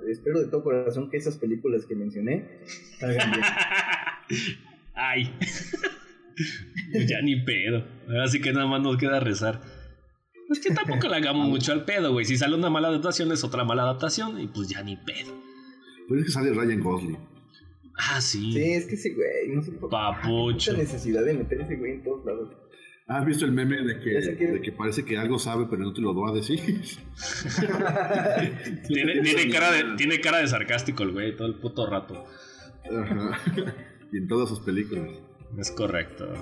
[0.08, 2.60] espero de todo corazón que esas películas que mencioné
[2.98, 3.44] salgan bien.
[4.94, 5.32] Ay,
[7.08, 7.84] ya ni pedo.
[8.22, 9.60] Así que nada más nos queda rezar.
[10.50, 12.24] Es que tampoco le hagamos mucho al pedo, güey.
[12.24, 15.49] Si sale una mala adaptación es otra mala adaptación y pues ya ni pedo.
[16.10, 17.16] Pero que sale Ryan Gosling.
[17.96, 18.52] Ah, sí.
[18.52, 20.72] Sí, es que ese güey, no sé por qué.
[20.72, 22.50] necesidad de meter ese güey en todos lados.
[23.06, 24.00] ¿Has visto el meme de
[24.60, 26.58] que, parece que algo sabe, pero no te lo va a decir?
[28.88, 32.26] tiene, cara de, tiene cara de sarcástico el güey todo el puto rato.
[34.12, 35.08] Y en todas sus películas.
[35.58, 36.32] Es correcto.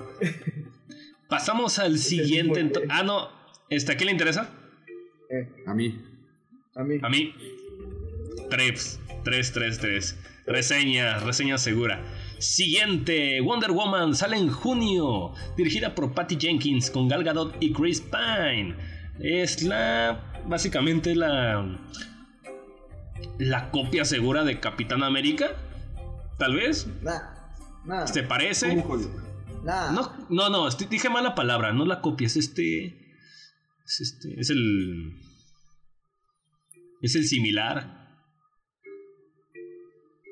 [1.27, 2.71] Pasamos al siguiente.
[2.89, 3.29] Ah, no.
[3.69, 4.49] ¿Este a quién le interesa?
[5.29, 5.47] Eh.
[5.67, 6.01] A mí.
[6.75, 6.97] A mí.
[7.03, 7.35] A mí.
[8.49, 8.99] Treps.
[9.23, 10.17] 333.
[10.45, 12.03] Reseña, reseña segura.
[12.39, 18.01] Siguiente, Wonder Woman sale en junio, dirigida por Patty Jenkins con Gal Gadot y Chris
[18.01, 18.75] Pine.
[19.19, 21.79] Es la básicamente la
[23.37, 25.51] la copia segura de Capitán América,
[26.37, 26.87] tal vez.
[27.01, 27.35] Nada.
[27.85, 28.05] Nah.
[28.05, 28.75] ¿Te parece?
[28.75, 32.87] No, no, no, dije mala palabra, no la copia, es este
[33.85, 35.19] es este es el
[37.01, 37.98] es el similar.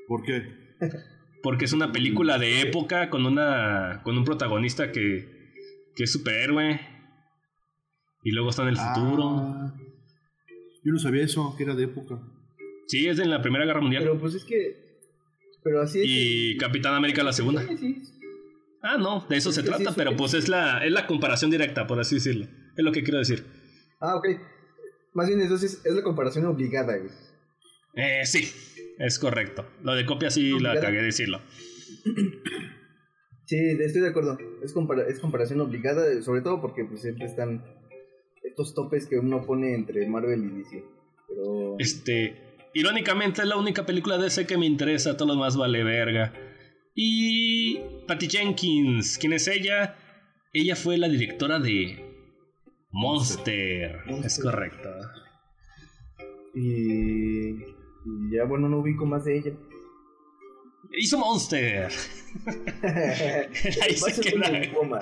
[0.08, 0.44] ¿Por qué?
[1.44, 4.02] Porque es una película de época con una.
[4.04, 5.54] con un protagonista que.
[5.96, 6.80] que es superhéroe.
[8.24, 9.30] Y luego está en el futuro.
[9.30, 9.74] Ah.
[10.84, 12.20] yo no sabía eso, que era de época.
[12.88, 14.04] Sí, es de la Primera Guerra Mundial.
[14.04, 14.88] Pero pues es que.
[15.64, 16.06] Pero así es.
[16.08, 17.66] Y Capitán América la segunda.
[18.82, 22.00] Ah, no, de eso se trata, pero pues es la, es la comparación directa, por
[22.00, 22.46] así decirlo.
[22.76, 23.46] Es lo que quiero decir.
[24.00, 24.28] Ah, ok.
[25.14, 27.12] Más bien entonces es la comparación obligada, güey.
[27.94, 28.52] Eh, sí,
[29.00, 29.66] es correcto.
[29.84, 31.42] Lo de copia sí la cagué decirlo.
[33.46, 34.38] Sí, estoy de acuerdo.
[34.62, 34.76] Es,
[35.08, 37.64] es comparación obligada, sobre todo porque pues, siempre están
[38.44, 40.84] estos topes que uno pone entre Marvel y DC.
[41.30, 41.76] Pero...
[41.80, 42.36] Este,
[42.74, 46.34] irónicamente es la única película de DC que me interesa, todo lo más vale verga.
[46.94, 49.96] Y Patty Jenkins, ¿quién es ella?
[50.52, 52.04] Ella fue la directora de
[52.92, 54.00] Monster.
[54.26, 54.90] Es correcto.
[56.56, 57.60] Y,
[58.30, 59.52] y ya, bueno, no ubico más de ella.
[60.92, 61.92] Hizo Monster.
[62.84, 65.02] A Woman.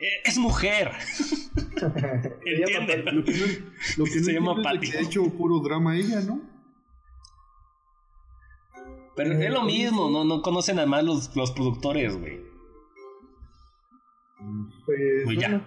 [0.00, 0.90] Eh, Es mujer.
[2.44, 2.96] Entiende.
[3.12, 3.46] Lo que no,
[3.98, 4.90] lo que Se no llama Patty.
[4.92, 6.42] ha hecho puro drama ella, ¿no?
[9.16, 12.40] Pero es lo mismo, no, no conocen además los, los productores, güey.
[14.84, 15.64] Pues, Pues ya.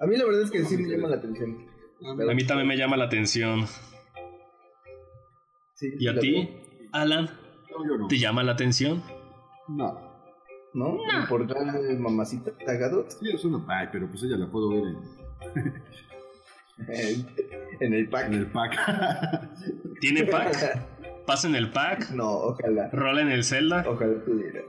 [0.00, 1.66] A mí la verdad es que sí me llama la atención.
[2.02, 3.66] A mí también me llama la atención.
[5.80, 6.46] Sí, ¿Y a ti.
[6.92, 7.24] Alan?
[7.70, 8.06] No, yo no.
[8.06, 9.02] ¿Te llama la atención?
[9.66, 9.98] No.
[10.74, 10.98] ¿No?
[11.26, 11.58] Por dar
[11.98, 13.64] mamacita tagado Sí, es una.
[13.66, 14.94] Ay, pero pues ella la puedo ver
[16.86, 17.26] en,
[17.80, 18.26] en el pack.
[18.26, 19.50] en el pack.
[20.00, 21.24] ¿Tiene pack?
[21.26, 22.10] ¿Pasen el pack?
[22.10, 22.90] No, ojalá.
[22.92, 23.82] ¿Rola en el Zelda?
[23.88, 24.60] Ojalá tuviera.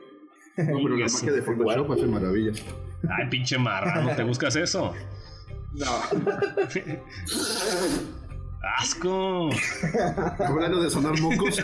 [0.60, 2.64] No, pero la magia de Photoshop hace maravillas.
[3.10, 4.94] Ay, pinche marrano, ¿te buscas eso?
[5.74, 5.86] No.
[8.64, 9.50] ¡Asco!
[10.40, 11.60] Hablando de sonar mocos.
[11.60, 11.64] Eh,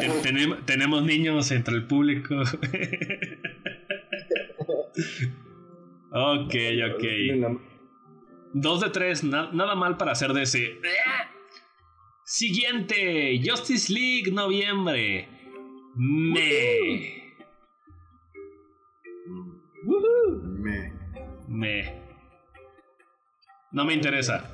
[0.00, 2.34] te- tenem- tenemos niños entre el público.
[6.10, 6.54] ok,
[6.94, 7.04] ok.
[8.52, 10.78] Dos de tres, na- nada mal para hacer de ese.
[12.24, 15.28] Siguiente, Justice League noviembre.
[15.96, 17.34] Me.
[19.84, 20.92] Me.
[21.48, 22.02] Me.
[23.72, 24.50] No me interesa.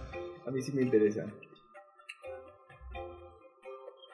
[0.51, 1.25] A mí sí me interesa.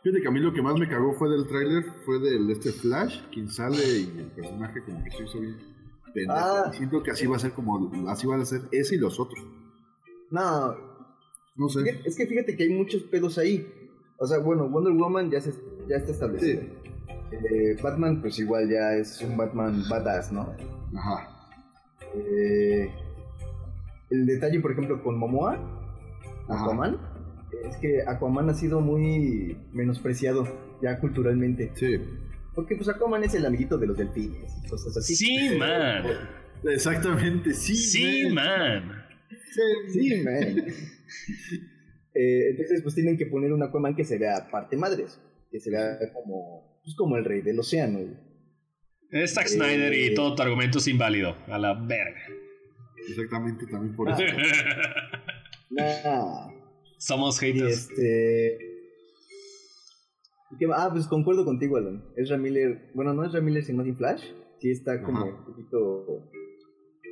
[0.03, 2.73] Fíjate que a mí lo que más me cagó fue del tráiler, fue del este
[2.73, 5.57] Flash, quien sale y el personaje como que se hizo bien
[6.13, 6.39] pendejo.
[6.39, 6.71] Ah.
[6.75, 9.43] Siento que así va a ser como, así van a ser ese y los otros.
[10.31, 10.77] No,
[11.57, 11.83] No sé.
[11.85, 13.67] fíjate- es que fíjate que hay muchos pedos ahí.
[14.19, 15.55] O sea, bueno, Wonder Woman ya, se,
[15.89, 16.61] ya está establecido.
[17.33, 20.55] Eh, Batman, pues igual ya es un Batman badass, ¿no?
[20.99, 21.49] Ajá.
[22.15, 22.91] Eh,
[24.11, 25.76] el detalle, por ejemplo, con Momoa.
[26.49, 26.99] Aquaman,
[27.69, 30.47] es que Aquaman ha sido muy menospreciado
[30.83, 31.73] ya culturalmente.
[31.75, 31.99] Sí.
[32.55, 35.15] Porque pues Aquaman es el amiguito de los delfines y cosas así.
[35.15, 36.05] Sí, man.
[36.65, 37.77] Exactamente, sí.
[37.77, 38.89] Sí, man.
[38.89, 39.07] man.
[39.89, 40.65] Sí, man.
[42.19, 45.21] Eh, entonces, pues tienen que poner un Aquaman que se vea parte madres,
[45.51, 47.99] que se vea como, pues, como el rey del océano.
[49.11, 51.37] Es Zack Snyder y todo tu argumento es inválido.
[51.47, 52.23] A la verga.
[53.07, 54.23] Exactamente, también por eso.
[55.71, 56.49] Nah.
[56.99, 57.91] Somos haters.
[57.91, 58.59] este.
[60.75, 62.03] Ah, pues concuerdo contigo, Alan.
[62.17, 62.91] Ezra Miller.
[62.95, 64.23] Bueno, no Ezra Miller, sino más Flash.
[64.61, 65.27] Sí, está como Ajá.
[65.27, 66.31] un poquito.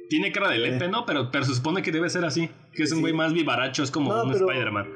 [0.08, 1.04] Tiene cara de lente, ¿no?
[1.06, 2.48] Pero, pero se supone que debe ser así.
[2.72, 3.02] Que es un Sí.
[3.02, 4.88] güey más vivaracho, es como No, un pero- Spider-Man.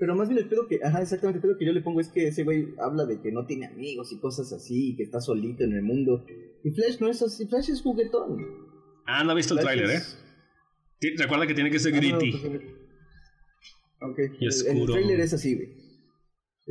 [0.00, 0.80] Pero más bien el pedo que.
[0.82, 1.38] Ajá, exactamente.
[1.38, 3.66] El pedo que yo le pongo es que ese güey habla de que no tiene
[3.66, 6.24] amigos y cosas así, y que está solito en el mundo.
[6.64, 7.46] Y Flash no es así.
[7.46, 8.38] Flash es juguetón.
[9.06, 10.00] Ah, no ha visto el tráiler, ¿eh?
[11.08, 12.30] Es- Recuerda que tiene que ser Ah, no, gritty.
[12.32, 12.74] pues, el-
[14.00, 14.18] Ok.
[14.40, 14.78] Y el- oscuro.
[14.80, 15.84] El trailer es así, güey.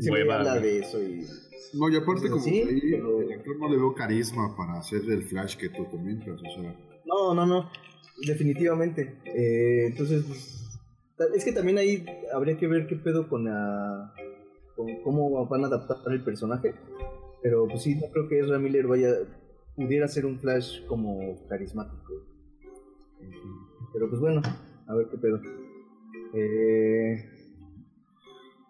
[0.09, 1.21] Hueva, habla de eso y.
[1.73, 5.01] No, y aparte, como Sí, ahí, pero- el actor no le veo carisma para hacer
[5.09, 6.39] el Flash que tú comentas.
[6.41, 7.69] O sea, No, no, no.
[8.27, 9.19] Definitivamente.
[9.25, 10.79] Eh, entonces, pues,
[11.35, 14.13] es que también ahí habría que ver qué pedo con la.
[14.75, 16.73] con cómo van a adaptar el personaje.
[17.43, 19.09] Pero pues sí, no creo que Ezra Miller vaya.
[19.75, 22.13] pudiera ser un Flash como carismático.
[23.93, 24.41] Pero pues bueno,
[24.87, 25.39] a ver qué pedo.
[26.33, 27.29] Eh,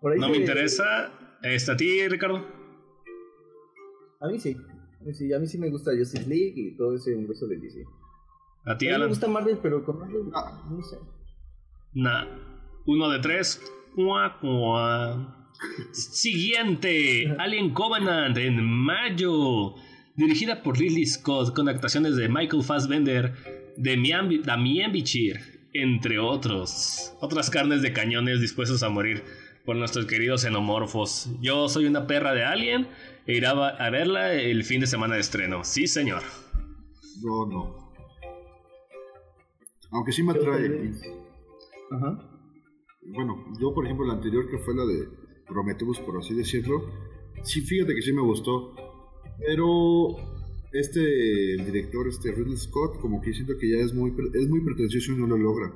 [0.02, 1.12] por ahí No me interesa.
[1.42, 2.46] Este, ¿A ti, Ricardo?
[4.22, 4.56] A mí sí.
[5.02, 7.58] A mí sí, a mí sí me gusta Justice League y todo ese universo de
[7.58, 7.84] DC.
[8.66, 9.10] ¿A ti, A mí me Alan?
[9.10, 10.66] gusta Marvel, pero con Marvel, Ah.
[10.70, 10.98] no sé.
[11.94, 12.26] Nah.
[12.86, 13.62] Uno de tres.
[13.96, 15.50] Cuá, cuá.
[15.92, 17.34] Siguiente.
[17.40, 19.76] Alien Covenant en mayo.
[20.16, 23.34] Dirigida por Ridley Scott con actuaciones de Michael Fassbender,
[23.78, 27.14] Damien Bichir, entre otros.
[27.20, 29.24] Otras carnes de cañones dispuestos a morir
[29.66, 31.30] por nuestros queridos xenomorfos.
[31.42, 32.88] Yo soy una perra de Alien
[33.26, 35.64] e iré a verla el fin de semana de estreno.
[35.64, 36.22] Sí, señor.
[37.24, 37.84] no, no.
[39.92, 40.92] Aunque sí me atrae.
[41.92, 42.30] Ajá.
[43.06, 45.08] Bueno, yo, por ejemplo, la anterior que fue la de
[45.48, 46.82] Prometheus, por así decirlo,
[47.44, 48.74] sí, fíjate que sí me gustó.
[49.46, 50.33] Pero
[50.74, 54.50] este el director, este Ridley Scott, como que siento que ya es muy, pre- es
[54.50, 55.72] muy pretencioso y no lo logra.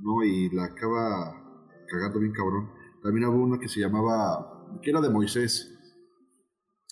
[0.00, 0.22] ¿No?
[0.24, 1.32] Y la acaba
[1.88, 2.70] cagando bien cabrón.
[3.02, 5.70] También hubo una que se llamaba, que era de Moisés.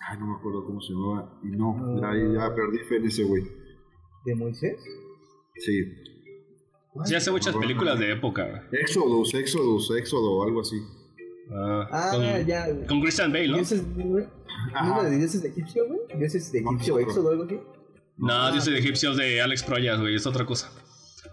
[0.09, 1.39] Ay, no me acuerdo cómo se llamaba.
[1.45, 2.13] Y no, ya,
[2.49, 3.43] ya perdí fe en ese güey.
[4.25, 4.77] ¿De Moisés?
[5.57, 5.83] Sí.
[7.05, 8.69] Sí, hace muchas películas de época.
[8.73, 10.77] Exodus, Exodus, Éxodo, algo así.
[11.55, 12.87] Ah, Ah, con, ya.
[12.87, 13.59] con Christian Bale, ¿no?
[14.67, 14.89] ¿Dioses?
[14.89, 16.01] ¿No de dioses de egipcio, güey?
[16.19, 17.59] ¿Dioses de egipcio, no, éxodo o algo así?
[18.19, 20.71] No, dice de egipcios de Alex Proyas, güey, es otra cosa.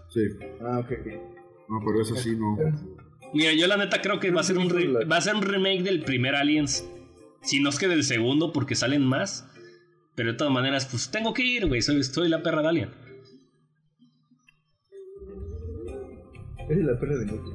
[0.08, 0.20] Sí.
[0.60, 1.06] Ah, ok, ok.
[1.68, 2.56] No, pero esa sí no.
[3.32, 5.42] Mira, yo la neta creo que va a ser un, re- va a ser un
[5.42, 6.84] remake del primer Aliens.
[7.42, 9.46] Si no es que del segundo, porque salen más.
[10.16, 11.80] Pero de todas maneras, pues tengo que ir, güey.
[11.80, 12.90] Soy, soy la perra de Alien.
[16.68, 17.54] Eres la perra de Nokia.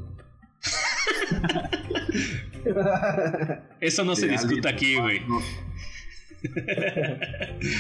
[3.82, 5.20] Eso no se discute aquí, güey.
[5.28, 5.40] No,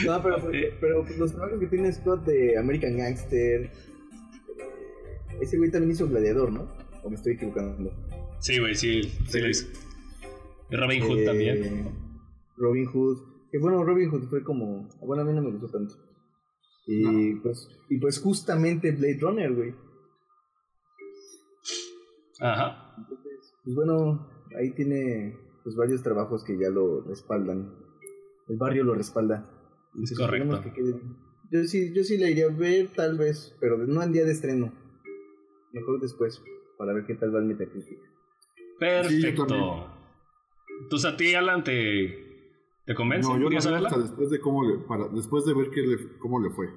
[0.05, 3.71] No, pero, pero los trabajos que tiene Scott de American Gangster.
[5.41, 6.67] Ese güey también hizo Gladiador, ¿no?
[7.03, 7.91] O me estoy equivocando.
[8.39, 9.67] Sí, güey, sí, sí lo hizo.
[10.71, 11.89] Robin Hood Eh, también.
[12.57, 13.17] Robin Hood.
[13.51, 14.87] Que bueno, Robin Hood fue como.
[15.01, 15.95] Bueno, a mí no me gustó tanto.
[16.87, 19.73] Y pues, y pues justamente Blade Runner, güey.
[22.39, 22.84] Ajá.
[23.65, 27.73] Pues bueno, ahí tiene pues varios trabajos que ya lo respaldan.
[28.47, 29.49] El barrio lo respalda.
[29.95, 30.55] Y Es pues, correcto.
[30.55, 31.01] esperemos que quede.
[31.51, 34.31] Yo sí, yo sí la iría a ver tal vez, pero no al día de
[34.31, 34.71] estreno.
[35.73, 36.41] Mejor después,
[36.77, 37.97] para ver qué tal va el Metacritic.
[37.97, 39.45] Sí, yo Perfecto.
[39.47, 39.73] también.
[40.83, 42.13] Entonces a ti, Alan, ¿te,
[42.85, 43.27] te convence?
[43.27, 43.89] no, yo la ¿Quieres veo verla?
[43.89, 46.67] hasta después de cómo le, para, después de ver que le- cómo le fue.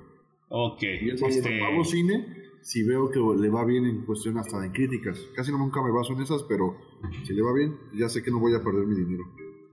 [0.49, 0.83] Ok.
[0.83, 5.19] Y Este, cine, si veo que le va bien en cuestión hasta en críticas.
[5.35, 6.77] Casi no nunca me baso en esas, pero
[7.25, 9.25] si le va bien, ya sé que no voy a perder mi dinero.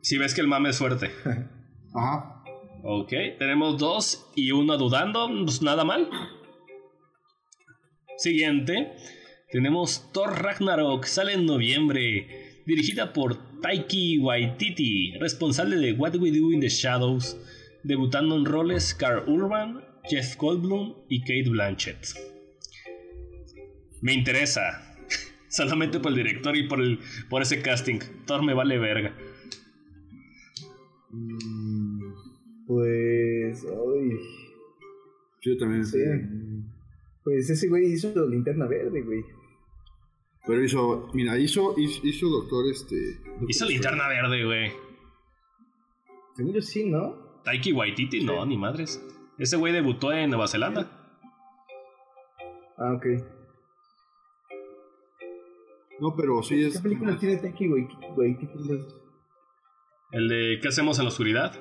[0.02, 1.10] si ves que el mame es fuerte.
[1.94, 2.44] Ajá.
[2.84, 6.10] Ok, tenemos dos y uno dudando, pues nada mal.
[8.18, 8.92] Siguiente,
[9.52, 16.52] tenemos Thor Ragnarok, sale en noviembre, dirigida por Taiki Waititi, responsable de What We Do
[16.52, 17.38] in the Shadows,
[17.84, 22.35] debutando en roles Carl Urban, Jeff Goldblum y Kate Blanchett.
[24.02, 24.96] Me interesa,
[25.50, 27.00] solamente por el director y por, el,
[27.30, 28.00] por ese casting.
[28.26, 29.16] Thor me vale verga.
[31.12, 32.14] Mm,
[32.68, 34.10] Pues, ay,
[35.42, 35.86] yo también.
[35.86, 36.00] Sí.
[37.24, 39.24] pues ese güey hizo linterna verde, güey.
[40.48, 42.96] Pero hizo, mira, hizo, hizo, hizo doctor este.
[43.48, 44.72] Hizo linterna verde, güey.
[46.36, 47.42] Según yo sí, ¿no?
[47.44, 49.02] Taiki Waititi, no, ni madres.
[49.38, 50.92] Ese güey debutó en Nueva Zelanda.
[52.78, 53.06] Ah, ok.
[56.00, 56.74] No, pero sí es.
[56.78, 57.88] ¿Qué película tiene Taiki, güey?
[58.16, 58.82] Güey, ¿qué película?
[60.12, 61.54] El de ¿Qué hacemos en la oscuridad?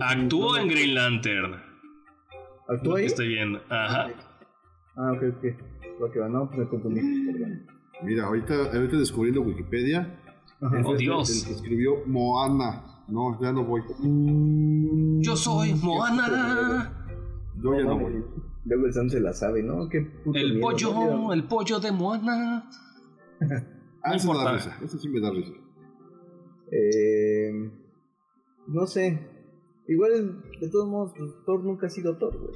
[0.00, 1.54] Actuó en Green Lantern.
[2.68, 3.06] ¿Actuó Lo que ahí?
[3.06, 3.60] estoy viendo.
[3.68, 4.08] Ajá.
[4.96, 5.44] Ah, ok, ok.
[6.02, 7.00] Va que va, no, pues me confundí.
[8.02, 10.20] Mira, ahorita, ahorita descubriendo Wikipedia.
[10.62, 10.80] Ajá.
[10.84, 11.42] Oh, el- Dios.
[11.42, 12.84] El que escribió Moana.
[13.08, 13.82] No, ya no voy.
[15.20, 16.92] Yo soy Moana.
[17.56, 18.24] Yo ya no voy.
[18.64, 19.88] Luego el Sam se la sabe, ¿no?
[19.88, 21.32] Qué puto El miedo, pollo, ¿no?
[21.32, 22.68] el pollo de Moana.
[24.02, 24.78] Ah, No ese me da risa.
[24.82, 25.52] Ese sí me da risa.
[26.72, 27.52] Eh,
[28.68, 29.28] no sé.
[29.88, 32.54] Igual, de todos modos, pues, Thor nunca ha sido Thor, güey.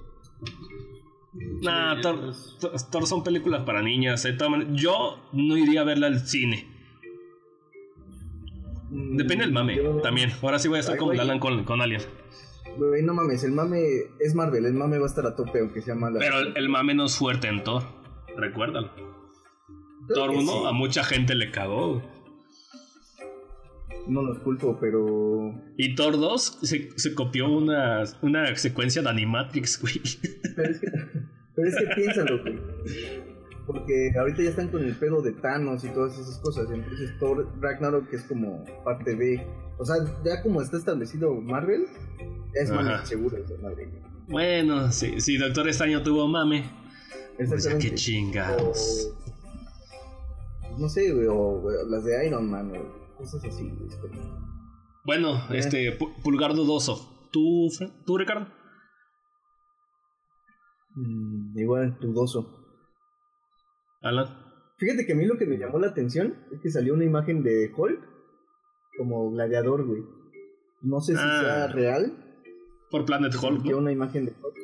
[1.62, 4.22] Nah, Sí, Thor, es- Thor- son películas para niñas.
[4.22, 4.72] de todas maneras.
[4.74, 6.66] Yo no iría a verla al cine.
[8.90, 10.30] Mm, Depende del mame yo- también.
[10.42, 11.20] Ahora sí voy a estar Ay, con.
[11.20, 12.00] Alan con, con Alien.
[12.76, 13.80] Güey, no mames, el mame
[14.18, 16.18] es Marvel, el mame va a estar a tope aunque sea mala.
[16.18, 17.82] Pero el, el mame no es fuerte en Thor.
[18.36, 18.90] Recuérdalo.
[20.12, 20.62] Thor que 1 sí.
[20.66, 22.02] a mucha gente le cagó.
[24.06, 25.54] No los culpo, pero.
[25.78, 30.00] Y Thor 2 se, se copió una, una secuencia de Animatrix, güey.
[30.56, 30.88] Pero es que,
[31.54, 32.58] pero es que piénsalo, güey.
[33.66, 36.70] Porque ahorita ya están con el pedo de Thanos y todas esas cosas.
[36.70, 39.46] Entonces Thor Ragnarok es como parte de.
[39.78, 41.86] O sea, ya como está establecido Marvel,
[42.52, 42.82] es Ajá.
[42.82, 43.90] más seguro de Marvel.
[44.28, 46.70] Bueno, si, si Doctor Extraño tuvo mame,
[47.36, 49.12] pues ya qué chingados.
[49.18, 53.88] O- No sé, güey, o, o las de Iron Man, o cosas así, güey.
[55.04, 55.58] Bueno, Eh.
[55.58, 57.28] este, pu- pulgar dudoso.
[57.32, 57.68] ¿Tú,
[58.06, 58.46] ¿Tú, Ricardo?
[60.94, 62.63] Mm, igual, dudoso.
[64.04, 64.26] Alan.
[64.78, 67.42] Fíjate que a mí lo que me llamó la atención es que salió una imagen
[67.42, 68.00] de Hulk
[68.98, 70.02] como gladiador, güey.
[70.82, 71.40] No sé si Ah.
[71.40, 72.12] sea real.
[72.90, 73.78] Por Planet Hulk, ¿no?
[73.78, 74.56] una imagen de Hulk.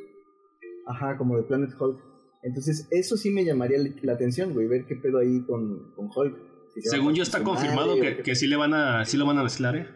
[0.86, 1.98] Ajá, como de Planet Hulk.
[2.42, 6.36] Entonces, eso sí me llamaría la atención, güey, ver qué pedo ahí con, con Hulk.
[6.74, 9.42] Si Según yo está confirmado que, que sí le van a, sí lo van a
[9.42, 9.86] mezclar, ¿eh?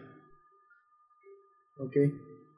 [1.77, 1.95] Ok.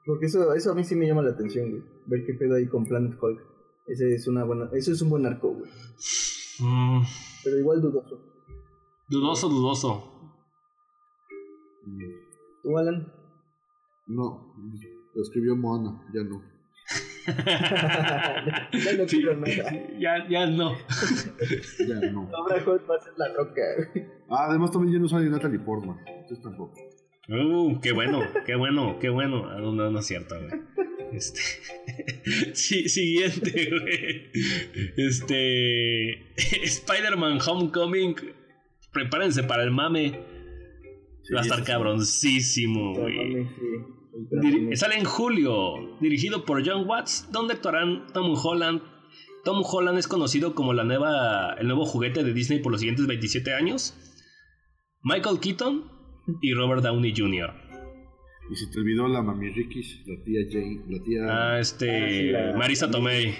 [0.06, 1.84] Porque eso, eso a mí sí me llama la atención, güey.
[2.06, 3.40] Ver qué pedo ahí con Planet Hulk.
[3.88, 5.70] Ese es una buena, eso es un buen arco, güey.
[6.60, 7.02] Mm,
[7.44, 8.20] Pero igual dudoso.
[9.10, 10.14] dudoso, dudoso.
[12.64, 13.12] ¿Tú, Alan?
[14.08, 14.54] No,
[15.14, 16.42] lo escribió Moana, ya no.
[17.28, 19.72] ya no Sí, nada.
[20.00, 20.72] ya, ya no.
[20.74, 22.30] Ya no.
[22.36, 23.62] Ahora Hulk va a ser la roca.
[24.30, 25.98] Ah, además también ya no sale Natalie Portman.
[26.08, 26.74] Entonces tampoco.
[27.30, 29.46] Uh, qué bueno, qué bueno, qué bueno.
[29.50, 30.52] Ah, No, no, no es cierto, güey.
[31.14, 31.42] Este.
[32.54, 34.32] sí, siguiente, güey.
[34.98, 36.34] Este.
[36.64, 38.16] Spider-Man Homecoming.
[38.92, 40.20] Prepárense para el mame.
[41.36, 43.48] Va a estar cabroncísimo, güey.
[44.76, 48.82] Sale en julio, dirigido por John Watts, donde actuarán Tom Holland.
[49.44, 53.08] Tom Holland es conocido como la nueva, el nuevo juguete de Disney por los siguientes
[53.08, 53.94] 27 años.
[55.04, 55.92] Michael Keaton
[56.42, 57.67] y Robert Downey Jr.
[58.50, 61.22] Y se te olvidó la mami Ricky, la tía Jane, la tía...
[61.28, 62.54] Ah, este...
[62.56, 63.36] Marisa Tomei.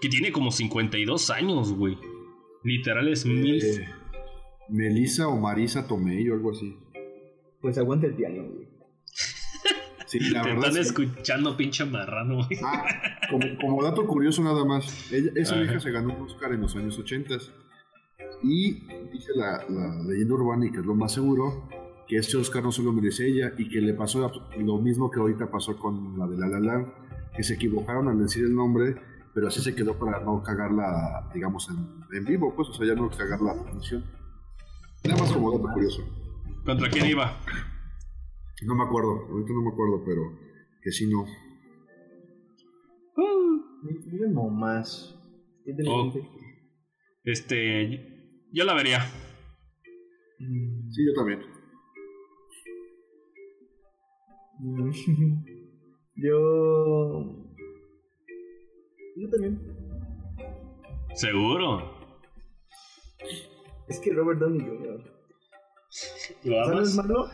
[0.00, 1.96] Que tiene como 52 años, güey.
[2.62, 3.62] Literal es mil...
[3.62, 3.88] Eh,
[4.68, 6.76] Melissa o Marisa Tomei o algo así.
[7.60, 8.68] Pues aguanta el piano, güey.
[10.06, 12.60] Sí, la Te están escuchando pinche marrano, güey.
[12.62, 12.84] Ah,
[13.60, 17.36] como, dato curioso nada más, esa vieja se ganó un Oscar en los años 80
[18.42, 18.72] y
[19.10, 21.68] dice la, la leyenda urbana y que es lo más seguro
[22.06, 25.20] que este Oscar no se lo merece ella y que le pasó lo mismo que
[25.20, 26.92] ahorita pasó con la de La La Land,
[27.34, 28.96] que se equivocaron al decir el nombre,
[29.34, 33.10] pero así se quedó para no cagarla, digamos, en, vivo, pues, o sea, ya no
[33.10, 34.04] cagar la transmisión.
[35.04, 36.02] Nada más como dato curioso.
[36.64, 37.36] ¿Contra quién iba?
[38.62, 40.22] No me acuerdo, ahorita no me acuerdo, pero
[40.82, 41.24] que sí no.
[43.16, 45.14] Uh, más.
[45.86, 46.12] Oh.
[47.24, 49.00] Este, yo la vería.
[50.38, 51.53] Sí, yo también.
[56.16, 57.24] Yo.
[59.16, 59.60] Yo también.
[61.14, 61.92] ¿Seguro?
[63.88, 65.04] Es que Robert Downey Jr.
[66.44, 66.74] ¿Lo amas?
[66.74, 67.28] no es malo,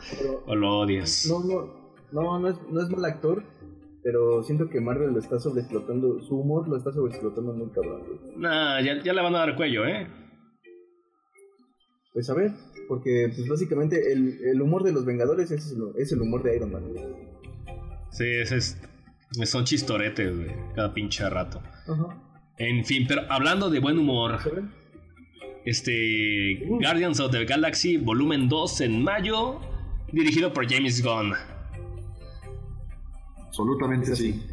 [0.45, 1.25] ¿O lo odias?
[1.29, 1.81] No, no.
[2.11, 3.43] No, no es, no es mal actor,
[4.03, 6.19] pero siento que Marvel lo está sobreexplotando.
[6.19, 8.03] Su humor lo está sobreexplotando muy cabrón.
[8.35, 10.07] Nah, ya, ya le van a dar cuello, ¿eh?
[12.13, 12.51] Pues a ver,
[12.87, 16.71] porque pues básicamente el, el humor de los Vengadores es, es el humor de Iron
[16.71, 16.83] Man.
[18.11, 18.77] Sí, ese es,
[19.45, 21.61] son chistoretes, güey, cada pinche rato.
[22.57, 24.39] En fin, pero hablando de buen humor,
[25.65, 26.79] este uh.
[26.79, 29.61] Guardians of the Galaxy Volumen 2 en mayo,
[30.11, 31.33] dirigido por James Gunn.
[33.37, 34.43] Absolutamente sí.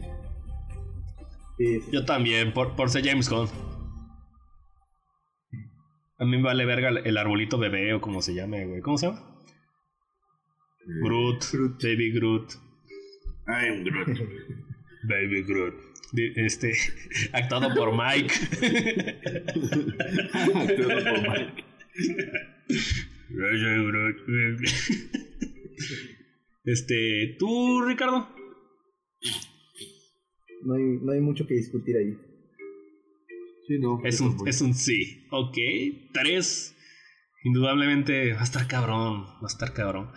[1.90, 3.48] Yo también, por, por ser James Gunn.
[6.18, 8.80] A mí me vale verga el arbolito bebé o como se llame, güey.
[8.80, 9.20] ¿Cómo se llama?
[10.80, 12.52] Eh, Groot, Groot, Baby Groot.
[13.46, 14.18] I'm Groot.
[15.04, 15.74] Baby Groot.
[16.36, 16.72] Este,
[17.32, 18.34] actuado por Mike.
[20.32, 21.64] actuado por Mike.
[26.64, 28.28] Este, ¿tú, Ricardo?
[30.64, 32.27] No hay, no hay mucho que discutir ahí.
[33.68, 34.00] Sí, no.
[34.02, 35.26] Es un, es un sí.
[35.30, 35.56] Ok.
[36.14, 36.74] Tres.
[37.44, 39.26] Indudablemente va a estar cabrón.
[39.26, 40.10] Va a estar cabrón.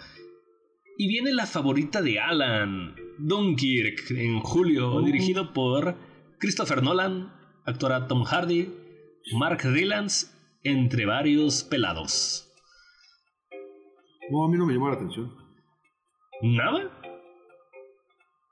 [0.97, 5.01] Y viene la favorita de Alan, Dunkirk, en julio, oh.
[5.01, 5.97] dirigido por
[6.39, 7.33] Christopher Nolan,
[7.65, 8.69] actora Tom Hardy,
[9.37, 10.27] Mark Rylance,
[10.63, 12.47] entre varios pelados.
[14.29, 15.33] No, a mí no me llamó la atención.
[16.41, 17.01] ¿Nada?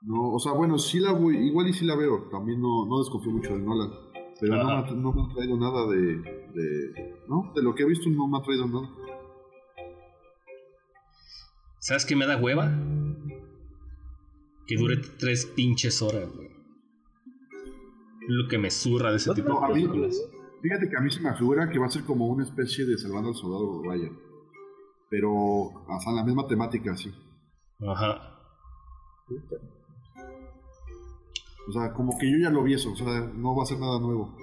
[0.02, 2.98] No, o sea, bueno, sí la voy, igual y sí la veo, también no, no
[2.98, 3.90] desconfío mucho de Nolan,
[4.40, 6.16] pero no, no, me ha traído nada de,
[6.54, 7.52] de, ¿no?
[7.54, 8.88] De lo que he visto no me ha traído nada.
[11.78, 12.70] ¿Sabes qué me da hueva?
[14.66, 16.50] Que dure tres pinches horas, güey.
[18.28, 20.16] Lo que me zurra de ese tipo de películas.
[20.62, 22.96] fíjate que a mí se me figura que va a ser como una especie de
[22.96, 24.16] Salvando al Soldado Ryan.
[25.08, 27.12] Pero hasta la misma temática, sí.
[27.80, 28.38] Ajá.
[31.70, 33.78] O sea, como que yo ya lo vi eso, o sea, no va a ser
[33.78, 34.36] nada nuevo.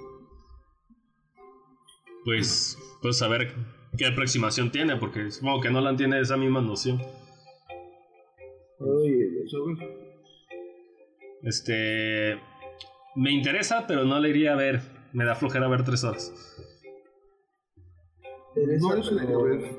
[2.24, 3.54] Pues, pues a ver
[3.98, 7.02] qué aproximación tiene, porque supongo que Nolan tiene esa misma noción.
[11.44, 12.40] Este.
[13.18, 14.82] Me interesa, pero no le iría a ver.
[15.12, 16.34] Me da flojera ver tres horas.
[18.56, 19.76] No, yo le iría a ver.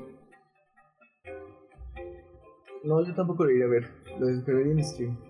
[2.85, 3.91] No, yo tampoco le iría a ver.
[4.21, 5.28] Lo esperaría en stream.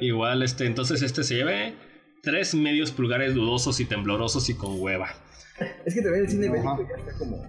[0.00, 1.74] Igual, este, entonces este se lleve
[2.22, 5.08] tres medios pulgares dudosos y temblorosos y con hueva.
[5.84, 7.42] Es que también el cine bélico ya está como.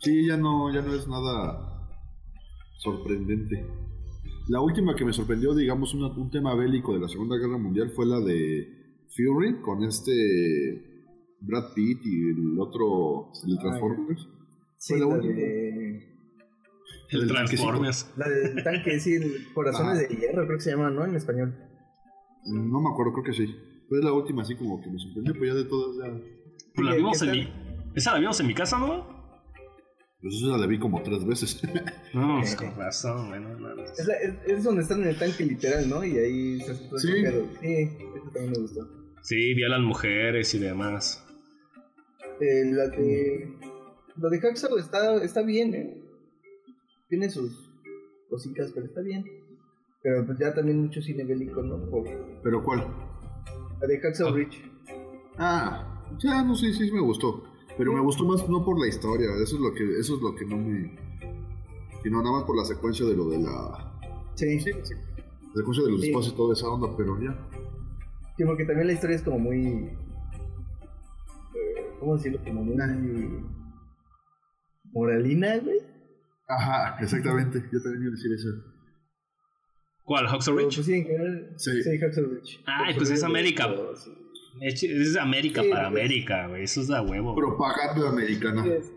[0.00, 1.68] Sí, ya no, ya no es nada
[2.78, 3.66] sorprendente.
[4.48, 8.06] La última que me sorprendió, digamos, un tema bélico de la Segunda Guerra Mundial fue
[8.06, 8.66] la de
[9.14, 10.82] Fury con este
[11.40, 14.28] Brad Pitt y el otro, el Transformers.
[14.78, 15.34] Sí, fue la, última.
[17.10, 18.10] El Transformers.
[18.16, 19.18] La del tanque, sí,
[19.54, 21.04] Corazones de Hierro, creo que se llama, ¿no?
[21.04, 21.54] En español.
[22.44, 23.54] No me acuerdo, creo que sí.
[23.88, 26.20] Fue la última, así como que me sorprendió, pues ya de todas ya.
[26.74, 27.52] Pues la vimos en mi.
[27.94, 29.16] Esa la vimos en mi casa, ¿no?
[30.20, 31.60] Pues eso la vi como tres veces.
[32.14, 33.82] No, pues con razón, bueno, no, no.
[33.84, 36.02] Es, la- es, es donde están en el tanque literal, ¿no?
[36.02, 37.08] Y ahí se hace todo Sí.
[37.60, 38.88] Sí, eso también me gustó.
[39.22, 41.22] Sí, violan mujeres y demás.
[42.40, 43.58] Eh, la de.
[44.16, 46.02] La de Hacksaw está, está bien, ¿eh?
[47.08, 47.70] Tiene sus
[48.28, 49.24] cositas, pero está bien.
[50.02, 51.90] Pero pues ya también mucho cine bélico, ¿no?
[51.90, 52.04] Por,
[52.42, 52.86] ¿Pero cuál?
[53.80, 54.34] la de Hacksaw Oh.
[54.34, 54.62] Ridge.
[55.38, 57.44] Ah, ya no sé, sí me gustó.
[57.76, 60.34] Pero me gustó más no por la historia, eso es lo que, eso es lo
[60.34, 60.96] que no me.
[62.02, 63.98] Sino nada más por la secuencia de lo de la.
[64.34, 64.94] Sí, Sí, sí.
[64.94, 66.08] La secuencia de los Sí.
[66.08, 67.36] espacios y toda esa onda, pero ya.
[68.36, 69.66] Sí, porque también la historia es como muy.
[71.54, 72.40] eh, ¿Cómo decirlo?
[72.44, 73.44] Como muy.
[74.92, 75.78] Moralina, güey.
[76.48, 77.62] Ajá, exactamente.
[77.72, 78.48] Yo también iba a decir eso.
[80.04, 80.26] ¿Cuál?
[80.26, 80.76] ¿Hacksaw Pero, Ridge?
[80.76, 81.54] Pues sí, en general.
[81.58, 81.82] Sí.
[81.82, 82.60] Sí, Hacksaw Ridge.
[82.66, 83.68] Ay, pues es América.
[83.96, 84.10] Sí.
[84.60, 86.00] Es es América Sí, para pues.
[86.02, 86.64] América, güey.
[86.64, 87.34] Eso es de huevo.
[87.36, 88.62] Propaganda americana.
[88.64, 88.92] Sí, es-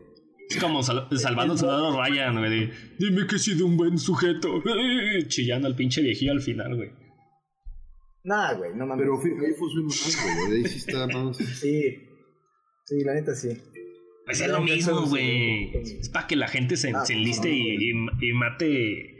[0.49, 2.49] Es como sal- salvando al soldado Ryan, güey.
[2.67, 4.61] de, Dime que he sido un buen sujeto.
[5.27, 6.91] Chillando al pinche viejillo al final, güey.
[8.23, 9.03] Nah, güey, no mames.
[9.05, 10.57] Pero ahí funciona más, güey.
[10.57, 11.37] Ahí sí está más.
[11.37, 12.07] Sí.
[12.85, 13.49] Sí, la neta sí.
[14.25, 15.71] Pues es lo mismo, güey.
[15.83, 15.97] sí.
[16.01, 19.17] Es para que la gente se, Ah, se enliste no, y, y- y mate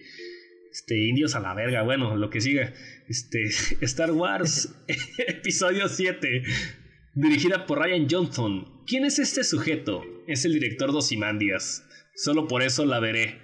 [0.72, 1.82] este, indios a la verga.
[1.84, 2.74] Bueno, lo que siga.
[3.10, 3.44] Este,
[3.82, 4.74] Star Wars,
[5.28, 6.44] episodio 7,
[7.16, 8.84] dirigida por Ryan Johnson.
[8.88, 10.04] ¿Quién es este sujeto?
[10.28, 11.84] Es el director de Ozymandias.
[12.16, 13.40] Solo por eso la veré.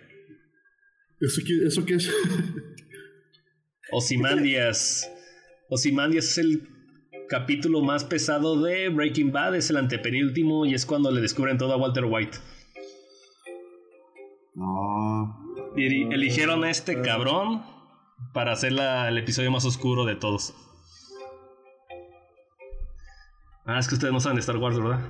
[1.19, 2.09] ¿Eso qué, eso qué es?
[3.91, 5.11] Ozymandias.
[5.69, 6.69] Ozymandias es el
[7.29, 9.55] capítulo más pesado de Breaking Bad.
[9.55, 12.37] Es el antepenúltimo y es cuando le descubren todo a Walter White.
[14.55, 15.37] No.
[15.75, 17.63] Y eligieron a este cabrón
[18.33, 20.53] para hacer la- el episodio más oscuro de todos.
[23.65, 25.01] Ah, es que ustedes no saben de Star Wars, ¿verdad?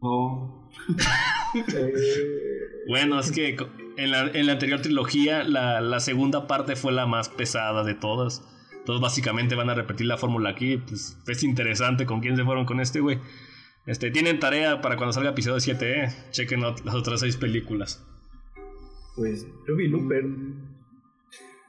[0.00, 0.70] No.
[2.88, 3.56] Bueno, es que
[3.96, 7.94] en la, en la anterior trilogía la, la segunda parte fue la más pesada de
[7.94, 8.42] todas.
[8.82, 10.76] Entonces básicamente van a repetir la fórmula aquí.
[10.76, 13.20] Pues es interesante con quién se fueron con este güey.
[13.86, 16.08] Este, tienen tarea para cuando salga episodio 7, eh.
[16.30, 18.04] Chequen las otras seis películas.
[19.16, 20.24] pues yo vi Looper.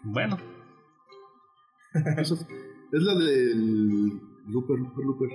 [0.03, 0.37] Bueno,
[2.17, 2.41] Eso es,
[2.91, 4.19] es la del.
[4.47, 5.29] Looper, Looper, Looper.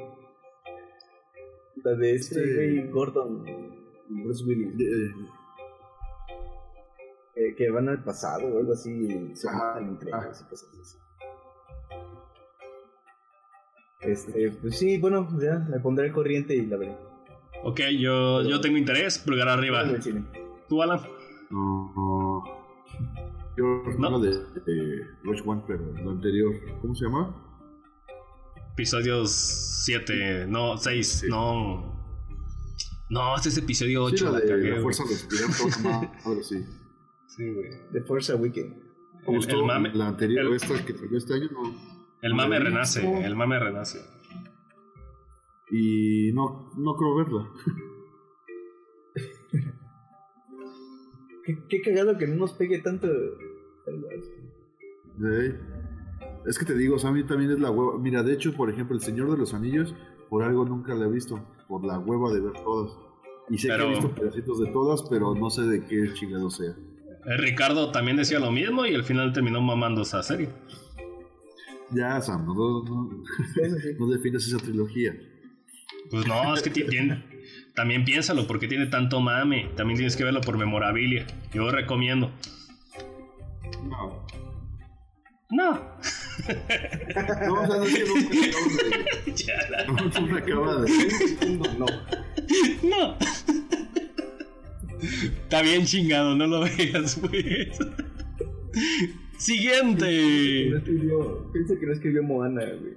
[1.84, 2.55] La de este Sí.
[2.55, 3.44] güey Gordon
[4.09, 4.74] Bruce Willis.
[4.80, 5.14] Eh,
[7.36, 9.30] eh, que van al pasado o algo así.
[9.34, 10.20] Se Ah, matan entre ah.
[10.24, 10.98] ellos y cosas así.
[14.00, 16.96] Este, pues sí, bueno, ya me pondré al corriente y la veré.
[17.64, 19.18] ok, yo, yo tengo interés.
[19.18, 19.84] Pulgar arriba.
[20.68, 21.00] ¿Tú, Alan?
[21.50, 22.44] no, no.
[23.56, 24.20] Yo No.
[24.20, 26.54] de, de Rogue One, pero lo anterior.
[26.80, 27.44] ¿Cómo se llama?
[28.74, 29.32] Episodios
[29.84, 31.26] 7, no, 6, Sí.
[31.28, 31.98] no.
[33.10, 34.16] No, este es episodio 8.
[34.16, 34.82] Sí, la la de la güey.
[34.82, 35.14] fuerza de
[36.24, 36.64] ahora sí.
[37.26, 37.70] Sí, güey.
[37.92, 38.76] The Force Awakens.
[39.26, 41.97] Me El, el mame, la anterior, el- esta que salió este año, no.
[42.23, 44.01] El mame el- renace, el mame renace.
[45.70, 47.49] Y no, no creo verla.
[51.45, 53.09] Qué, qué cagado que no nos pegue tanto.
[56.47, 57.99] Es que te digo, o sea, a mí también es la hueva.
[57.99, 59.95] Mira, de hecho, por ejemplo, El Señor de los Anillos,
[60.28, 61.40] por algo nunca la he visto.
[61.66, 62.97] Por la hueva de ver todas.
[63.51, 66.51] Y sé Pero- que he visto pedacitos de todas, pero no sé de qué chingado
[66.51, 66.70] sea.
[67.27, 70.51] Eh, Ricardo también decía lo mismo y al final terminó mamando esa serie.
[71.90, 73.10] Ya, Sam, no, no, no,
[73.98, 75.15] no defines esa trilogía.
[76.10, 77.24] Pues no, es que ti- tiene,
[77.74, 79.70] también piénsalo, porque tiene tanto mame.
[79.77, 81.27] También tienes que verlo por memorabilia.
[81.52, 82.31] Yo recomiendo.
[83.85, 84.27] No.
[85.51, 85.73] No.
[85.74, 85.81] No,
[87.62, 88.10] o sea, no es que me
[90.20, 90.90] no me acaba de.
[91.78, 91.86] No.
[92.82, 93.16] No.
[95.01, 97.78] Está bien chingado, no lo veas, pues.
[99.39, 100.69] Siguiente.
[100.70, 102.94] No escribió, piensa que no escribió Moana, güey.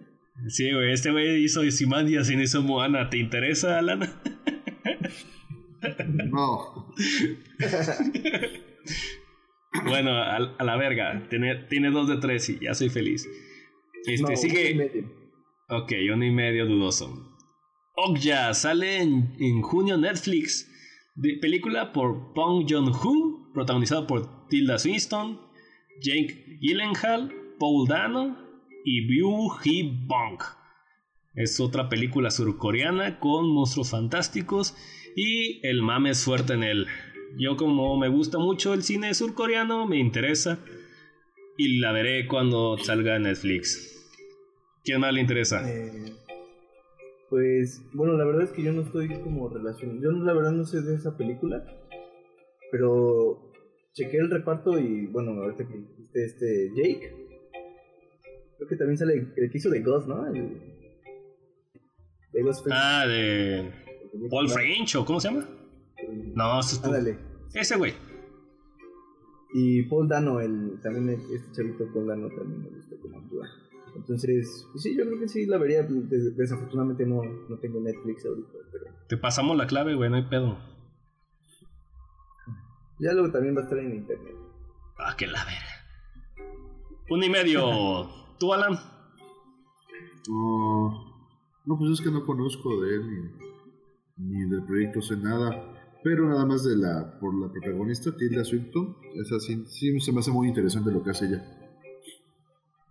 [0.48, 3.10] Sí, güey, este güey hizo Simandias y no hizo Moana.
[3.10, 4.02] ¿Te interesa, Alan?
[6.32, 6.94] No.
[9.86, 11.28] Bueno, a, a la verga.
[11.30, 13.28] Tiene, tiene dos de tres y ya soy feliz.
[14.06, 14.76] Este, No, uno y sigue.
[14.76, 15.10] medio.
[15.70, 17.38] Ok, uno y medio dudoso.
[17.96, 20.70] Okja sale en, en junio en Netflix.
[21.16, 25.40] De, película por Bong Joon-ho, protagonizada por Tilda Swinton,
[26.00, 28.38] Jake Gyllenhaal, Paul Dano
[28.86, 30.40] y Byu Hee Bong.
[31.36, 34.76] Es otra película surcoreana con monstruos fantásticos
[35.16, 36.88] y el mame es fuerte en él.
[37.38, 40.60] Yo como me gusta mucho el cine surcoreano, me interesa
[41.58, 43.92] y la veré cuando salga Netflix.
[44.84, 45.62] ¿Quién más le interesa?
[45.70, 46.14] Eh,
[47.30, 50.02] pues, bueno, la verdad es que yo no estoy como relacionado.
[50.02, 51.64] Yo la verdad no sé de esa película.
[52.72, 53.51] Pero
[53.94, 57.14] chequé el reparto y bueno, ahorita que este Jake,
[58.58, 60.26] creo que también sale el que hizo de Ghost, ¿no?
[60.28, 60.62] El,
[62.34, 63.72] de Ghost Ah, de
[64.30, 65.48] Paul French o cómo se llama?
[66.36, 67.18] No, ese es Ándale.
[67.54, 67.94] Ese güey.
[69.54, 73.48] Y Paul Dano, el, también este chavito Paul Dano también me gusta como actúa.
[73.96, 75.84] Entonces, pues sí, yo creo que sí la vería.
[75.84, 78.58] Desafortunadamente no, no tengo Netflix ahorita.
[78.72, 78.86] Pero...
[79.10, 80.58] Te pasamos la clave, güey, no hay pedo.
[83.02, 84.36] Ya luego también va a estar en internet.
[85.00, 86.48] Ah, que la verga.
[87.10, 88.08] Un y medio.
[88.40, 88.78] ¿Tú, Alan?
[91.66, 93.02] no, pues es que no conozco de él
[94.18, 95.68] ni, ni del proyecto, sé nada.
[96.04, 98.96] Pero nada más de la por la protagonista, Tilda Swinton.
[99.16, 101.44] Es así, sí se me hace muy interesante lo que hace ella.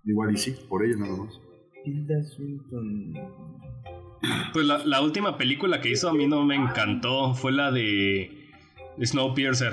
[0.05, 1.41] Igual y sí, por ella nada más.
[1.85, 3.15] Tilda Swinton.
[4.53, 7.33] Pues la, la última película que hizo a mí no me encantó.
[7.33, 8.51] Fue la de
[9.03, 9.73] Snowpiercer.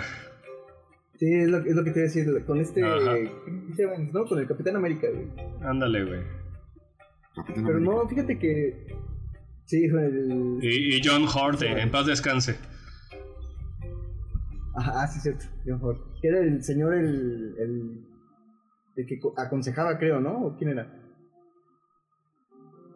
[1.18, 2.46] Sí, es lo, es lo que te iba a decir.
[2.46, 2.82] Con este.
[2.82, 4.26] ¿no?
[4.26, 5.28] Con el Capitán América, güey.
[5.62, 6.22] Ándale, güey.
[7.56, 8.88] Pero no, fíjate que.
[9.66, 10.60] Sí, el.
[10.62, 12.58] Y, y John Hurt, en paz descanse.
[14.76, 15.46] Ajá, sí, cierto.
[15.66, 16.00] John Hurt.
[16.22, 18.08] Que era el señor, el, el.
[18.96, 20.48] El que aconsejaba, creo, ¿no?
[20.48, 20.92] ¿O quién era?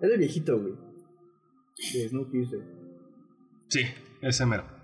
[0.01, 0.73] Era el viejito, güey.
[1.93, 2.59] De Snowpiercer.
[3.67, 3.81] Sí,
[4.21, 4.80] ese mero.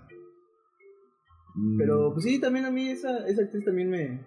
[1.76, 4.20] Pero pues sí, también a mí esa, esa actriz también me,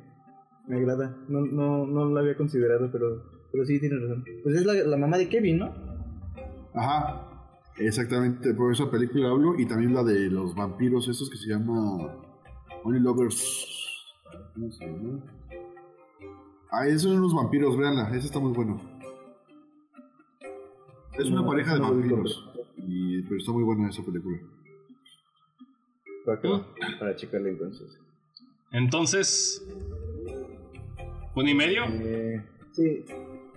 [0.68, 1.18] me agrada.
[1.28, 4.24] No, no, no la había considerado, pero, pero sí tiene razón.
[4.44, 5.74] Pues es la, la mamá de Kevin, ¿no?
[6.74, 7.28] Ajá.
[7.78, 12.14] Exactamente, por esa película hablo y también la de los vampiros esos que se llama
[12.84, 13.68] Only Lovers.
[14.54, 15.24] ¿Cómo se llama?
[16.70, 18.80] Ah, esos son unos vampiros, véanla, esa está muy bueno.
[21.18, 24.38] Es una pareja de vampiros, y, pero está muy buena esa película.
[26.26, 26.50] ¿Para qué?
[27.00, 27.98] Para checarla entonces.
[28.72, 29.66] Entonces.
[31.36, 31.86] ¿Un y medio?
[31.86, 32.44] Eh,
[32.74, 33.06] sí.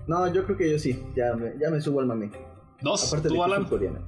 [0.06, 0.98] No, yo creo que yo sí.
[1.16, 2.30] Ya me, ya me subo al mame.
[2.80, 3.08] ¿Dos?
[3.08, 3.64] Aparte ¿Tú, de Alan?
[3.64, 4.00] Coreana.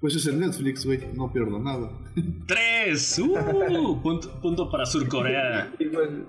[0.00, 1.00] Pues es el Netflix, güey.
[1.14, 1.90] No pierdo nada.
[2.46, 3.18] ¡Tres!
[3.18, 4.00] ¡Uh!
[4.02, 5.72] punto, punto para Surcorea.
[5.78, 6.26] igual,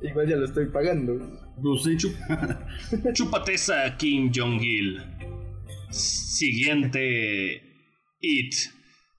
[0.00, 1.14] igual ya lo estoy pagando.
[1.58, 1.96] No sé.
[3.12, 5.02] Chúpate esa, Kim Jong-il.
[5.90, 7.62] Siguiente.
[8.20, 8.54] It.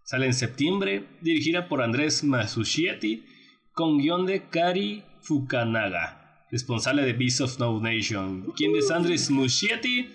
[0.06, 3.26] Sale en septiembre, dirigida por Andrés Masucietti,
[3.74, 8.54] con guion de Kari Fukanaga, responsable de Beast of No Nation.
[8.56, 10.08] ¿Quién es Andrés Muschietti?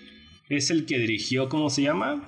[0.47, 2.23] Es el que dirigió, ¿cómo se llama?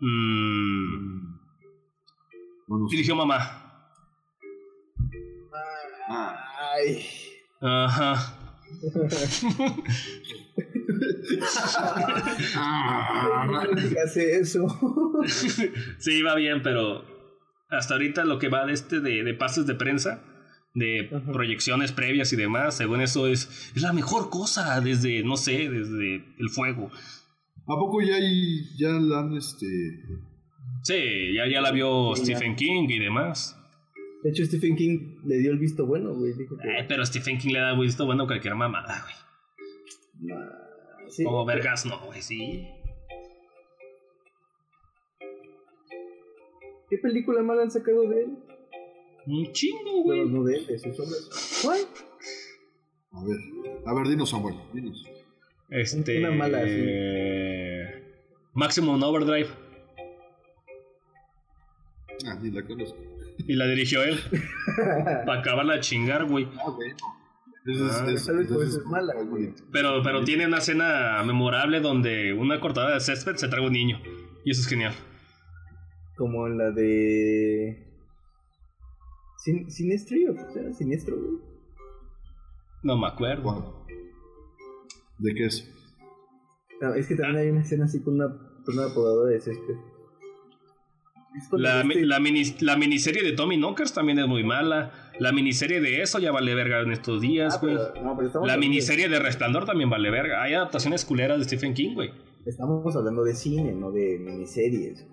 [0.00, 1.38] Mm.
[2.90, 3.86] Dirigió Mamá.
[6.08, 7.06] Ay.
[7.60, 8.36] Ajá.
[14.04, 14.66] hace eso.
[15.98, 17.04] sí, va bien, pero
[17.68, 20.22] hasta ahorita lo que va de este de, pases de prensa,
[20.74, 25.68] de proyecciones previas y demás, según eso es, es la mejor cosa desde, no sé,
[25.68, 26.90] desde el fuego.
[27.66, 28.16] ¿A poco ya,
[28.76, 29.66] ya la han este...
[30.82, 33.56] Sí, ya, ya la vio Stephen King y demás.
[34.22, 36.32] De hecho, Stephen King le dio el visto bueno, güey.
[36.88, 40.32] pero Stephen King le da el visto bueno a cualquier mamada, güey.
[41.24, 42.68] Como vergas, no, güey, sí.
[46.88, 48.38] ¿Qué película mala han sacado de él?
[49.26, 50.26] Un chingo, güey.
[50.26, 51.80] no de él, de sus ¿Cuál?
[53.12, 53.36] A ver,
[53.86, 55.04] a ver, dinos, Samuel, dinos.
[55.70, 56.18] Este.
[56.18, 56.84] Una mala, sí.
[58.54, 59.48] Maximum Overdrive.
[62.26, 62.98] Ah, ni la conozco.
[63.38, 64.18] Y la dirigió él.
[65.26, 66.46] Para acabarla de chingar, güey.
[66.58, 66.96] Ah, bueno.
[69.72, 74.00] Pero, pero tiene una escena memorable donde una cortada de césped se traga un niño.
[74.44, 74.94] Y eso es genial.
[76.16, 77.88] Como la de.
[79.38, 81.16] Sin, Sinestro, ¿o Siniestro,
[82.82, 83.86] No me acuerdo.
[85.18, 85.68] ¿De qué es?
[86.96, 88.26] es que también hay una escena así con una,
[88.64, 89.76] con una podadora de césped.
[91.52, 94.92] La, este la, la, miniserie de Tommy Knockers también es muy mala.
[95.18, 97.76] La miniserie de eso ya vale verga en estos días, ah, güey.
[98.46, 99.18] la miniserie de...
[99.18, 100.42] Resplandor también vale verga.
[100.42, 102.10] Hay adaptaciones culeras de Stephen King, güey.
[102.44, 105.06] Estamos hablando de cine, no de miniseries.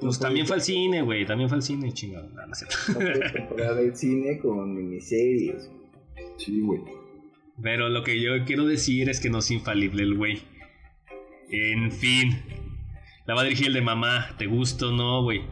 [0.00, 1.24] Pues también fue al cine, güey.
[1.26, 2.28] También fue al cine, chingado.
[2.30, 5.70] No, no de cine con miniseries.
[6.36, 6.80] Sí, güey.
[7.62, 10.42] Pero lo que yo quiero decir es que no es infalible el güey.
[11.50, 12.42] En fin.
[13.26, 14.34] La va a dirigir el de mamá.
[14.38, 15.42] ¿Te gusta o no, güey?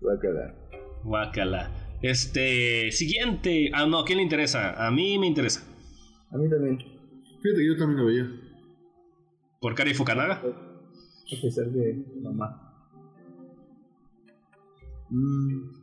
[0.00, 0.54] Guácala.
[1.02, 1.87] Guácala.
[2.02, 2.90] Este.
[2.92, 3.70] Siguiente.
[3.74, 4.86] Ah, no, ¿a quién le interesa?
[4.86, 5.64] A mí me interesa.
[6.30, 6.78] A mí también.
[7.42, 8.30] Fíjate que yo también lo veía.
[9.60, 10.34] ¿Por Kari Fukanaga?
[10.34, 12.64] A pesar de mamá.
[15.10, 15.78] Mm,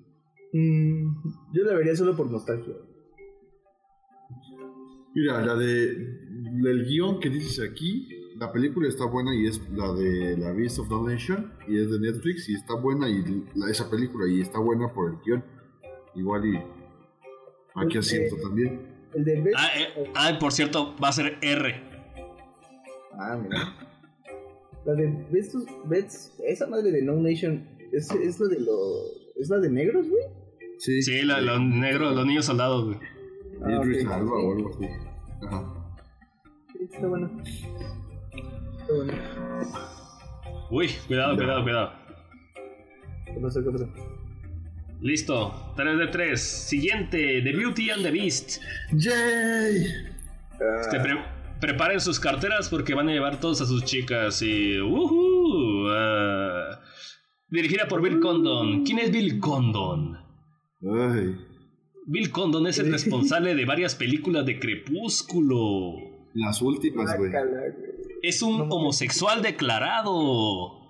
[0.53, 1.13] Mm,
[1.51, 2.75] yo la vería solo por nostalgia.
[5.13, 5.95] Mira, la de
[6.61, 10.79] del guion que dices aquí, la película está buena y es la de La Beast
[10.79, 13.21] of the Nation y es de Netflix y está buena y
[13.55, 15.43] la- esa película y está buena por el guion.
[16.15, 16.65] Igual y aquí
[17.75, 17.95] Ok.
[17.97, 18.79] asiento también.
[19.13, 19.57] El de Best.
[19.57, 21.81] Ah, eh, ah, por cierto, va a ser R.
[23.13, 23.73] Ah, mira.
[24.85, 25.55] La de Best,
[25.85, 29.31] Best- esa madre de No Nation, ¿es, es la de los.
[29.37, 30.23] ¿Es la de negros, güey?
[30.77, 32.97] Sí, Sí, la- los negros, los niños soldados, güey.
[33.63, 34.11] Ah, Idris ok.
[34.13, 34.85] Elba o algo así.
[35.47, 35.73] Ajá.
[36.73, 37.31] Sí, está bueno.
[37.43, 39.13] Está bueno.
[40.71, 41.91] Uy, cuidado, cuidado, cuidado.
[43.25, 43.63] ¿Qué pasó?
[43.63, 43.87] ¿Qué pasó?
[45.01, 46.39] Listo, 3 de 3.
[46.41, 48.61] Siguiente, The Beauty and the Beast.
[48.93, 49.87] ¡Yay!
[50.53, 51.23] Ah, Este, pre-
[51.59, 54.79] preparen sus carteras porque van a llevar todos a sus chicas y...
[54.79, 55.89] ¡Woohoo!
[55.91, 56.79] Ah,
[57.49, 58.83] dirigida por Bill Condon.
[58.83, 60.17] ¿Quién es Bill Condon?
[60.81, 61.35] Ay,
[62.07, 65.93] Bill Condon es el responsable de varias películas de Crepúsculo.
[66.33, 67.31] las últimas, güey.
[68.21, 70.84] Es un homosexual declarado.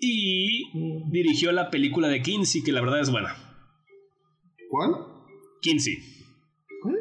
[0.00, 3.34] Y dirigió la película de Kinsey, que la verdad es buena.
[4.70, 4.92] ¿Cuál?
[5.60, 5.98] Kinsey.
[6.82, 6.96] ¿Cuál?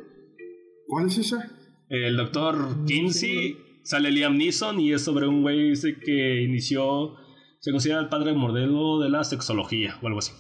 [0.88, 1.50] ¿Cuál es esa?
[1.90, 7.16] El doctor Kinsey sale Liam Neeson y es sobre un güey ese que inició,
[7.60, 10.34] se considera el padre modelo de la sexología o algo así.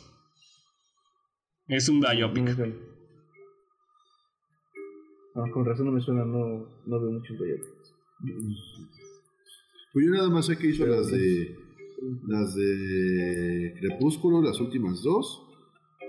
[1.68, 2.56] Es un No biopic.
[2.56, 2.76] suena.
[5.36, 7.95] Ah, con razón no me suena, no, no veo muchos biopics.
[9.94, 11.56] Pues yo nada más sé que hizo Pero las de
[12.27, 15.45] las de Crepúsculo, las últimas dos.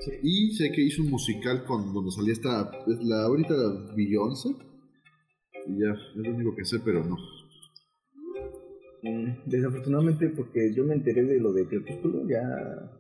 [0.01, 0.12] Sí.
[0.23, 3.55] Y sé que hizo un musical con donde salía esta es la ahorita
[3.97, 4.51] Beyoncé.
[5.67, 7.17] Y ya, es lo único que sé, pero no.
[9.03, 12.43] Mm, Desafortunadamente, porque yo me enteré de lo de Crepúsculo, ya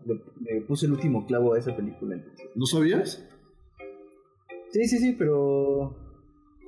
[0.06, 2.16] le, le puse el último clavo a esa película.
[2.16, 2.50] entonces.
[2.54, 3.26] ¿No sabías?
[4.72, 5.96] Sí, sí, sí, pero.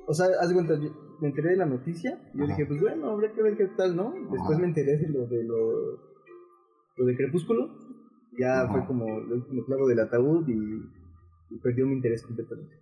[0.05, 0.89] O sea, haz de cuenta, yo
[1.21, 2.19] me enteré de la noticia.
[2.33, 2.53] Y yo Ajá.
[2.53, 4.13] dije, pues bueno, habrá que ver qué tal, ¿no?
[4.13, 4.59] Después Ajá.
[4.59, 6.12] me enteré de lo de lo,
[6.97, 7.69] lo de Crepúsculo.
[8.39, 8.71] Ya Ajá.
[8.71, 10.53] fue como el último clavo del ataúd y,
[11.55, 12.75] y perdió mi interés completamente.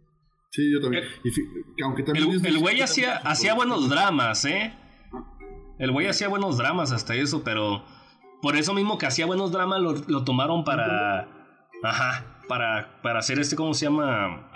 [0.51, 1.03] Sí, yo también.
[1.23, 1.41] Y fi-
[1.77, 4.73] que aunque también El, de- el güey hacía, hacía buenos dramas, ¿eh?
[5.79, 7.83] El güey hacía buenos dramas hasta eso, pero
[8.41, 11.27] por eso mismo que hacía buenos dramas lo, lo tomaron para...
[11.83, 14.51] Ajá, para, para hacer este, ¿cómo se llama?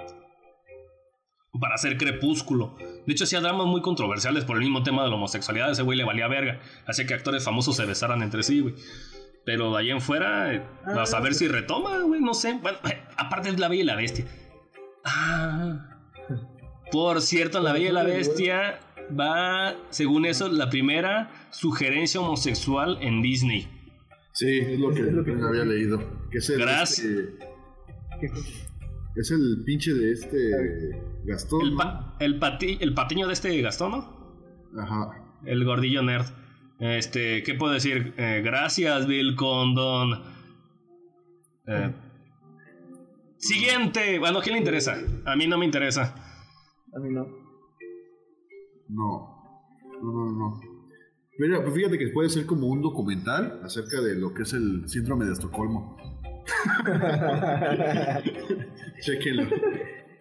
[1.59, 2.75] Para hacer crepúsculo.
[3.07, 5.71] De hecho, hacía dramas muy controversiales por el mismo tema de la homosexualidad.
[5.71, 6.59] Ese güey le valía verga.
[6.85, 8.75] Hacía que actores famosos se besaran entre sí, güey.
[9.45, 12.57] Pero de ahí en fuera, eh, Ah, a saber si retoma, güey, no sé.
[12.61, 12.77] Bueno,
[13.17, 14.25] aparte es La Bella y la Bestia.
[15.03, 15.89] Ah.
[16.91, 18.79] Por cierto, en La Bella y la Bestia
[19.19, 23.67] va, según eso, la primera sugerencia homosexual en Disney.
[24.33, 26.01] Sí, es lo que, Es lo que- había leído.
[26.31, 26.99] Que es el, Gracias.
[27.05, 27.37] este,
[29.15, 31.61] es el pinche de este Gastón.
[31.61, 31.77] El, ¿no?
[31.77, 34.81] pa- el, pati- el patiño de este Gastón, ¿no?
[34.81, 35.11] Ajá.
[35.45, 36.25] El gordillo nerd.
[36.79, 38.13] Este, ¿qué puedo decir?
[38.17, 40.23] Eh, gracias, Bill Condon.
[41.67, 41.93] Eh,
[43.37, 44.19] siguiente.
[44.19, 44.97] Bueno, ¿quién le interesa?
[45.25, 46.15] A mí no me interesa.
[46.95, 47.25] A mí no.
[48.89, 49.35] No.
[50.01, 50.59] No, no, no.
[51.37, 54.87] Mira, pues fíjate que puede ser como un documental acerca de lo que es el
[54.87, 55.97] síndrome de Estocolmo.
[59.01, 59.43] Chequenlo.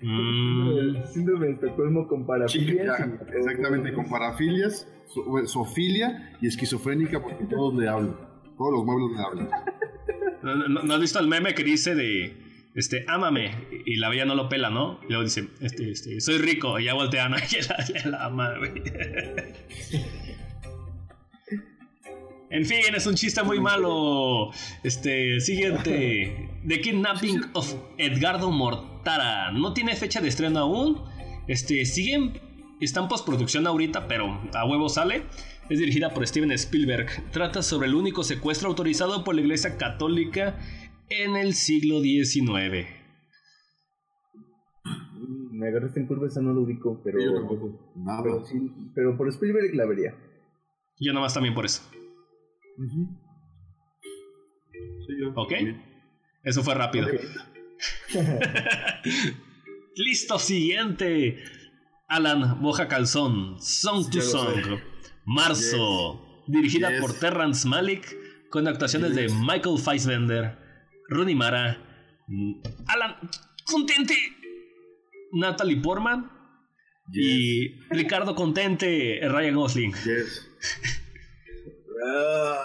[0.03, 2.99] Mm, síndrome de Estocolmo con parafilias.
[3.01, 8.17] Y- exactamente, con parafilias, so- sofilia y esquizofrénica porque todos le hablan.
[8.59, 9.51] Todos los muebles le hablan.
[10.43, 12.37] ¿No, no- no has visto el meme que dice de
[12.75, 13.53] este, ámame?
[13.87, 15.01] Y la bella no lo pela, ¿no?
[15.05, 16.79] Y luego dice, este, este, soy rico.
[16.79, 17.37] Y ya voltea, ¿no?
[17.51, 17.63] Y
[18.05, 18.73] la, la ama, güey.
[22.51, 24.51] En fin, es un chiste muy malo.
[24.85, 26.49] Este, siguiente.
[26.67, 28.51] The Kidnapping of Edgardo
[29.53, 31.03] No tiene fecha de estreno aún.
[31.47, 32.41] Este, siguen.
[32.81, 35.25] Está en postproducción ahorita, pero a huevo sale.
[35.71, 37.31] Es dirigida por Steven Spielberg.
[37.31, 40.59] Trata sobre el único secuestro autorizado por la Iglesia Católica
[41.09, 42.87] en el siglo XIX.
[44.85, 47.19] Mm, Me agarraste en curva, esa no lo ubico, pero.
[47.23, 47.93] Yo tampoco.
[47.97, 48.23] Nada.
[48.23, 48.55] Pero, sí,
[48.95, 50.15] pero por Spielberg la vería.
[51.01, 51.83] Yo nomás también por eso.
[54.73, 55.51] Sí, yo ¿Ok?
[55.51, 55.83] también.
[56.43, 57.07] Eso fue rápido.
[59.97, 61.43] Listo, siguiente.
[62.09, 64.81] Alan Boja Calzón, Song to Song.
[65.25, 67.01] Marzo, dirigida Yes.
[67.01, 68.15] por Terrence Malick,
[68.51, 69.33] con actuaciones Yes.
[69.33, 70.59] de Michael Fassbender,
[71.09, 71.79] Rooney Mara,
[72.87, 73.17] Alan
[73.67, 74.15] Contente,
[75.33, 76.31] Natalie Portman
[77.13, 79.93] y Ricardo Contente, Ryan Gosling.
[82.07, 82.59] Ah,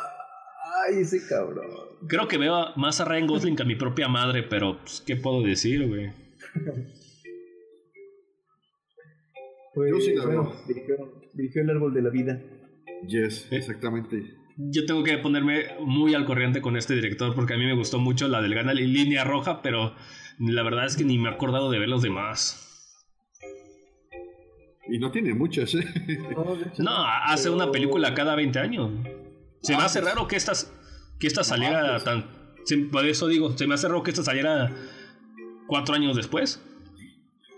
[0.88, 1.89] Ay, ese cabrón.
[2.08, 5.16] Creo que veo más a Ryan Gosling que a mi propia madre, pero pues, ¿qué
[5.18, 6.12] puedo decir, güey?
[9.74, 10.62] Pues, Yo sí la bueno, veo.
[10.68, 12.42] dirigió, dirigió el árbol de la vida.
[13.08, 14.34] Yes, exactamente.
[14.58, 18.00] Yo tengo que ponerme muy al corriente con este director porque a mí me gustó
[18.00, 19.96] mucho la del Gana Línea Roja, pero
[20.40, 22.66] la verdad es que ni me he acordado de ver los demás.
[24.90, 25.86] Y no tiene muchas, ¿eh?
[26.80, 28.92] No, hace pero- una película cada 20 años.
[29.62, 30.14] Se me Ah, hace pues.
[30.14, 30.54] raro que esta,
[31.20, 32.04] que esta saliera pues.
[32.04, 32.26] tan...
[32.66, 34.74] se- Por eso digo, se me hace raro que esta saliera
[35.68, 36.64] cuatro años después.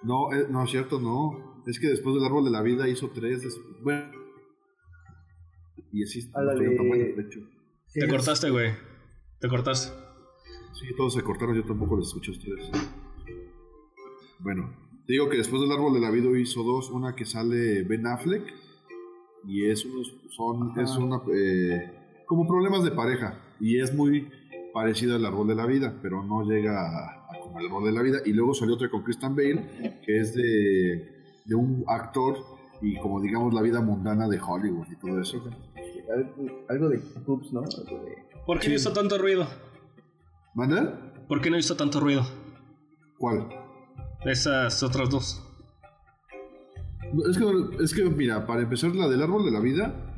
[0.03, 1.61] No, eh, no es cierto, no.
[1.67, 3.41] Es que después del árbol de la vida hizo tres.
[3.43, 4.11] des- Bueno.
[5.91, 7.39] Y no de- de hecho.
[7.87, 8.71] Sí, Te es- cortaste, güey.
[9.39, 9.93] Te cortaste.
[10.73, 12.71] Sí, todos se cortaron, yo tampoco les escucho a ustedes.
[14.39, 14.73] Bueno,
[15.05, 18.07] te digo que después del árbol de la vida hizo dos, una que sale Ben
[18.07, 18.43] Affleck
[19.45, 20.99] y es unos son es Ajá.
[20.99, 24.29] una eh, como problemas de pareja y es muy
[24.73, 27.91] parecida al árbol de la vida, pero no llega a, a como el árbol de
[27.91, 32.37] la vida y luego salió otra con Christian Bale que es de de un actor
[32.81, 35.43] y como digamos la vida mundana de Hollywood y todo eso.
[36.69, 37.61] Algo, de Coops, ¿no?
[37.61, 39.47] Algo de- ¿Por qué no hizo tanto ruido?
[40.55, 41.13] ¿Manda?
[41.27, 42.23] ¿Por qué no hizo tanto ruido?
[43.17, 43.47] ¿Cuál?
[44.25, 45.47] Esas otras dos.
[47.13, 50.10] No, Es que, es que, mira, para empezar, la del árbol de la vida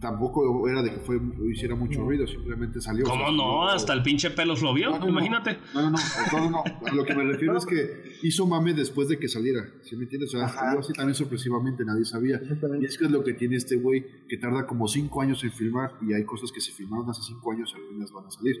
[0.00, 1.20] tampoco era de que fue,
[1.52, 2.06] hiciera mucho No.
[2.06, 3.04] ruido, simplemente salió.
[3.04, 3.68] ¿Cómo no?
[3.68, 4.90] Hasta el pinche pelos lo vio.
[4.90, 5.10] No, no, no.
[5.10, 5.58] Imagínate.
[5.74, 5.96] No, no, no,
[6.32, 6.62] no, no, no.
[6.86, 9.62] A lo que me refiero es que hizo mame después de que saliera.
[9.82, 10.34] ¿Sí me entiendes?
[10.34, 10.60] O sea, Ajá.
[10.60, 12.40] salió así también sorpresivamente, nadie sabía.
[12.80, 15.52] Y es que es lo que tiene este güey, que tarda como cinco años en
[15.52, 18.56] filmar y hay cosas que se filmaron hace cinco años y apenas van a salir.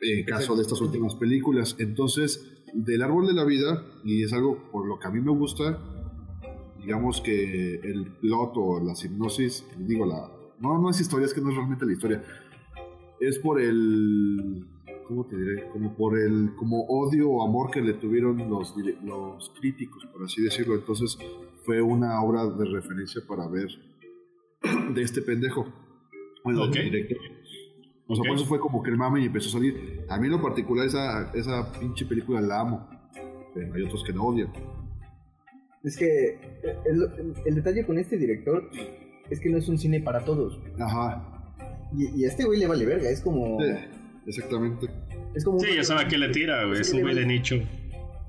[0.00, 1.74] En caso de estas últimas películas.
[1.78, 5.32] Entonces, del árbol de la vida, y es algo por lo que a mí me
[5.32, 5.78] gusta,
[6.88, 10.32] digamos que el plot o la hipnosis, digo, la.
[10.58, 12.24] No, no es historia, es que no es realmente la historia.
[13.20, 14.66] Es por el.
[15.06, 15.68] ¿Cómo te diré?
[15.70, 18.74] Como por el como odio o amor que le tuvieron los,
[19.04, 20.76] los críticos, por así decirlo.
[20.76, 21.18] Entonces,
[21.66, 23.68] fue una obra de referencia para ver
[24.94, 25.66] de este pendejo.
[26.42, 26.70] Bueno, Ok.
[26.72, 27.18] del director.
[28.06, 28.28] O sea, Ok.
[28.28, 30.06] por eso fue como que el mame y empezó a salir.
[30.08, 32.88] A mí en lo particular esa, esa pinche película la amo.
[33.54, 34.50] Pero hay otros que la odian.
[35.84, 36.38] Es que
[36.86, 38.68] el, el- el detalle con este director
[39.30, 40.60] es que no es un cine para todos.
[40.78, 41.34] Ajá.
[41.96, 43.58] Y, y a este güey le vale verga, es como.
[43.60, 43.70] Sí,
[44.26, 44.86] exactamente.
[45.34, 46.80] Es como Sí, ya sabe a qué le tira, güey.
[46.80, 47.56] Es un güey de nicho.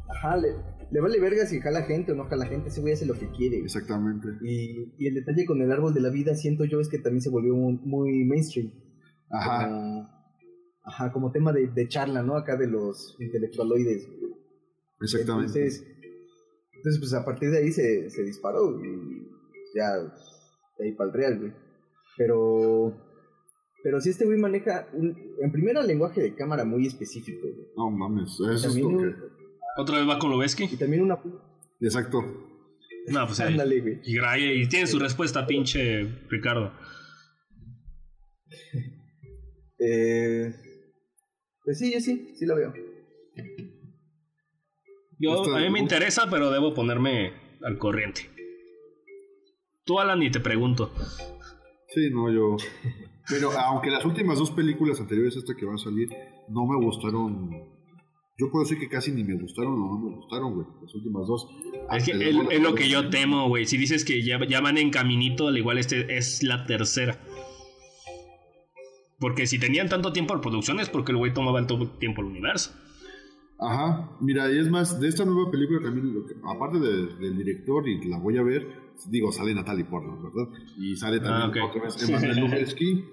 [0.09, 0.49] Ajá, le,
[0.91, 3.29] le vale verga si jala gente o no jala gente, ese güey hace lo que
[3.31, 3.57] quiere.
[3.59, 4.27] Exactamente.
[4.41, 7.21] Y, y el detalle con el árbol de la vida, siento yo, es que también
[7.21, 8.71] se volvió muy, muy mainstream.
[9.31, 9.67] Ajá.
[9.67, 10.09] Como,
[10.83, 12.35] ajá, como tema de, de charla, ¿no?
[12.35, 14.07] Acá de los intelectualoides.
[14.07, 14.33] güey.
[15.01, 15.45] Exactamente.
[15.59, 15.85] Entonces,
[16.79, 19.27] entonces, pues a partir de ahí se, se disparó y
[19.75, 21.53] ya de ahí para el real, güey.
[22.17, 22.97] Pero,
[23.83, 27.67] pero sí este güey maneja, un, en primera, lenguaje de cámara muy específico, güey.
[27.77, 29.13] No mames, eso es lo que.
[29.77, 30.63] ¿Otra vez va con Lobeski?
[30.65, 31.21] y también una...
[31.79, 32.21] Exacto.
[33.07, 33.53] No, pues ahí.
[33.53, 34.01] Ándale, güey.
[34.03, 36.73] Y, gra- y tiene su respuesta, pinche Ricardo.
[39.81, 40.53] Eh,
[41.63, 42.73] pues sí, yo sí, sí la veo.
[45.19, 48.29] Yo, a mí me interesa, pero debo ponerme al corriente.
[49.83, 50.91] Tú, Alan, y te pregunto.
[51.89, 52.55] Sí, no, yo.
[53.27, 56.09] Pero aunque las últimas dos películas anteriores a esta que van a salir
[56.47, 57.49] no me gustaron.
[58.37, 60.67] Yo puedo decir que casi ni me gustaron o no me gustaron, güey.
[60.81, 61.47] Las últimas dos.
[61.91, 63.65] Es, que es, lo que yo temo, güey.
[63.65, 67.19] Si dices que ya, ya van en caminito, al igual este es la tercera.
[69.19, 71.67] Porque si tenían tanto tiempo en producción es porque el güey tomaba el
[71.99, 72.71] tiempo el universo.
[73.61, 77.37] Ajá, mira, y es más, de esta nueva película también, lo que- aparte de- del
[77.37, 78.65] director, y la voy a ver,
[79.09, 80.47] digo, sale Natalie Portman, ¿verdad?
[80.77, 81.69] Y sale también Ah, ok.
[81.69, 83.03] otra vez Emanuel Lubezki.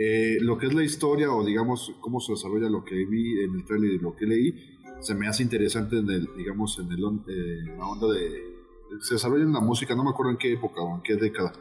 [0.00, 3.56] Eh, lo que es la historia, o digamos, cómo se desarrolla lo que vi en
[3.56, 4.54] el trailer y lo que leí,
[5.00, 8.56] se me hace interesante en el, digamos, en el, eh, la onda de...
[9.00, 11.52] Se desarrolla en la música, no me acuerdo en qué época o en qué década,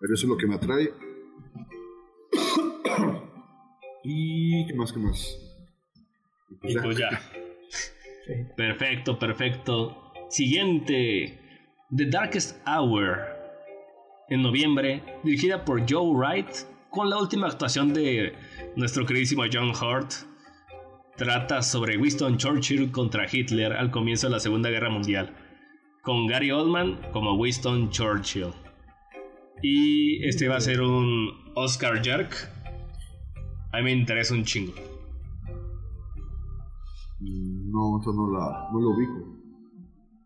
[0.00, 0.92] pero eso es lo que me atrae.
[4.04, 5.38] y qué más, qué más.
[6.50, 6.82] Y pues Y ya.
[6.82, 7.08] pues ya.
[8.56, 10.12] Perfecto, perfecto.
[10.28, 11.38] Siguiente.
[11.94, 13.18] The Darkest Hour.
[14.28, 16.50] En noviembre, dirigida por Joe Wright,
[16.90, 18.32] con la última actuación de
[18.76, 20.12] nuestro queridísimo John Hurt.
[21.16, 25.34] Trata sobre Winston Churchill contra Hitler al comienzo de la Segunda Guerra Mundial,
[26.02, 28.52] con Gary Oldman como Winston Churchill.
[29.62, 32.48] Y este va a ser un Oscar Jerk.
[33.72, 34.74] A mí me interesa un chingo.
[37.70, 39.40] No, esto no, la, no lo ubico.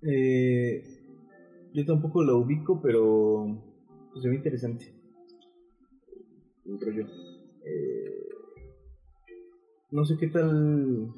[0.02, 0.82] Eh,
[1.72, 3.46] yo tampoco la ubico, pero
[4.12, 4.94] pues se ve interesante.
[6.64, 7.06] El rollo.
[7.64, 8.28] Eh,
[9.90, 11.12] no sé qué tal.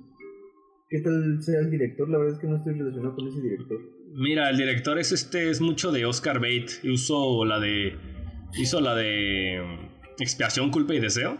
[0.89, 2.09] ¿Qué tal sea el director?
[2.09, 3.78] La verdad es que no estoy relacionado con ese director.
[4.15, 6.66] Mira, el director es este, es mucho de Oscar Bate.
[6.85, 7.97] Hizo la de.
[8.55, 9.61] Hizo la de.
[9.62, 11.36] mm, Expiación, culpa y deseo.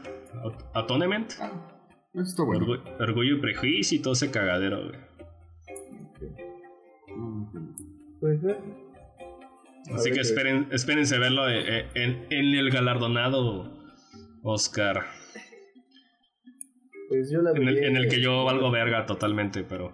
[0.75, 1.33] Atonement.
[1.41, 1.76] Ah,
[2.23, 2.67] está bueno.
[2.67, 4.99] Orgu- Orgullo y prejuicio y todo ese cagadero, güey.
[8.21, 8.59] Pues ver.
[9.95, 13.73] Así ver que esperen, espérense verlo eh, en, en el galardonado
[14.43, 15.05] Oscar.
[17.09, 19.93] Pues yo la En el, vería- en el que yo valgo verga totalmente, pero.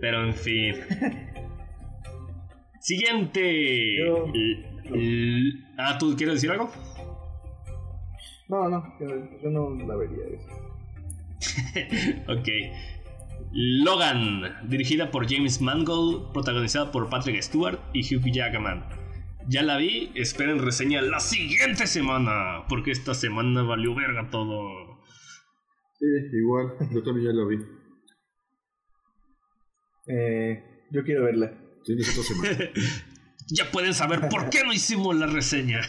[0.00, 0.74] Pero en fin.
[2.80, 3.96] Siguiente.
[3.98, 6.70] Yo- l- Ah, ¿tú quieres decir algo?
[8.48, 9.06] No, no, yo,
[9.42, 10.48] yo no la vería eso.
[12.28, 12.48] Ok.
[13.52, 18.84] Logan, dirigida por James Mangold, protagonizada por Patrick Stewart y Hugh Jackman.
[19.48, 25.00] Ya la vi, esperen reseña la siguiente semana, porque esta semana valió verga todo.
[25.98, 26.06] Sí,
[26.36, 27.56] igual, yo también ya lo vi.
[30.08, 31.52] Eh, yo quiero verla.
[31.84, 32.70] Tienes esta semana.
[33.48, 35.80] Ya pueden saber por qué no hicimos la reseña.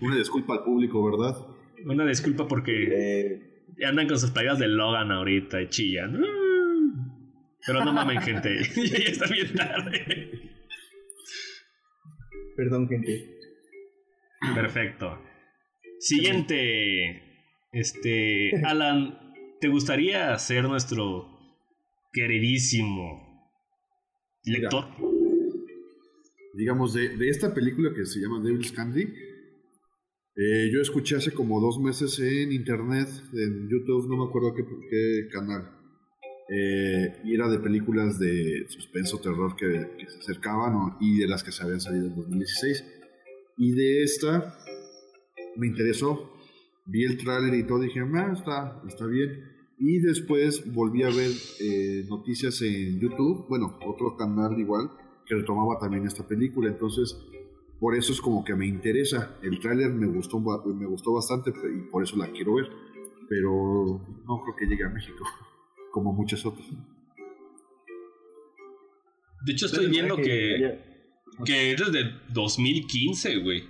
[0.00, 1.36] Una disculpa al público, ¿verdad?
[1.84, 6.20] Una disculpa porque Eh, andan con sus plagas de Logan ahorita y chillan.
[7.66, 8.62] Pero no mamen, gente.
[8.76, 10.30] ya está bien tarde.
[12.56, 13.38] perdón, gente.
[14.54, 15.22] Perfecto.
[15.98, 17.22] Siguiente.
[17.72, 18.52] Este.
[18.64, 19.18] Alan,
[19.60, 21.28] ¿te gustaría ser nuestro
[22.12, 23.50] queridísimo
[24.44, 24.86] lector?
[26.54, 29.06] digamos, de, de esta película que se llama Devil's Candy,
[30.40, 34.64] eh, yo escuché hace como dos meses en internet, en YouTube, no me acuerdo qué,
[34.88, 35.68] qué canal,
[36.48, 41.42] eh, y era de películas de suspenso, terror que, que se acercaban y de las
[41.42, 42.84] que se habían salido en 2016.
[43.58, 44.56] Y de esta
[45.56, 46.32] me interesó,
[46.86, 49.44] vi el tráiler y todo, dije, ah, está, está bien.
[49.78, 54.90] Y después volví a ver eh, noticias en YouTube, bueno, otro canal igual,
[55.26, 56.70] que retomaba también esta película.
[56.70, 57.16] Entonces,
[57.80, 59.38] por eso es como que me interesa.
[59.42, 62.68] El tráiler me gustó, me gustó bastante y por eso la quiero ver.
[63.28, 65.24] Pero no creo que llegue a México,
[65.92, 66.66] como muchas otras.
[69.44, 70.80] De hecho, estoy viendo que,
[71.44, 73.62] que es desde 2015, güey.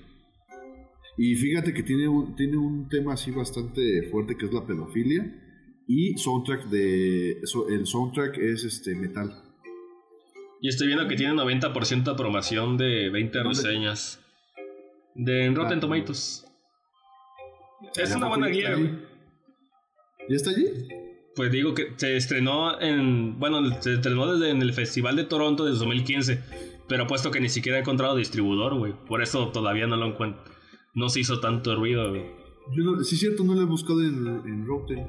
[1.19, 5.45] Y fíjate que tiene un, tiene un tema así bastante fuerte que es la pedofilia.
[5.87, 7.41] Y soundtrack de.
[7.71, 9.48] el soundtrack es este metal.
[10.61, 13.51] Y estoy viendo que tiene 90% de aprobación de 20 ¿Dónde?
[13.51, 14.21] reseñas.
[15.15, 16.45] De en Rotten Ah, Tomatoes.
[17.97, 18.89] Es ¿Ya una buena guía, está güey.
[18.91, 18.99] allí?
[20.29, 20.67] ¿Ya está allí?
[21.37, 23.39] Pues digo que se estrenó en.
[23.39, 26.43] Bueno, se estrenó desde en el Festival de Toronto desde 2015.
[26.89, 28.95] Pero puesto que ni siquiera he encontrado distribuidor, güey.
[29.07, 30.43] Por eso todavía no lo encuentro.
[30.95, 32.25] No se hizo tanto ruido, güey.
[32.77, 35.07] Yo no- sí, es cierto, no lo he buscado en, en Rotten.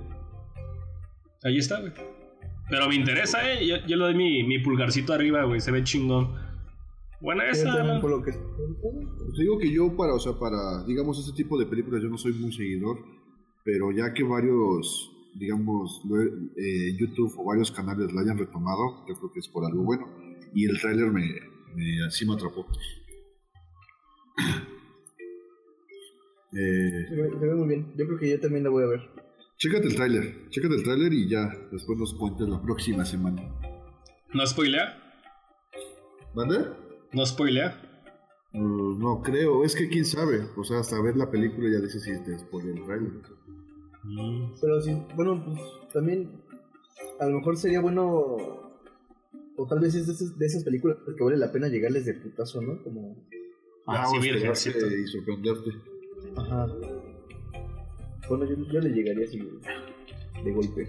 [1.43, 1.93] Ahí está, güey.
[2.69, 3.65] Pero me interesa, eh.
[3.65, 5.59] Yo, yo le doy mi, mi pulgarcito arriba, güey.
[5.59, 6.35] Se ve chingón.
[7.21, 7.99] Buena esa.
[7.99, 11.59] por lo que Pues te digo que yo para, o sea, para, digamos, este tipo
[11.59, 12.97] de películas yo no soy muy seguidor,
[13.65, 16.01] pero ya que varios, digamos,
[16.57, 20.07] eh, YouTube o varios canales la hayan retomado, yo creo que es por algo bueno.
[20.53, 21.25] Y el tráiler me,
[21.75, 22.65] me, así me atrapó.
[26.51, 27.93] Eh, se ve, se ve muy bien.
[27.95, 29.01] Yo creo que yo también la voy a ver.
[29.59, 33.43] Chécate el tráiler, chécate el tráiler y ya, después nos cuentas la próxima semana.
[34.33, 34.97] ¿No spoilea?
[36.33, 36.65] ¿Vale?
[37.11, 37.85] ¿No spoilea?
[38.53, 42.03] Uh, no creo, es que quién sabe, o sea, hasta ver la película ya dices
[42.03, 43.11] si te spoilea el tráiler.
[44.03, 44.53] Mm.
[44.61, 45.59] Pero sí, bueno, pues
[45.93, 46.41] también
[47.19, 48.07] a lo mejor sería bueno,
[49.57, 52.13] o tal vez es de esas, de esas películas que vale la pena llegarles de
[52.13, 52.81] putazo, ¿no?
[52.81, 53.27] Como,
[53.91, 55.71] Ah, o sí, y sorprenderte.
[56.37, 56.67] ajá.
[58.29, 59.39] Bueno, yo, yo le llegaría así
[60.43, 60.87] de golpe.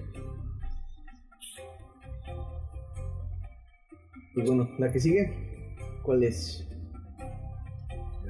[4.35, 6.69] Pues bueno, la que sigue, ¿cuál es?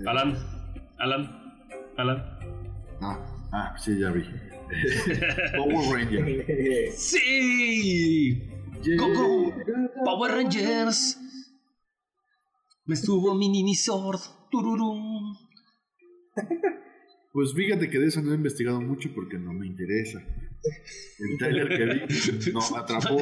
[0.06, 0.36] Alan.
[0.98, 1.54] Alan.
[1.96, 2.24] Alan.
[3.00, 3.18] Ah,
[3.52, 4.22] ah, sí, ya vi.
[5.56, 6.92] Power Ranger.
[6.92, 8.48] ¡Sí!
[8.96, 9.52] ¡Go, go!
[10.04, 11.18] ¡Power Rangers!
[12.86, 14.20] Me subo mi mini sword.
[14.50, 15.36] Tururum.
[17.32, 20.20] Pues fíjate que de eso no he investigado mucho porque no me interesa.
[21.20, 23.18] El trailer que vi no me atrapó.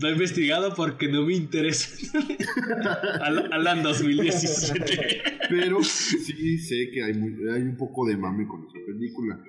[0.00, 1.90] Lo he investigado porque no me interesa.
[3.20, 5.22] Al- Alan 2017.
[5.50, 9.42] Pero sí sé que hay, muy- hay un poco de mame con esa película.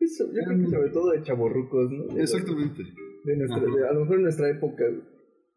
[0.00, 2.14] Eso, yo creo que sobre todo de chaborrucos, ¿no?
[2.14, 2.82] De- Exactamente.
[3.24, 4.84] De nuestra, de- a lo mejor en nuestra época,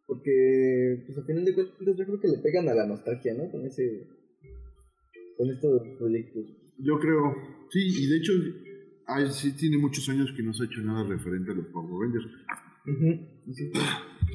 [0.08, 3.50] porque pues a final de cuentas yo creo que le pegan a la nostalgia, ¿no?
[3.50, 4.08] Con ese,
[5.38, 6.58] con estos proyectos.
[6.84, 7.36] Yo creo,
[7.72, 8.34] Sí, y de hecho,
[9.08, 11.90] ay, sí tiene muchos años que no se ha hecho nada referente a los Power
[12.02, 12.28] Rangers.
[13.54, 13.72] Sí.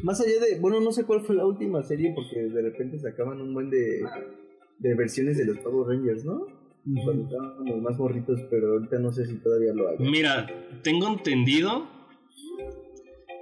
[0.03, 3.41] Más allá de, bueno, no sé cuál fue la última serie porque de repente sacaban
[3.43, 4.03] un buen de,
[4.79, 6.47] de versiones de los Power Rangers, ¿no?
[7.05, 9.97] Cuando estábamos más morritos, pero ahorita no sé si todavía lo hay.
[9.99, 10.47] Mira,
[10.83, 11.91] tengo entendido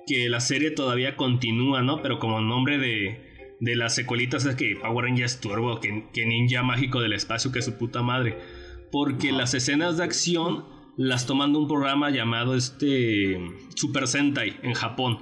[0.08, 2.02] que la serie todavía continúa, ¿no?
[2.02, 6.64] Pero como nombre de, de las secuelitas es que Power Rangers Turbo, que, que Ninja
[6.64, 8.63] Mágico del Espacio, que su puta madre.
[8.90, 10.64] Porque las escenas de acción
[10.96, 13.38] las toman de un programa llamado este
[13.74, 15.18] Super Sentai en Japón.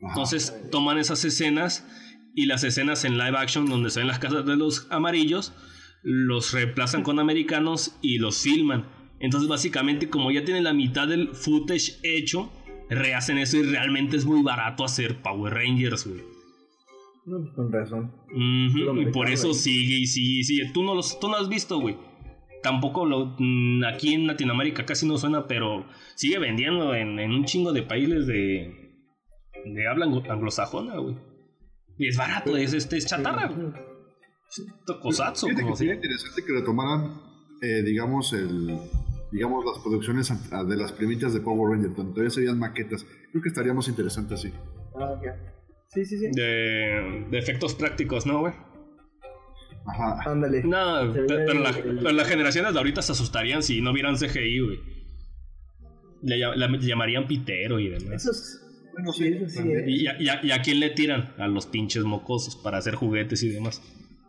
[0.00, 1.86] Entonces toman esas escenas
[2.34, 5.52] y las escenas en live action donde se ven las casas de los amarillos,
[6.02, 8.88] los reemplazan con americanos y los filman.
[9.20, 12.50] Entonces básicamente como ya tienen la mitad del footage hecho,
[12.88, 16.22] rehacen eso y realmente es muy barato hacer Power Rangers, güey.
[17.26, 18.12] No, pues con razón.
[18.34, 20.70] Y por eso sigue y sigue y sigue.
[20.72, 21.96] Tú no, los, tú no has visto, güey.
[22.62, 27.44] Tampoco lo, mm, aquí en Latinoamérica casi no suena, pero sigue vendiendo en, en un
[27.44, 28.74] chingo de países de,
[29.64, 31.16] de habla anglo- anglosajona, güey.
[31.98, 33.72] Y es barato, es, este, es chatarra, güey.
[34.86, 37.20] Tokusatsu, Fíjate como que se sería interesante que retomaran,
[37.62, 38.78] eh, digamos, el,
[39.32, 43.04] digamos, las producciones an- de las primitas de Power Rangers, donde todavía serían maquetas.
[43.30, 44.52] Creo que estaríamos interesantes así.
[44.98, 45.36] Ah, ya.
[45.88, 46.26] Sí, sí, sí.
[46.32, 48.52] de, de efectos prácticos, ¿no, güey?
[49.86, 50.30] Ajá.
[50.30, 50.62] Ándale.
[50.62, 54.60] No, pero, la- el- pero las generaciones de ahorita se asustarían si no vieran CGI,
[54.60, 54.78] güey.
[56.22, 58.12] Le, ll- le llamarían pitero y demás.
[58.22, 58.60] Eso es.
[58.92, 59.84] Bueno, Sí, eso sí, ¿eh?
[59.86, 61.32] ¿Y a, y a- y a quién le tiran?
[61.38, 63.80] A los pinches mocosos para hacer juguetes y demás.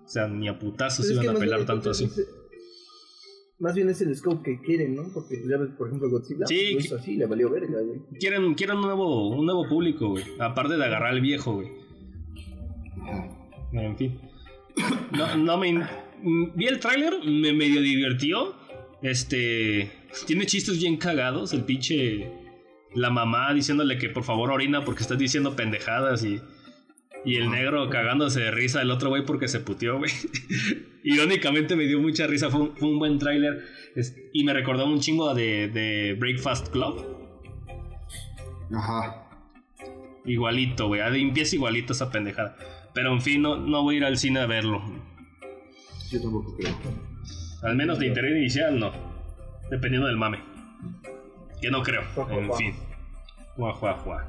[0.06, 2.10] O sea, ni a putazos iban a pelar bien- tanto así.
[3.60, 5.04] Más bien es el scope que quieren, ¿no?
[5.14, 6.48] Porque ya ves, por ejemplo, Godzilla.
[6.48, 8.00] Sí, pues, que- así, le valió verga, güey.
[8.20, 10.24] Quieren, quieren un nuevo, un nuevo público, güey.
[10.40, 11.70] Aparte de agarrar al viejo, güey.
[13.74, 14.20] En fin.
[15.12, 15.86] No, no me.
[16.56, 18.56] Vi el tráiler, me medio divirtió.
[19.02, 19.92] Este.
[20.28, 21.54] Tiene chistes bien cagados.
[21.54, 22.32] El pinche.
[22.94, 26.42] La mamá diciéndole que por favor orina porque estás diciendo pendejadas y.
[27.24, 30.12] Y el negro cagándose de risa, el otro güey porque se puteó, güey.
[31.04, 33.64] Irónicamente me dio mucha risa, fue un, fue un buen tráiler.
[34.34, 37.06] Y me recordó un chingo de, de Breakfast Club.
[38.74, 39.28] Ajá.
[40.26, 41.02] Igualito, güey.
[41.22, 42.58] Empieza igualito esa pendejada.
[42.94, 44.82] Pero en fin, no, no voy a ir al cine a verlo.
[46.10, 46.76] Yo tampoco creo.
[47.64, 48.92] Al menos de interés inicial, no.
[49.70, 50.44] Dependiendo del mame.
[51.62, 52.02] Que no creo.
[52.30, 52.58] En juá.
[52.58, 52.74] fin.
[53.56, 54.28] Juá, juá, juá.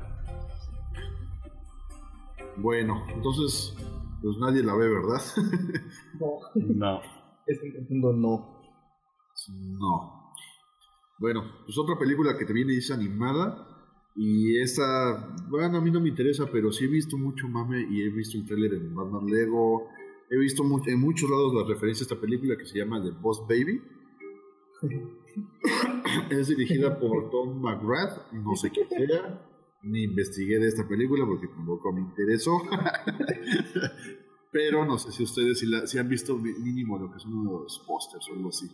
[2.56, 3.74] Bueno, entonces,
[4.20, 5.20] pues nadie la ve, ¿verdad?
[6.20, 6.38] No.
[6.54, 7.00] No.
[7.46, 8.62] Este mundo no.
[9.48, 10.32] no.
[11.18, 13.71] Bueno, pues otra película que también es animada.
[14.14, 18.02] Y esta, bueno, a mí no me interesa, pero sí he visto mucho mame y
[18.02, 19.88] he visto el tráiler en Batman Lego.
[20.30, 23.42] He visto en muchos lados la referencia a esta película que se llama The Boss
[23.48, 23.80] Baby.
[26.30, 29.48] es dirigida por Tom McGrath, no sé quién sea,
[29.82, 32.60] ni investigué de esta película porque tampoco me interesó.
[34.52, 37.82] Pero no sé si ustedes si, la- si han visto mínimo lo que son los
[37.86, 38.66] pósters o algo así.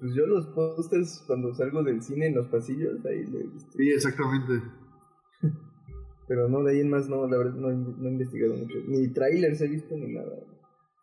[0.00, 3.70] Pues yo los posters cuando salgo del cine en los pasillos, ahí lo he visto.
[3.76, 4.54] Sí, exactamente.
[6.28, 8.74] Pero no, de ahí en más no, la verdad no, he- no he investigado mucho.
[8.86, 10.30] Ni trailers he visto ni nada.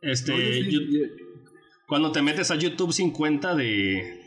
[0.02, 0.32] Este.
[0.32, 1.08] No, yo sí- yo-
[1.88, 4.24] cuando te metes a YouTube 50 de.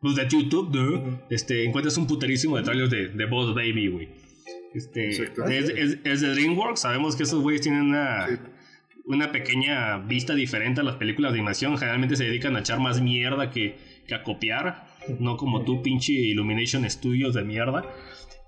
[0.00, 0.94] Pues de YouTube, ¿no?
[1.00, 1.18] Ujú.
[1.30, 4.08] Este, encuentras un puterísimo de trailers de, de Boss Baby, güey.
[4.74, 5.44] Este, Exacto.
[5.44, 6.80] es, es- es de DreamWorks.
[6.80, 8.34] Sabemos que esos güeyes tienen una, Sí.
[9.04, 11.76] Una pequeña vista diferente a las películas de animación.
[11.76, 14.86] Generalmente se dedican a echar más mierda que, que a copiar.
[15.18, 17.84] No como tú, pinche Illumination Studios de mierda.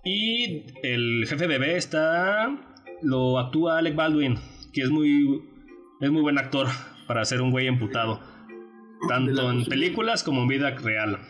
[0.05, 2.77] Y el jefe bebé está.
[3.03, 4.39] Lo actúa Alec Baldwin,
[4.73, 5.43] que es muy.
[6.01, 6.69] Es muy buen actor
[7.07, 8.21] para ser un güey emputado.
[9.09, 11.21] Tanto en películas como en vida real.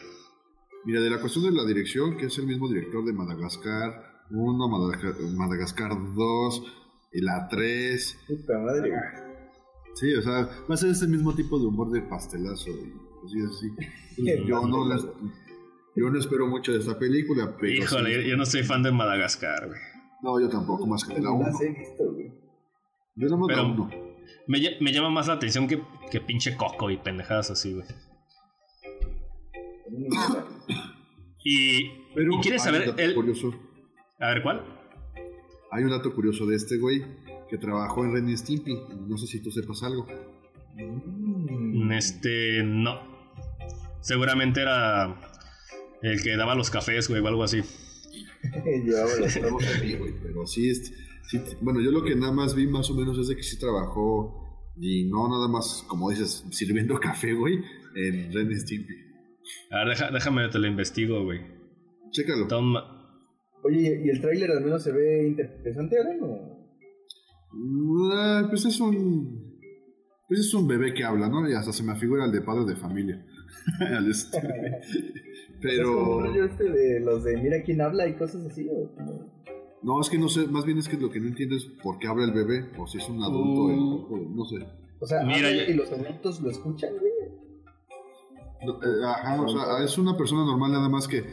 [0.84, 4.68] Mira, de la cuestión de la dirección, que es el mismo director de Madagascar 1,
[4.68, 6.83] Madagascar, Madagascar 2,
[7.14, 8.18] y la 3.
[8.28, 8.92] Puta madre.
[9.94, 13.50] Sí, o sea, va a ser ese mismo tipo de humor de pastelazo y cosillas
[13.56, 13.70] así.
[14.16, 15.04] Pues yo, no las-
[15.96, 17.72] yo no espero mucho de esta película, pero.
[17.72, 19.80] Híjole, sí- yo, yo no soy fan de Madagascar, güey.
[20.22, 21.46] No, yo tampoco, más que de la 1.
[21.46, 22.32] Las he visto, güey.
[23.16, 23.90] Yo no me 1.
[24.48, 25.80] Me, me llama más la atención que,
[26.10, 27.86] que pinche coco y pendejadas así, güey.
[31.44, 33.14] Y, Pero ¿y quieres saber el...
[33.14, 33.54] curioso.
[34.18, 34.64] A ver, ¿cuál?
[35.74, 37.02] Hay un dato curioso de este güey
[37.50, 38.78] que trabajó en Ren y Stimpy.
[39.08, 40.06] No sé si tú sepas algo.
[40.76, 41.90] Mm.
[41.92, 43.00] Este, no.
[44.00, 45.18] Seguramente era
[46.02, 47.60] el que daba los cafés, güey, o algo así.
[48.64, 50.92] Llevaba las No lo sabía, güey, pero sí, es-
[51.28, 53.58] sí, bueno, yo lo que nada más vi más o menos es de que sí
[53.58, 57.58] trabajó y no nada más, como dices, sirviendo café, güey,
[57.96, 58.94] en Ren y Stimpy.
[59.70, 61.40] A ver, déjame, te lo investigo, güey.
[62.10, 62.46] Chécalo.
[63.64, 65.96] Oye, ¿y el tráiler al menos se ve interesante?
[67.52, 69.58] Uh, pues es un.
[70.28, 71.48] Pues es un bebé que habla, ¿no?
[71.48, 73.24] Y hasta se me figura el de padre de familia.
[74.10, 74.38] Este,
[75.62, 75.72] pero.
[75.72, 78.68] ¿Es como un rollo este de los de mira quién habla y cosas así?
[78.70, 78.90] ¿o
[79.82, 81.98] No, es que no sé, más bien es que lo que no entiendo es por
[81.98, 84.34] qué habla el bebé, o si es un adulto, uh.
[84.34, 84.56] no sé.
[85.00, 87.12] O sea, Mira, y los adultos lo escuchan, güey.
[88.62, 91.24] Eh, ajá, o sea, es una persona normal nada más que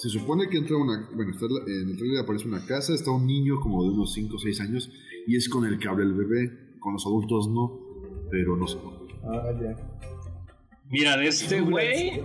[0.00, 3.26] se supone que entra una, bueno, está en el trailer aparece una casa, está un
[3.26, 4.90] niño como de unos 5 o 6 años
[5.26, 7.78] y es con el que habla el bebé, con los adultos no,
[8.30, 8.78] pero no sé.
[9.22, 9.76] Ah, ya.
[10.88, 12.22] Mira, de este güey.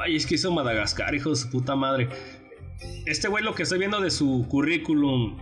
[0.00, 2.08] Ay, es que hizo Madagascar, hijo de su puta madre.
[3.04, 5.36] Este güey, lo que estoy viendo de su currículum,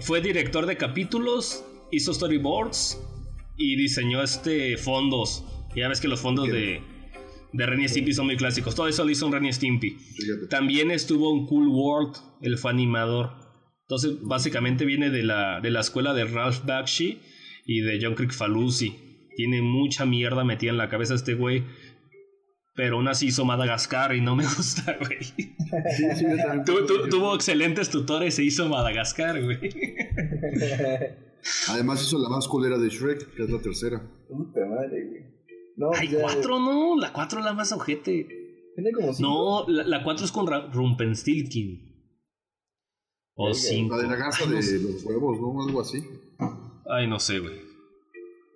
[0.00, 3.00] fue director de capítulos, hizo storyboards
[3.56, 5.44] y diseñó este fondos.
[5.76, 6.82] Ya ves que los fondos de,
[7.52, 8.74] de Ren Stimpy son muy clásicos.
[8.74, 9.96] Todo eso lo hizo un Ren Stimpy.
[10.48, 13.30] También estuvo en Cool World, el fue animador.
[13.82, 17.20] Entonces, básicamente viene de la, de la escuela de Ralph Bakshi
[17.66, 19.28] y de John Crick Falusi.
[19.36, 21.64] Tiene mucha mierda metida en la cabeza este güey.
[22.74, 25.18] Pero aún así hizo Madagascar y no me gusta, güey.
[27.10, 29.58] tuvo excelentes tutores e hizo Madagascar, güey.
[31.68, 34.00] Además hizo la más culera de Shrek, que es la tercera.
[34.28, 35.22] Puta madre, güey.
[35.76, 36.96] No, Hay cuatro, no.
[36.98, 38.26] La cuatro es la más ojete.
[38.74, 39.64] Tiene como cinco.
[39.66, 41.92] No, la, cuatro es con Rumpenstilkin.
[43.34, 43.96] O cinco.
[43.96, 45.62] La de la garza de los huevos, ¿no?
[45.62, 46.02] Algo así.
[46.90, 47.60] Ay, no sé, güey.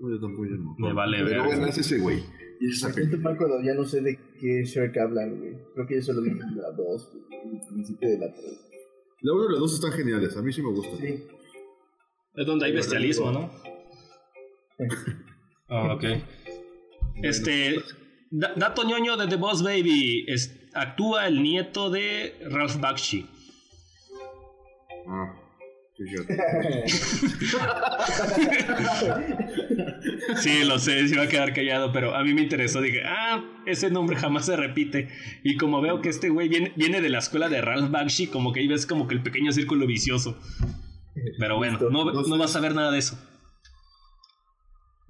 [0.00, 0.76] No, yo tampoco ya no.
[0.78, 1.32] Me vale ver.
[1.32, 2.22] Pero bueno, es ese güey.
[2.60, 5.56] Y esa cuando ya no sé de qué Shrek hablan, güey.
[5.74, 8.66] Creo que yo solo vi la dos, el principio de la tres.
[9.22, 10.98] La 1 y la 2 están geniales, a mí sí me gustan.
[10.98, 11.26] Sí.
[12.34, 13.50] Es donde hay bestialismo, ¿no?
[15.68, 16.04] ah, ok.
[17.22, 17.76] Este.
[18.30, 20.26] dato ñoño de The Boss Baby.
[20.74, 23.26] actúa el nieto de Ralph Bakshi.
[25.08, 25.34] Ah.
[30.36, 32.82] sí, lo sé, se iba a quedar callado, pero a mí me interesó.
[32.82, 35.08] Dije, ah, ese nombre jamás se repite.
[35.42, 38.52] Y como veo que este güey viene, viene de la escuela de Ralph Bakshi, como
[38.52, 40.38] que ahí ves como que el pequeño círculo vicioso.
[41.38, 43.18] Pero bueno, no, no vas a ver nada de eso.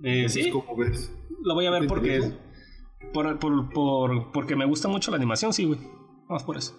[0.03, 0.51] Eh, ¿Sí?
[0.51, 1.13] ¿Cómo ves?
[1.43, 2.33] Lo voy a ver porque.
[3.13, 5.79] Por, por, por, porque me gusta mucho la animación, sí, güey.
[6.29, 6.75] Vamos por eso.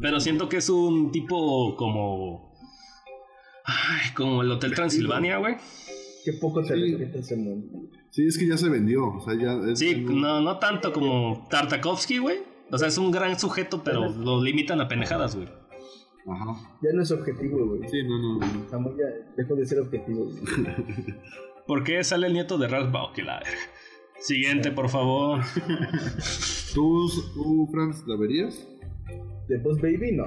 [0.00, 2.52] Pero siento que es un tipo como.
[3.64, 5.56] Ay, como el Hotel Transilvania, güey.
[6.24, 7.88] Qué poco te ese mundo.
[8.10, 9.06] Sí, es que ya se vendió.
[9.06, 12.38] O sea, ya sí, no, no tanto como Tartakovsky, güey.
[12.70, 15.48] O sea, es un gran sujeto, pero lo limitan a pendejadas, güey.
[16.26, 16.78] Ajá.
[16.82, 17.88] Ya no es objetivo, güey.
[17.88, 18.38] Sí, no, no.
[18.38, 18.96] no.
[18.98, 19.06] ya
[19.36, 20.30] dejó de ser objetivo.
[21.68, 23.60] ¿Por qué sale el nieto de Ralph Bauke, la verga?
[24.20, 25.42] Siguiente, por favor.
[26.74, 28.66] ¿Tú, tú, Franz, la verías?
[29.48, 30.12] ¿De Boss Baby?
[30.12, 30.24] No.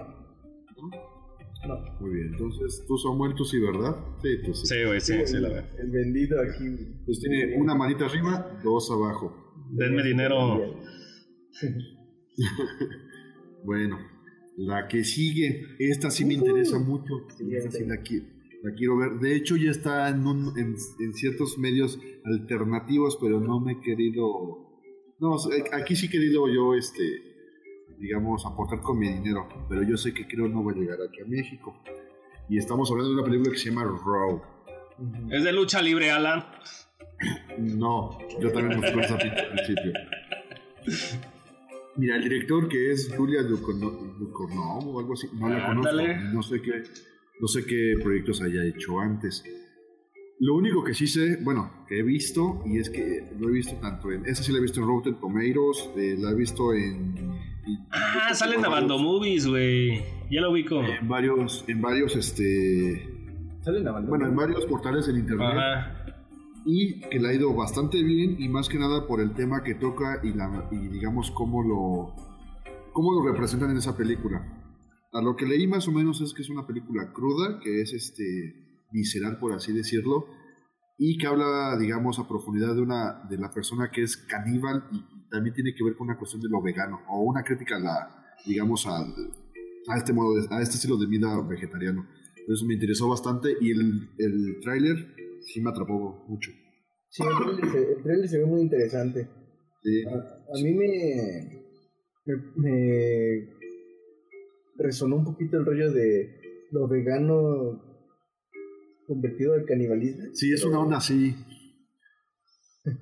[1.67, 1.99] ¿No?
[1.99, 3.95] Muy bien, entonces tú son muertos sí, ¿verdad?
[4.21, 4.67] Sí, tú sí.
[4.67, 5.63] Sí, güey, sí, sí, la veo.
[5.79, 6.63] El vendido aquí.
[7.05, 9.65] Pues tiene una manita arriba, dos abajo.
[9.71, 10.79] Denme dinero.
[13.65, 13.97] bueno,
[14.57, 17.25] la que sigue, esta sí me interesa mucho.
[17.51, 17.95] Esta sí la,
[18.63, 19.19] la, quiero ver.
[19.19, 20.25] De hecho, ya está en,
[20.57, 24.69] en, en, ciertos medios alternativos, pero no me he querido.
[25.19, 25.37] No,
[25.73, 27.03] aquí sí he querido yo, este,
[27.99, 29.47] digamos, aportar con mi dinero.
[29.69, 31.75] Pero yo sé que creo no va a llegar aquí a México.
[32.49, 34.41] Y estamos hablando de una película que se llama Raw.
[35.31, 36.45] ¿Es de lucha libre, Alan?
[37.57, 39.93] No, yo también me fui con al principio.
[41.97, 45.97] Mira, el director que es Julia Ducournau o algo así, no la conozco,
[46.33, 46.83] no sé qué,
[47.41, 49.43] no sé qué proyectos haya hecho antes.
[50.39, 53.75] Lo único que sí sé, bueno, que he visto, y es que lo he visto
[53.75, 57.15] tanto en, esa sí la he visto en Rotten Tomatoes, eh, la he visto en...
[57.91, 60.81] ah, salen Bando Movies, güey, ya lo ubico.
[60.81, 63.07] En varios, en varios, este...
[63.61, 65.49] Salen Bueno, en varios portales en internet.
[65.53, 65.97] Ajá
[66.65, 69.75] y que le ha ido bastante bien y más que nada por el tema que
[69.75, 72.13] toca y, la, y digamos cómo lo,
[72.93, 74.60] cómo lo representan en esa película.
[75.11, 77.93] A lo que leí más o menos es que es una película cruda, que es
[77.93, 78.55] este
[78.91, 80.25] visceral por así decirlo,
[80.97, 85.29] y que habla, digamos, a profundidad de una de la persona que es caníbal y
[85.29, 88.25] también tiene que ver con una cuestión de lo vegano o una crítica a la,
[88.45, 92.05] digamos, a, a este modo, a este estilo de vida vegetariano.
[92.37, 96.51] Entonces me interesó bastante y el, el tráiler sí me atrapó mucho.
[97.09, 99.21] Sí, el trailer, se, ve muy interesante.
[99.21, 101.65] A, mí me,
[102.55, 103.49] me,
[104.81, 106.39] resonó un poquito el rollo de
[106.71, 107.81] lo vegano
[109.07, 110.23] convertido al canibalismo.
[110.33, 111.35] Sí, es una onda así.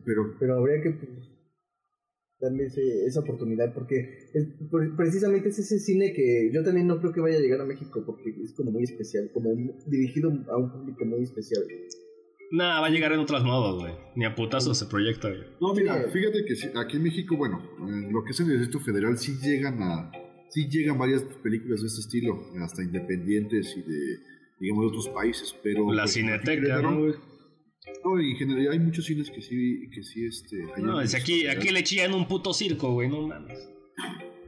[0.06, 1.10] Pero, Pero habría que pues,
[2.40, 4.48] darle ese- esa oportunidad porque es-
[4.98, 8.04] precisamente es ese cine que yo también no creo que vaya a llegar a México
[8.06, 9.52] porque es como muy especial, como
[9.88, 11.64] dirigido a un público muy especial.
[12.52, 13.94] Nah, va a llegar en otros modos, güey.
[14.16, 15.44] Ni a putazos se proyecta, güey.
[15.62, 19.18] no, mira, fíjate que aquí en México, bueno, en lo que es el Distrito Federal,
[19.18, 20.12] sí llegan a.
[20.50, 24.20] Sí llegan varias películas de este estilo, hasta independientes y de,
[24.60, 25.92] digamos, de otros países, pero...
[25.94, 27.14] La pues, cineteca, ¿no?
[28.06, 30.64] No, y en general hay muchos cines que sí, que sí, este...
[30.76, 33.70] hay No, es aquí, aquí le chillan un puto circo, güey, no mames.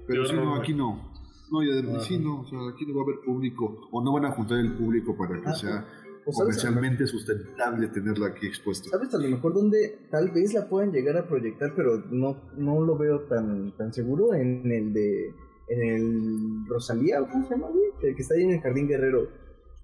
[0.07, 1.11] Pero sí, no, aquí no.
[1.51, 4.13] No, y además, sí, no, o sea, aquí no va a haber público, o no
[4.13, 5.87] van a juntar el público para que Ah, sea
[6.25, 8.89] comercialmente sustentable tenerla aquí expuesta.
[8.89, 12.81] ¿Sabes a lo mejor dónde tal vez la puedan llegar a proyectar, pero no, no
[12.81, 15.33] lo veo tan, tan seguro en el de
[15.73, 17.85] en el Rosalía, ¿o ¿cómo se llama, güey?
[18.03, 19.27] El que está ahí en el Jardín Guerrero.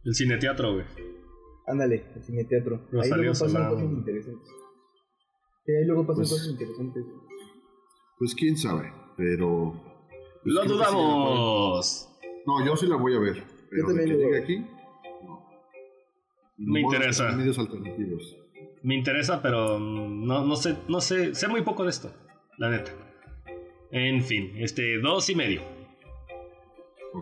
[0.03, 0.85] El cineteatro, güey.
[1.68, 2.81] Ándale, el cine teatro.
[3.01, 4.49] Ahí luego pasan cosas interesantes.
[5.65, 7.03] Sí, ahí luego pasan Pues- cosas interesantes.
[8.19, 9.73] Pues quién sabe, pero...
[10.43, 12.09] pues, ¡Lo dudamos!
[12.45, 13.43] No, yo sí la voy a ver.
[13.69, 14.57] Pero de también que llegue aquí,
[15.26, 15.45] no.
[16.57, 17.31] Me interesa.
[17.35, 18.38] medios alternativos.
[18.81, 22.11] Me interesa, pero no, no sé, no sé, sé muy poco de esto,
[22.57, 22.91] la neta.
[23.91, 25.61] En fin, este, dos y medio.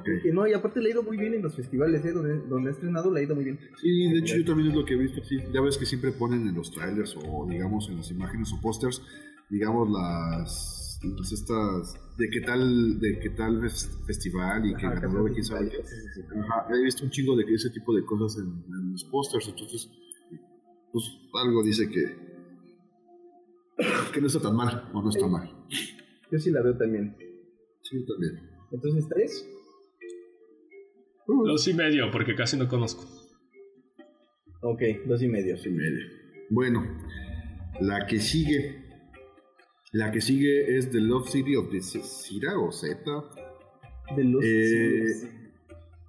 [0.03, 2.11] Que no, y aparte le ha ido muy bien en los festivales, ¿eh?
[2.11, 3.59] Donde, donde ha estrenado le ha ido muy bien.
[3.81, 5.23] Sí, de hecho yo también es lo que he visto.
[5.23, 8.61] Sí, ya ves que siempre ponen en los trailers o digamos en las imágenes o
[8.61, 9.01] pósters,
[9.49, 15.25] digamos las, las estas de qué tal de qué tal fes- festival y que ganador
[15.29, 15.77] de quién sabe qué.
[16.39, 19.89] Ajá, he visto un chingo de ese tipo de cosas en, en los pósters, entonces
[20.91, 21.05] pues
[21.43, 22.25] algo dice que
[24.13, 25.49] que no está tan mal o no está mal.
[26.31, 27.15] Yo sí la veo también.
[27.81, 28.49] Sí, también.
[28.71, 29.47] Entonces, ¿tres?
[31.27, 33.03] Dos y medio, porque casi no conozco.
[34.61, 35.55] Ok, dos y medio.
[35.63, 36.05] y medio.
[36.49, 36.85] Bueno,
[37.81, 38.83] la que sigue.
[39.91, 42.99] La que sigue es The Love City of the Zira o Z.
[44.15, 44.43] De los...
[44.43, 45.29] Eh,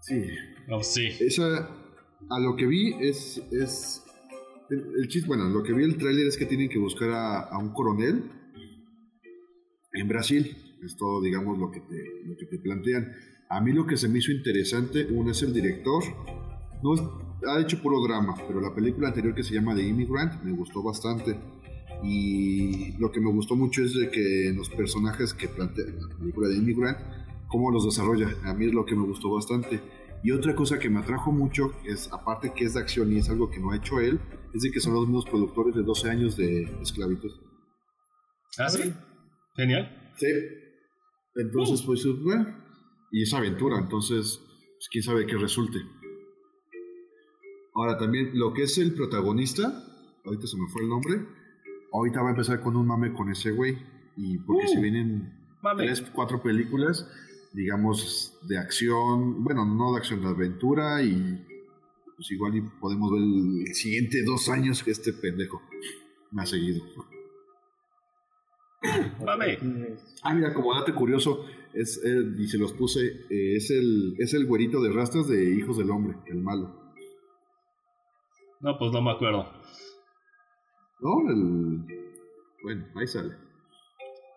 [0.01, 0.23] sí,
[0.69, 1.09] Oh, sí.
[1.21, 1.71] esa.
[2.29, 3.39] A lo que vi es.
[3.53, 4.03] es
[4.71, 7.41] el, el chiste, bueno, lo que vi el tráiler es que tienen que buscar a,
[7.43, 8.25] a un coronel
[9.93, 10.57] en Brasil.
[10.85, 13.13] Es todo, digamos, lo que, te, lo que te plantean.
[13.49, 16.03] A mí lo que se me hizo interesante, uno es el director.
[16.83, 17.03] No es-
[17.47, 20.83] ha hecho puro drama, pero la película anterior que se llama The Immigrant me gustó
[20.83, 21.39] bastante.
[22.03, 26.49] Y lo que me gustó mucho es de que los personajes que plantea la película
[26.49, 26.99] de Immigrant,
[27.49, 28.29] cómo los desarrolla.
[28.45, 29.81] A mí es lo que me gustó bastante.
[30.23, 33.29] Y otra cosa que me atrajo mucho, es aparte que es de acción y es
[33.31, 34.19] algo que no ha hecho él,
[34.55, 37.31] es de que son los mismos productores de 12 años de esclavitud.
[38.59, 38.93] ¿Ah, sí?
[39.55, 40.13] Genial.
[40.17, 40.27] Sí.
[41.37, 42.47] Entonces, pues, bueno,
[43.13, 44.41] y es aventura, entonces,
[44.75, 45.79] pues, quién sabe qué resulte.
[47.75, 49.85] Ahora también, lo que es el protagonista,
[50.25, 51.27] ahorita se me fue el nombre,
[51.93, 53.77] ahorita va a empezar con un mame con ese güey,
[54.17, 54.69] y porque Uh.
[54.69, 55.85] si vienen Mame.
[55.85, 57.09] tres, cuatro películas,
[57.53, 61.45] digamos, de acción, bueno, no de acción, de aventura, y
[62.17, 65.61] pues igual y podemos ver el siguiente dos años que este pendejo
[66.31, 66.83] me ha seguido.
[69.25, 69.59] Mame.
[70.23, 71.45] Ah, mira, como dato curioso,
[71.77, 75.55] es, eh, y se los puse, eh, es, el, es el güerito de rastras de
[75.55, 76.95] Hijos del Hombre, el malo.
[78.61, 79.47] No, pues no me acuerdo.
[81.01, 81.31] ¿No?
[81.31, 81.87] El...
[82.63, 83.35] Bueno, ahí sale.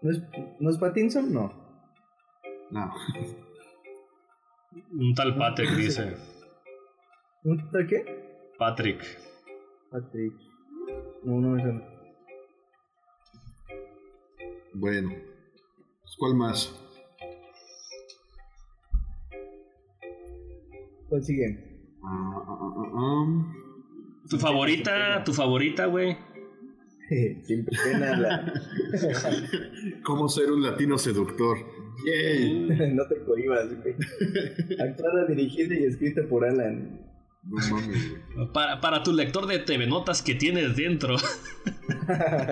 [0.01, 0.21] ¿No es,
[0.59, 1.33] ¿No es Pattinson?
[1.33, 1.51] No.
[2.71, 2.93] No.
[4.91, 6.15] Un tal Patrick dice.
[7.43, 8.51] ¿Un tal qué?
[8.57, 9.01] Patrick.
[9.89, 10.33] Patrick.
[11.23, 11.81] No, no me suena.
[14.73, 15.09] Bueno.
[16.01, 16.88] Pues, ¿Cuál más?
[21.09, 21.65] ¿Cuál sigue?
[24.29, 25.23] ¿Tu favorita?
[25.23, 26.15] ¿Tu favorita, güey?
[27.43, 28.53] Siempre pena la...
[30.05, 31.57] ¿Cómo ser un latino seductor?
[32.05, 32.67] Yay.
[32.93, 33.95] no te cohibas, güey.
[34.79, 37.01] Actuada, dirigida y escrita por Alan.
[37.43, 37.87] No mames,
[38.35, 38.51] güey.
[38.53, 41.15] Para, para tu lector de TV Notas que tienes dentro.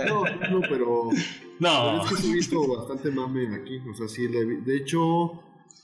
[0.07, 1.09] No, no, pero...
[1.59, 2.01] No.
[2.03, 3.77] pero es que he visto bastante mame aquí.
[3.89, 5.33] O sea, sí, le vi- de hecho,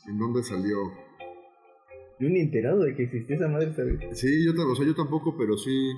[0.07, 0.77] ¿en dónde salió?
[2.19, 4.19] Yo ni enterado de que existía esa madre, ¿sabes?
[4.19, 5.91] Sí, yo, o sea, yo tampoco, pero sí,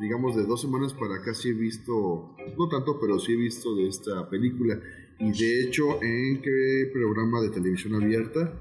[0.00, 3.74] digamos, de dos semanas para acá sí he visto, no tanto, pero sí he visto
[3.74, 4.80] de esta película.
[5.18, 8.52] Y de hecho, ¿en qué programa de televisión abierta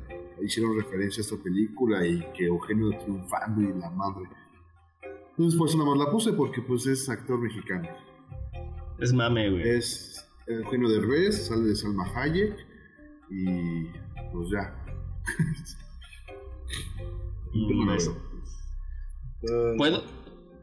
[0.44, 4.28] hicieron referencia a esta película y que Eugenio triunfando y la madre?
[5.30, 7.88] Entonces, pues nada más la puse porque pues es actor mexicano.
[9.00, 9.70] Es mame, güey.
[9.70, 12.56] Es Eugenio Derbez, sale de Salma Hayek
[13.30, 13.86] y
[14.32, 14.84] pues ya.
[19.78, 20.04] Puedo.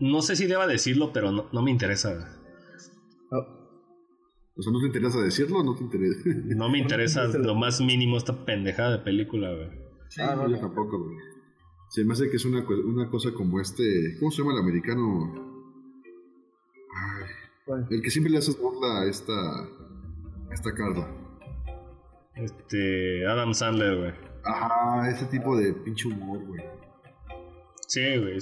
[0.01, 2.41] No sé si deba decirlo, pero no, no me interesa.
[4.57, 6.21] O sea, ¿no te interesa decirlo o no te interesa?
[6.57, 9.69] No me interesa lo más mínimo esta pendejada de película, güey.
[10.21, 11.17] ah, no, yo tampoco, güey.
[11.91, 14.17] Se me hace que es una, una cosa como este.
[14.19, 15.35] ¿Cómo se llama el americano?
[17.67, 19.33] Ay, el que siempre le hace burla a esta.
[19.33, 21.09] a esta carta.
[22.37, 23.27] Este.
[23.27, 24.34] Adam Sandler, güey.
[24.45, 26.63] Ajá, ese tipo de pinche humor, güey.
[27.87, 28.39] Sí, güey.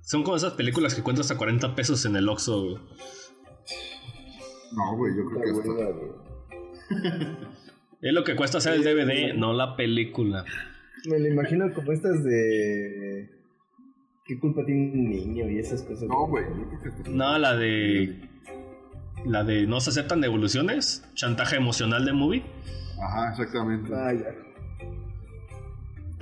[0.00, 2.76] Son como esas películas que cuentas a 40 pesos en el Oxxo, güey.
[4.74, 5.72] No, güey, yo creo que hasta...
[8.00, 10.44] es lo que cuesta hacer el DVD, no la película.
[11.08, 13.30] Me lo imagino como estas de...
[14.24, 16.08] ¿Qué culpa tiene un niño y esas cosas?
[16.08, 16.44] No, güey.
[17.08, 18.28] No, la de...
[19.24, 22.42] La de no se aceptan devoluciones, chantaje emocional de movie.
[23.00, 23.94] Ajá, exactamente.
[23.94, 24.34] Ah, ya.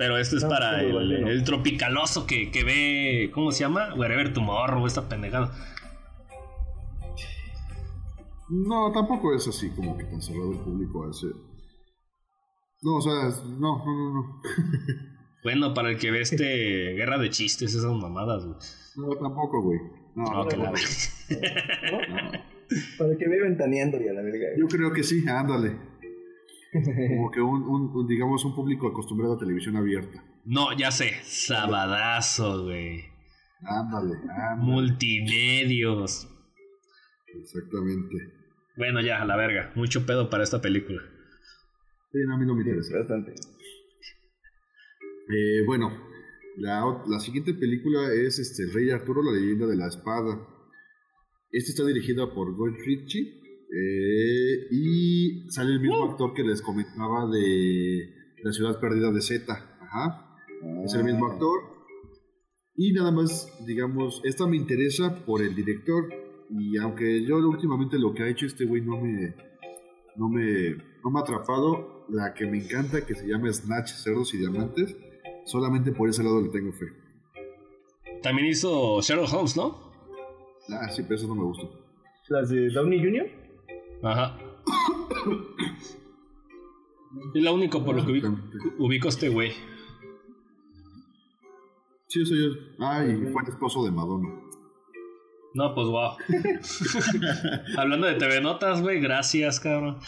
[0.00, 3.94] Pero esto es para el, tropicaloso que, que, ve, ¿cómo se llama?
[3.94, 5.52] Wherever Tomorrow, esta pendejada.
[8.48, 11.26] No, tampoco es así como que tan cerrado el público a ese.
[12.80, 13.12] No, o sea,
[13.44, 14.42] no, no, no, no.
[15.44, 18.56] bueno, para el que ve este guerra de chistes, esas mamadas, güey.
[18.96, 19.80] No, tampoco, güey.
[20.14, 20.72] No, no, no, no,
[22.96, 24.46] Para el que ve ventaneando y a la verga.
[24.56, 25.89] Yo creo que sí, ándale.
[26.72, 30.22] Como que un, un, digamos, un público acostumbrado a televisión abierta.
[30.44, 33.04] No, ya sé, sabadazo, güey.
[33.62, 34.62] Ándale, ándale.
[34.62, 36.28] Multimedios.
[37.34, 38.16] Exactamente.
[38.76, 39.72] Bueno, ya, a la verga.
[39.74, 41.02] Mucho pedo para esta película.
[42.12, 42.98] Sí, a mí no me interesa.
[42.98, 43.32] Bastante.
[43.32, 45.92] Eh, bueno,
[46.56, 50.46] la, la, siguiente película es este, El Rey Arturo, la leyenda de la espada.
[51.52, 53.39] Esta está dirigida por Goy Ritchie
[53.72, 56.10] eh, y sale el mismo uh.
[56.10, 59.52] actor que les comentaba de La ciudad perdida de Z.
[59.80, 60.38] Ajá.
[60.84, 61.32] Es el mismo ah.
[61.32, 61.60] actor.
[62.76, 66.08] Y nada más, digamos, esta me interesa por el director
[66.50, 69.34] y aunque yo últimamente lo que ha hecho este güey no me,
[70.16, 70.70] no me,
[71.04, 74.96] no me ha atrapado, la que me encanta, que se llama Snatch, Cerdos y Diamantes,
[75.44, 76.86] solamente por ese lado le tengo fe.
[78.22, 79.92] También hizo Sherlock Holmes, ¿no?
[80.70, 81.68] Ah, sí, pero eso no me gusta.
[82.28, 83.39] ¿Las de Downey Jr.?
[84.02, 84.38] Ajá.
[87.34, 88.22] es lo único por lo que
[88.78, 89.52] ubico, a este güey.
[92.08, 92.50] Sí, eso yo.
[92.78, 94.28] Ay, fue el esposo de Madonna.
[95.54, 96.12] No, pues wow.
[97.76, 99.98] Hablando de TV Notas, güey, gracias, cabrón.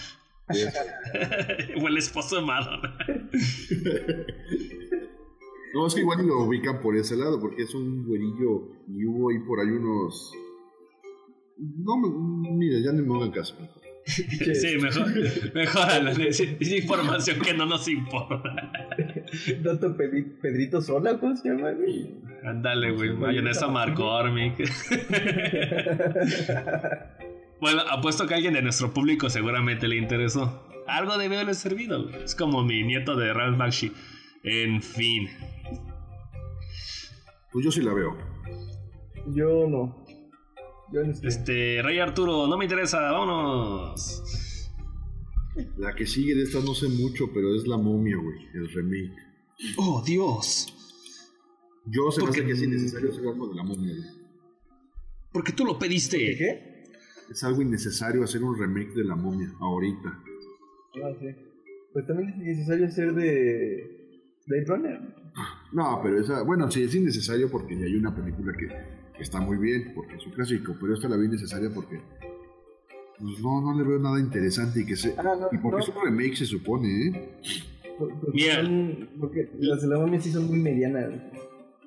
[1.80, 2.96] Fue el esposo de Madonna.
[5.74, 9.30] no, es que igual lo ubican por ese lado, porque es un güerillo y hubo
[9.30, 10.32] ahí por ahí unos.
[11.58, 13.56] No, mira, ya no me hagan caso.
[14.05, 15.06] Sí, mejor,
[15.55, 18.42] mejor es información que no nos importa.
[19.62, 21.70] Dato Pedrito Sola, ¿cómo se llama?
[22.44, 24.56] Ándale, güey, mayonesa McCormick.
[27.60, 30.68] bueno, apuesto que a alguien de nuestro público seguramente le interesó.
[30.89, 33.92] Algo debió haberle servido, Es como mi nieto de Ralph Bakshi.
[34.42, 35.28] En fin.
[37.52, 38.16] Pues yo sí la veo.
[39.28, 40.01] Yo no.
[41.22, 44.70] Este, Rey Arturo, no me interesa, vámonos.
[45.76, 49.16] La que sigue de esta no sé mucho, pero es la momia, güey, el remake.
[49.76, 50.66] Oh, Dios.
[51.86, 52.44] Yo sé Porque...
[52.44, 54.22] que es innecesario hacer algo de la momia, güey.
[55.32, 56.18] Porque tú lo pediste.
[56.36, 56.84] ¿Qué?
[57.30, 60.22] Es algo innecesario hacer un remake de la momia ahorita.
[61.02, 61.28] Ah, sí.
[61.92, 64.28] Pues también es innecesario hacer de.
[64.46, 65.00] Blade Runner.
[65.72, 66.42] No, pero esa.
[66.42, 68.66] Bueno, sí, es innecesario porque ya hay una película que
[69.18, 72.00] está muy bien, porque es un clásico, pero esta la vi necesaria porque
[73.18, 75.15] pues no, no le veo nada interesante y que se...
[75.18, 77.31] Ah, y porque es un remake se supone, ¿eh?
[77.99, 81.10] Porque, porque las de la momia sí son muy medianas.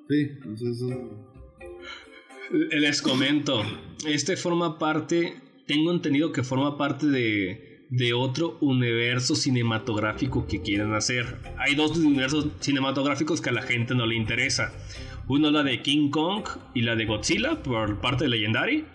[0.08, 0.82] Sí, entonces...
[2.50, 3.62] Les comento,
[4.06, 5.34] este forma parte,
[5.66, 11.38] tengo entendido que forma parte de, de otro universo cinematográfico que quieren hacer.
[11.58, 14.72] Hay dos universos cinematográficos que a la gente no le interesa.
[15.28, 18.86] Uno es la de King Kong y la de Godzilla por parte de Legendary.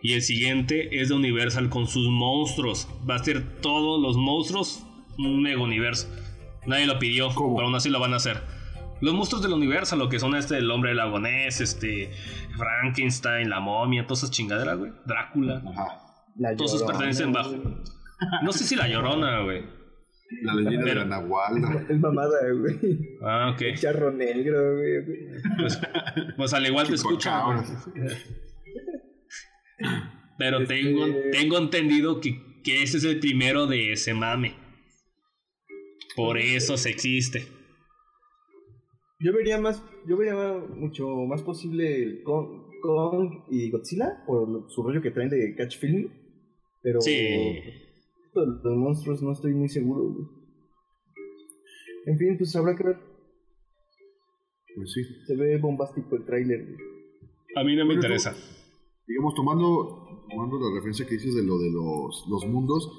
[0.00, 2.88] Y el siguiente es de Universal con sus monstruos.
[3.08, 4.84] Va a ser todos los monstruos
[5.18, 6.08] un mega universo.
[6.66, 8.40] Nadie lo pidió, pero aún así lo van a hacer.
[9.00, 12.10] Los monstruos del universo, lo que son este, el hombre lagonés, este,
[12.56, 14.92] Frankenstein, la momia, todas esas chingaderas, güey.
[15.04, 15.62] Drácula.
[15.70, 16.08] Ajá.
[16.56, 17.54] Todos esos pertenecen bajo.
[18.42, 19.64] No sé si la llorona, güey.
[20.42, 21.86] La leyenda de la Nahual.
[21.88, 22.98] Es mamada, güey.
[23.22, 23.74] Ah, ok.
[23.76, 25.04] charro negro, güey.
[25.58, 25.80] Pues,
[26.36, 27.30] pues al igual te escucho.
[30.38, 34.54] Pero este, tengo, tengo entendido que, que ese es el primero de ese mame.
[36.14, 37.46] Por eso se existe.
[39.20, 40.34] Yo vería más, yo vería
[40.74, 46.08] mucho más posible Kong, Kong y Godzilla por su rollo que traen de Catch Film
[46.82, 47.58] Pero Sí.
[48.42, 50.02] Esto de los monstruos no estoy muy seguro.
[50.12, 50.26] güey.
[52.06, 52.96] En fin, pues habrá que ver.
[54.76, 55.02] Pues sí.
[55.26, 56.64] Se ve bombástico el tráiler.
[56.64, 56.76] güey.
[57.56, 58.34] A mí no me interesa.
[59.06, 62.90] Digamos, tomando, tomando la referencia que dices de lo de los, los mundos,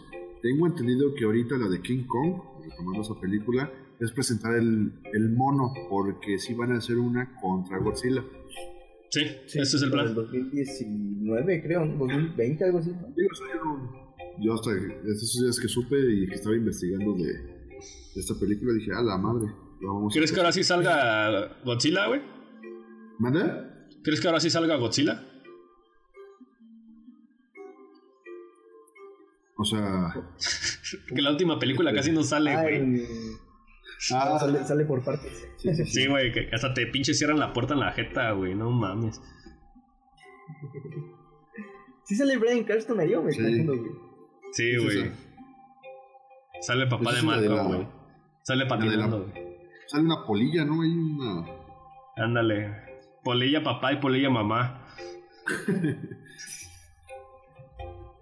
[0.41, 5.29] tengo entendido que ahorita la de King Kong, retomando esa película, es presentar el, el
[5.35, 8.23] mono, porque sí van a hacer una contra Godzilla.
[9.09, 10.13] Sí, ese es el plan.
[10.13, 12.91] 2019, creo, 2020, algo así.
[12.91, 13.07] ¿no?
[13.15, 14.08] Digo, o sea,
[14.39, 17.79] yo, hasta esos días que supe y que estaba investigando de, de
[18.15, 19.47] esta película, dije, a la madre.
[19.49, 22.21] a ¿Crees que ahora sí salga Godzilla, güey?
[23.19, 23.87] ¿Manda?
[24.03, 25.25] ¿Crees que ahora sí salga Godzilla?
[29.57, 30.13] O sea,
[31.15, 33.03] Que la última película casi no sale, güey.
[34.13, 34.29] Ah.
[34.31, 35.45] no, sale, sale por partes.
[35.57, 35.91] sí, sí, sí.
[36.03, 38.55] Sí, güey, que hasta te pinche cierran la puerta en la jeta, güey.
[38.55, 39.19] No mames.
[42.05, 43.41] Sí sale Brian Carston ahí, ¿o me Sí.
[43.43, 44.08] confundo, güey?
[44.51, 45.11] Sí, güey.
[46.61, 47.87] Sale papá de es la de Malcolm, güey.
[48.43, 49.49] Sale patinando, güey.
[49.87, 50.81] Sale una polilla, ¿no?
[50.81, 51.45] Hay una.
[52.17, 52.75] Ándale.
[53.23, 54.85] Polilla papá y polilla mamá.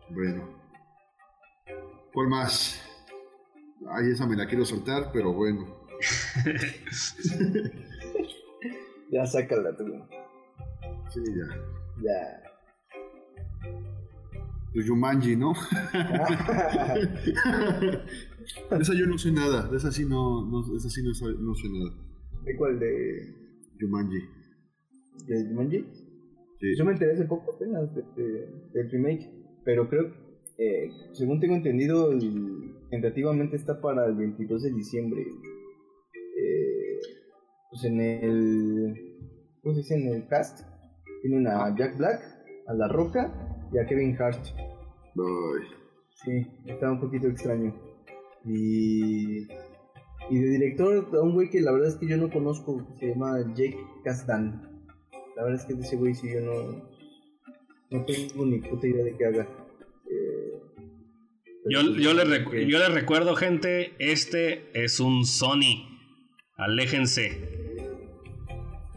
[0.09, 0.47] Bueno.
[2.13, 2.81] ¿Cuál más?
[3.89, 5.65] Ay, esa me la quiero soltar, pero bueno.
[9.09, 9.85] Ya sácala tú.
[11.09, 11.47] Sí, ya.
[12.03, 12.46] Ya.
[14.73, 15.53] Tu Yumanji, ¿no?
[18.69, 19.67] de esa yo no sé nada.
[19.69, 21.91] De esa sí no, no, de esa sí no, sé- no sé nada.
[22.43, 22.79] ¿De cuál?
[22.79, 23.33] ¿De,
[23.79, 24.19] Yumanji.
[25.27, 25.85] de Jumanji?
[26.59, 26.75] Sí.
[26.77, 29.29] Yo me enteré hace poco apenas de, de- del remake,
[29.63, 30.11] pero creo,
[30.57, 35.21] eh, según tengo entendido, el- tentativamente está para el 22 de diciembre.
[35.21, 36.99] Eh,
[37.69, 38.93] pues en el,
[39.61, 39.95] ¿cómo se dice?
[39.95, 40.61] En el cast
[41.21, 42.21] tienen a Jack Black,
[42.67, 44.43] a La Roca y a Kevin Hart.
[46.23, 47.73] Sí, está un poquito extraño.
[48.45, 49.43] Y,
[50.29, 53.07] y de director, a un güey que la verdad es que yo no conozco, se
[53.09, 54.83] llama Jake Kasdan.
[55.35, 56.89] La verdad es que de ese güey sí yo no,
[57.91, 59.47] no tengo ni puta idea de qué haga.
[60.09, 60.61] Eh,
[61.69, 65.85] Yo, yo, recu- que- yo les recuerdo, gente, este es un Sony.
[66.55, 67.55] Aléjense.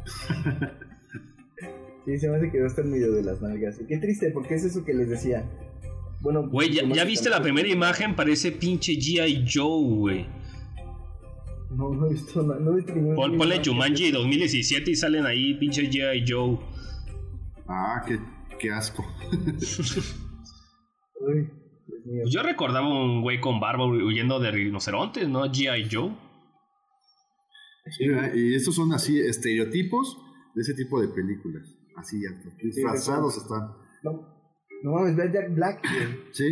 [2.11, 3.81] Sí, se me hace que va a estar medio de las nalgas.
[3.81, 5.49] Y qué triste, porque es eso que les decía.
[6.21, 8.17] Bueno, Güey, ¿ya, viste la primera imagen?
[8.17, 9.47] Parece pinche G.I.
[9.49, 10.27] Joe, güey.
[11.71, 12.59] No, no he visto nada.
[12.59, 13.63] No he visto ninguna Pon, ponle.
[13.65, 16.25] Jumanji 2017 y salen ahí pinche G.I.
[16.27, 16.59] Joe.
[17.69, 18.19] Ah, qué,
[18.59, 19.07] qué asco.
[21.21, 21.49] Uy,
[21.87, 22.25] Dios mío.
[22.29, 25.45] Yo recordaba un güey con barba huyendo de rinocerontes, ¿no?
[25.45, 25.89] G.I.
[25.89, 26.11] Joe.
[27.89, 30.19] Sí, y estos son así estereotipos
[30.57, 31.80] de ese tipo de películas.
[31.97, 32.31] Así, ya,
[32.63, 33.73] disfrazados están.
[34.03, 34.13] No,
[34.83, 35.83] no mames, ve a Jack Black.
[36.33, 36.45] Sí,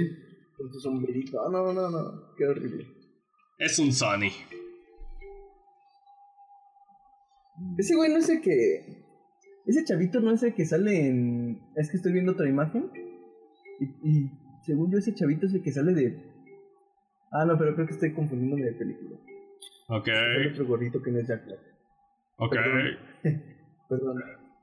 [0.57, 1.41] Con su sombrerito.
[1.41, 2.35] Ah, no, no, no.
[2.37, 2.87] Qué horrible.
[3.59, 4.31] Es un Sony.
[7.79, 9.05] Ese güey no es el que.
[9.67, 11.61] Ese chavito no es el que sale en.
[11.77, 12.91] Es que estoy viendo otra imagen.
[13.81, 14.31] Y, y
[14.65, 16.23] según yo, ese chavito es el que sale de.
[17.33, 19.17] Ah, no, pero creo que estoy confundiéndome de película.
[19.89, 21.61] Ok, Hay otro gordito que no es Jack Black.
[22.39, 22.53] ok.
[22.55, 22.99] Perdón.
[23.89, 24.17] Perdón.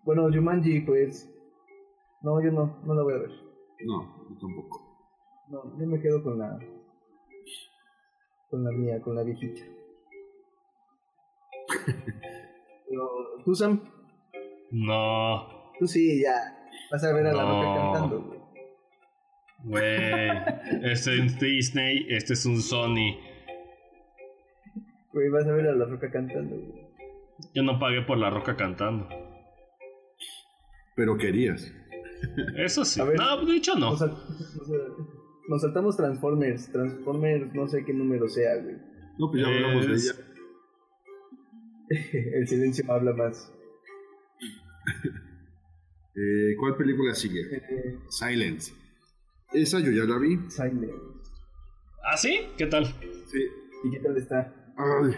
[0.06, 1.30] Bueno, Jumanji, pues.
[2.22, 3.32] No, yo no, no la voy a ver.
[3.86, 4.82] no, yo tampoco.
[5.50, 6.58] No, yo me quedo con la.
[8.50, 9.62] Con la mía, con la viejita.
[12.88, 13.10] Pero,
[13.44, 13.82] ¿Tú, Sam?
[14.72, 15.48] No,
[15.80, 16.36] Tú sí, ya.
[16.92, 18.40] Vas a ver a la roca cantando, güey.
[19.64, 20.92] güey.
[20.92, 23.18] Este es Disney, este es un Sony.
[25.12, 26.86] Güey, vas a ver a la roca cantando, güey.
[27.54, 29.08] Yo no pagué por la roca cantando.
[30.96, 31.72] Pero querías.
[32.58, 33.02] Eso sí.
[33.02, 33.18] Ver.
[33.18, 33.92] No, de hecho no.
[33.92, 34.70] Nos, sal- nos-
[35.50, 36.72] nos saltamos Transformers.
[36.72, 38.76] Transformers, no sé qué número sea, güey.
[39.20, 40.14] No, pues ya hablamos de ella.
[42.40, 43.52] El silencio habla más.
[46.18, 47.42] Eh, ¿Cuál película sigue?
[47.42, 48.72] Eh, Silence.
[49.52, 50.40] Esa yo ya la vi.
[50.50, 50.90] Silent.
[52.10, 52.40] ¿Ah, sí?
[52.58, 52.86] ¿Qué tal?
[52.86, 53.40] Sí.
[53.84, 54.74] ¿Y qué tal está?
[54.78, 55.14] Ay,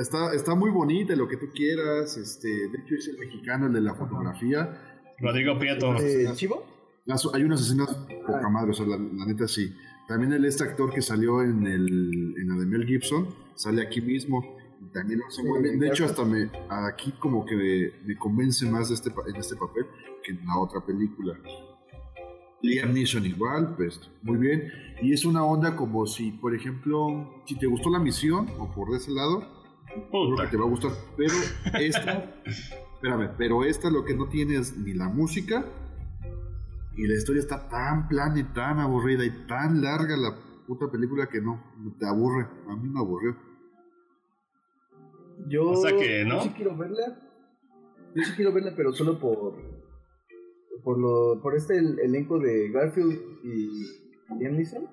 [0.00, 2.16] está, está muy bonita, lo que tú quieras.
[2.16, 5.02] Este, de hecho, es el mexicano, el de la fotografía.
[5.20, 5.94] Rodrigo Prieto.
[5.96, 6.64] ¿Eh, ¿Chivo?
[7.04, 7.94] Las- hay unas escenas
[8.26, 9.74] poca madre, o sea, la, la neta sí.
[10.06, 14.00] También el este actor que salió en, el, en la de Mel Gibson sale aquí
[14.00, 14.56] mismo.
[14.92, 15.78] También lo hace muy bien.
[15.78, 19.56] De hecho, hasta me aquí como que me, me convence más de este, en este
[19.56, 19.84] papel
[20.22, 21.34] que en la otra película.
[22.62, 24.72] Liam Neeson igual, pues muy bien.
[25.02, 28.94] Y es una onda como si, por ejemplo, si te gustó la misión o por
[28.96, 29.44] ese lado,
[29.94, 30.44] creo Puta.
[30.44, 30.92] que te va a gustar.
[31.16, 31.32] Pero
[31.80, 35.64] esta, espérame, pero esta lo que no tiene es ni la música,
[36.96, 40.34] Y la historia está tan plana y tan aburrida y tan larga la
[40.66, 41.62] puta película que no,
[41.98, 42.48] te aburre.
[42.68, 43.36] A mí me aburrió.
[45.48, 46.38] Yo, O sea que, ¿no?
[46.38, 47.20] yo sí quiero verla.
[48.16, 49.54] Yo sí quiero verla, pero solo por
[50.82, 53.12] por lo por este el- elenco de Garfield
[53.44, 53.68] y
[54.38, 54.84] Liam Neeson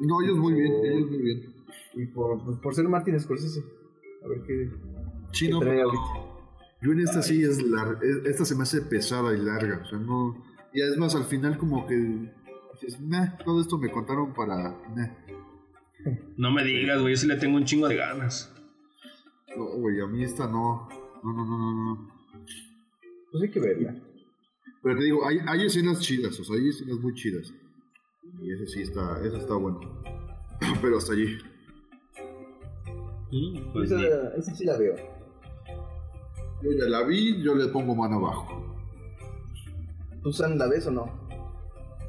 [0.00, 1.54] No, ellos muy bien, ellos muy bien.
[1.94, 3.62] y por pues, por ser Martin Scorsese.
[4.24, 4.70] A ver qué
[5.32, 5.82] Sí, no, ¿Qué trae
[6.80, 7.98] yo en esta sí es larga.
[8.24, 9.82] Esta se me hace pesada y larga.
[9.84, 10.44] O sea, no.
[10.72, 11.96] Y es más, al final, como que.
[12.80, 14.76] Dices, nah, todo esto me contaron para.
[14.94, 15.08] nah.
[16.36, 18.54] No me digas, güey, yo sí le tengo un chingo de ganas.
[19.56, 20.88] No, güey, a mí esta no.
[21.24, 21.74] No, no, no, no.
[21.74, 22.12] no.
[23.32, 23.96] pues hay que verla.
[24.80, 27.52] Pero te digo, hay, hay escenas chidas, o sea, hay escenas muy chidas.
[28.40, 29.80] Y eso sí está, eso está bueno.
[30.80, 31.36] Pero hasta allí.
[33.30, 34.94] Mm, Pues esa, esa sí la veo.
[36.62, 38.64] Yo ya la vi, yo le pongo mano abajo.
[40.22, 41.28] ¿Tú San la ves o no?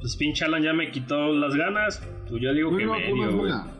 [0.01, 2.01] Pues pinche Alan ya me quitó las ganas.
[2.29, 3.51] Pues yo digo que Bueno, pues, no es medio, güey.
[3.51, 3.75] buena.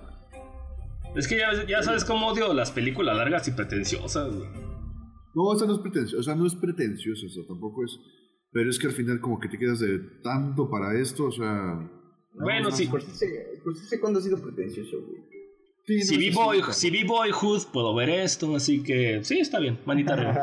[1.16, 4.50] Es que ya, ya sabes cómo odio las películas largas y pretenciosas, güey.
[5.34, 7.98] No, esta no es pretenciosa, o sea, no es pretenciosa, o sea, tampoco es.
[8.52, 11.46] Pero es que al final como que te quedas de tanto para esto, o sea.
[12.34, 12.86] No, Bueno, no, sí.
[12.86, 15.22] Scorsese, cuándo ha sido pretencioso, güey.
[15.86, 19.80] Sí, Si vi, boy, si vi Boyhood, puedo ver esto, así que sí, está bien,
[19.86, 20.36] manita arriba.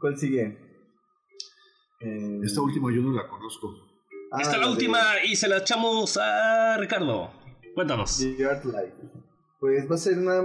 [0.00, 0.58] ¿Cuál sigue?
[2.00, 3.72] Eh, Esta última yo no la conozco.
[4.32, 7.30] ah, Esta es la de última y se la echamos a Ricardo.
[7.74, 8.18] Cuéntanos.
[8.18, 8.94] The Art Life.
[9.60, 10.40] Pues va a ser una.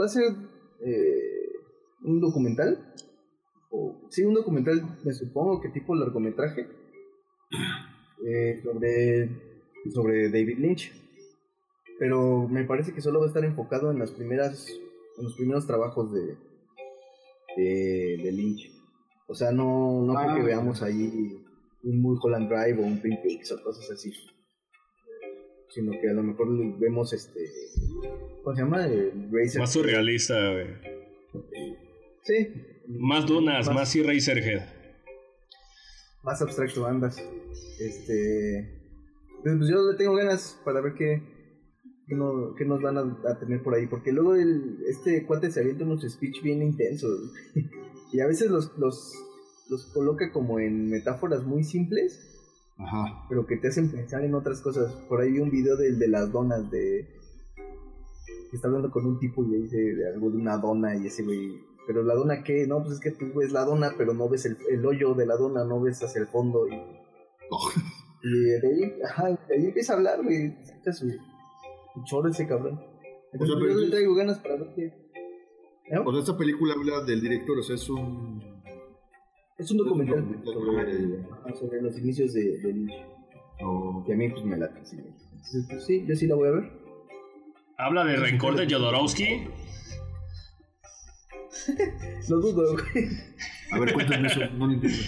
[0.00, 0.24] Va a ser
[0.86, 1.50] eh,
[2.02, 2.94] un documental.
[3.70, 6.68] O, sí, un documental, me supongo que tipo largometraje.
[8.24, 9.47] eh, sobre.
[9.92, 10.92] Sobre David Lynch.
[11.98, 14.68] Pero me parece que solo va a estar enfocado en las primeras.
[15.18, 16.36] En los primeros trabajos de.
[17.56, 18.70] De, de Lynch.
[19.26, 20.36] O sea, no, no creo Ah.
[20.36, 21.44] que veamos ahí
[21.82, 24.12] un Mulholland Drive o un Twin Peaks o cosas así
[25.70, 26.48] sino que a lo mejor
[26.78, 27.40] vemos este
[28.42, 28.86] ¿cómo se llama?
[28.86, 30.66] El Razer Más surrealista, güey.
[32.24, 32.48] sí
[32.88, 34.62] Más dunas, Más- más Eraserhead.
[36.22, 37.22] más abstracto andas
[37.78, 38.77] este
[39.42, 41.22] pues, pues yo le tengo ganas para ver qué
[42.06, 45.50] qué, no- qué nos van a, a tener por ahí porque luego el, este cuate
[45.50, 47.32] se avienta unos speech bien intensos
[48.12, 49.12] y a veces los, los
[49.68, 52.24] los coloca como en metáforas muy simples
[52.78, 53.26] Ajá.
[53.28, 54.94] pero que te hacen pensar en otras cosas.
[55.08, 57.06] Por ahí vi un video del de las donas de
[58.50, 61.06] que está hablando con un tipo y le dice de algo de una dona y
[61.08, 62.66] ese güey, pero la dona qué?
[62.66, 65.26] No, pues es que tú ves la dona, pero no ves el, el hoyo de
[65.26, 66.70] la dona, no ves hacia el fondo y,
[68.22, 70.54] y de ahí, ajá, de ahí empieza a hablar, güey,
[72.04, 72.80] choro ese cabrón.
[73.32, 74.92] Entonces O sea, yo le traigo ganas para ver qué.
[75.90, 76.02] ¿No?
[76.04, 78.42] O sea, esta película habla del director, o sea, es un.
[79.58, 82.92] Es un documental documental sobre, sobre- los inicios de, de Lynch.
[83.62, 84.96] o- Que a mí pues me late, sí.
[84.98, 86.70] Entonces, pues, sí, yo sí la voy a ver.
[87.76, 89.48] Habla de rencor de Jodorowsky.
[92.28, 93.08] Lo dudo, güey.
[93.72, 94.98] A ver, cuéntame eso, no lo entiendo.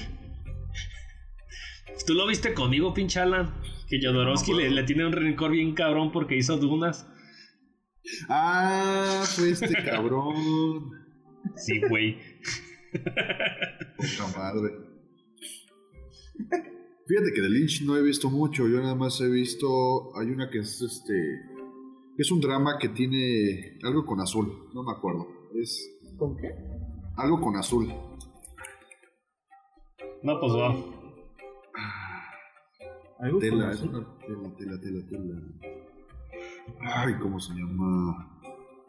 [2.10, 3.54] ¿Tú lo viste conmigo, pinche Alan?
[3.86, 7.08] Que Jodorowsky le, le tiene un rencor bien cabrón porque hizo dunas.
[8.28, 10.90] Ah, fue este cabrón.
[11.54, 12.18] Sí, güey.
[12.92, 14.70] Poca madre.
[17.06, 20.10] Fíjate que de Lynch no he visto mucho, yo nada más he visto.
[20.18, 21.14] Hay una que es este.
[22.18, 25.28] Es un drama que tiene algo con azul, no me acuerdo.
[25.62, 26.48] Es ¿Con qué?
[27.16, 27.86] algo con azul.
[30.24, 30.99] No, pues va.
[33.22, 35.40] Algo Tela, es una tela, tela, tela, tela.
[36.80, 38.40] Ay, ¿cómo se llama?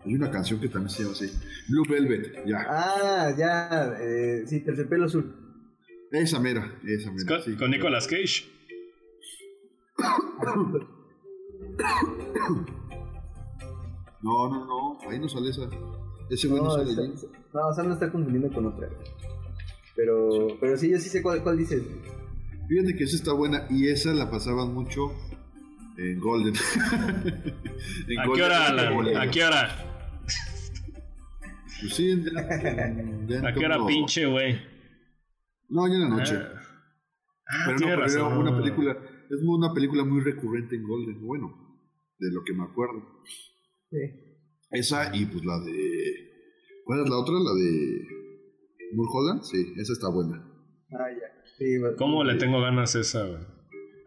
[0.06, 1.27] Hay una canción que también se llama así.
[1.69, 2.66] Blue Velvet, ya.
[2.68, 5.35] Ah, ya, eh, sí, terciopelo azul.
[6.11, 7.26] Esa mera, esa mera.
[7.27, 7.56] Con, sí.
[7.58, 8.50] con Nicolas Cage.
[14.24, 15.68] No, no, no, ahí no sale esa.
[16.30, 17.14] Ese güey no, No, sale está- ahí.
[17.53, 18.88] no, Sam lo está confundiendo con otra.
[19.95, 21.82] Pero, pero sí, yo sí sé cuál, cuál dices.
[22.72, 25.11] Fíjate que esa está buena y esa la pasaban mucho
[25.98, 26.53] en Golden.
[28.08, 29.17] En ¿A qué hora, Alan?
[29.17, 29.85] ¿A qué hora?
[31.82, 34.58] Pues sí, en- en- en- ¿A qué hora, pinche, güey?
[35.67, 36.35] No, ya en la noche.
[36.38, 36.58] Ah,
[37.53, 38.38] Ah, pero no, pero era razón.
[38.38, 38.91] una película,
[39.30, 41.48] es una película muy recurrente en Golden, bueno,
[42.19, 43.03] de lo que me acuerdo.
[43.90, 43.98] Sí.
[44.72, 46.32] Esa y pues la de.
[46.85, 47.33] ¿Cuál es la otra?
[47.33, 48.08] La de.
[48.93, 50.38] Mulholland, sí, esa está buena.
[50.93, 51.41] Ah, ya.
[51.61, 53.40] Sí, ¿Cómo le tengo ganas a esa, güey?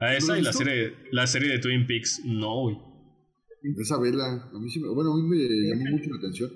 [0.00, 2.22] A esa ¿No y la serie, la serie de Twin Peaks.
[2.24, 2.76] No, güey.
[3.78, 6.50] Esa vela, a mí sí me, bueno, a mí me llamó mucho la atención.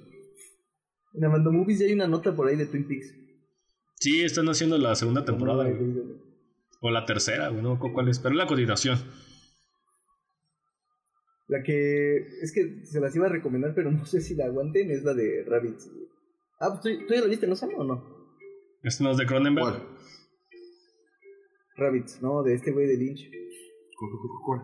[1.14, 3.14] En Amando Movies ya hay una nota por ahí de Twin Peaks.
[3.94, 5.62] Sí, están haciendo la segunda temporada.
[5.62, 5.88] No, no, güey.
[5.88, 6.20] no, no.
[6.80, 8.18] O la tercera, güey, no me acuerdo cuál es.
[8.18, 8.98] Pero es la continuación.
[11.46, 14.90] La que es que se las iba a recomendar, pero no sé si la aguanten,
[14.90, 15.92] es la de Rabbits.
[16.58, 18.18] Ah, pues tú, tú ya la viste, ¿no, Sam, o no?
[18.82, 19.97] ¿Este no es de Cronenberg?
[21.78, 23.30] Rabbits, no, de este güey de Lynch.
[24.44, 24.62] ¿Cuál?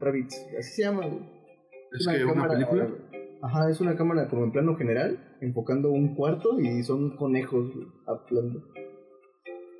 [0.00, 1.20] Rabbits, así se llama, güey.
[1.92, 2.88] ¿Es que una película?
[3.42, 7.86] Ajá, es una cámara como en plano general, enfocando un cuarto y son conejos güey,
[8.06, 8.62] hablando.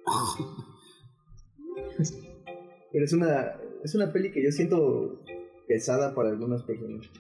[2.93, 5.23] Pero es una, es una peli que yo siento
[5.67, 7.11] pesada para algunas personas.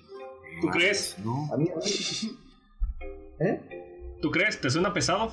[0.61, 1.17] ¿Tú crees?
[1.25, 1.53] No.
[1.53, 2.39] A mí, a mí-
[3.41, 4.17] ¿Eh?
[4.23, 4.61] ¿Tú crees?
[4.61, 5.31] ¿Te suena pesado?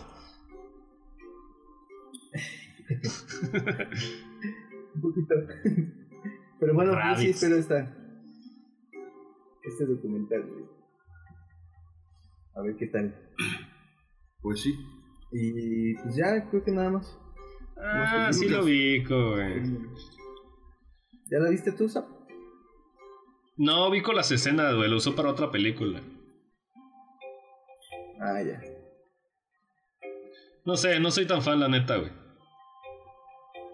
[4.95, 5.36] Un poquito.
[6.60, 7.36] Pero bueno, yo sí Rabbits.
[7.36, 7.98] espero esta.
[9.64, 10.66] Este documental, güey.
[12.56, 13.16] A ver qué tal.
[14.42, 14.74] Pues sí.
[15.32, 17.20] Y pues ya, creo que nada más.
[17.78, 19.64] Ah, sé, sí lo ubico, güey.
[21.32, 22.06] ¿Ya la viste tú, Zap?
[23.58, 24.90] No, vi con las escenas, güey.
[24.90, 26.02] Lo usó para otra película.
[28.20, 28.62] Ah, ya.
[30.66, 32.12] No sé, no soy tan fan, la neta, güey.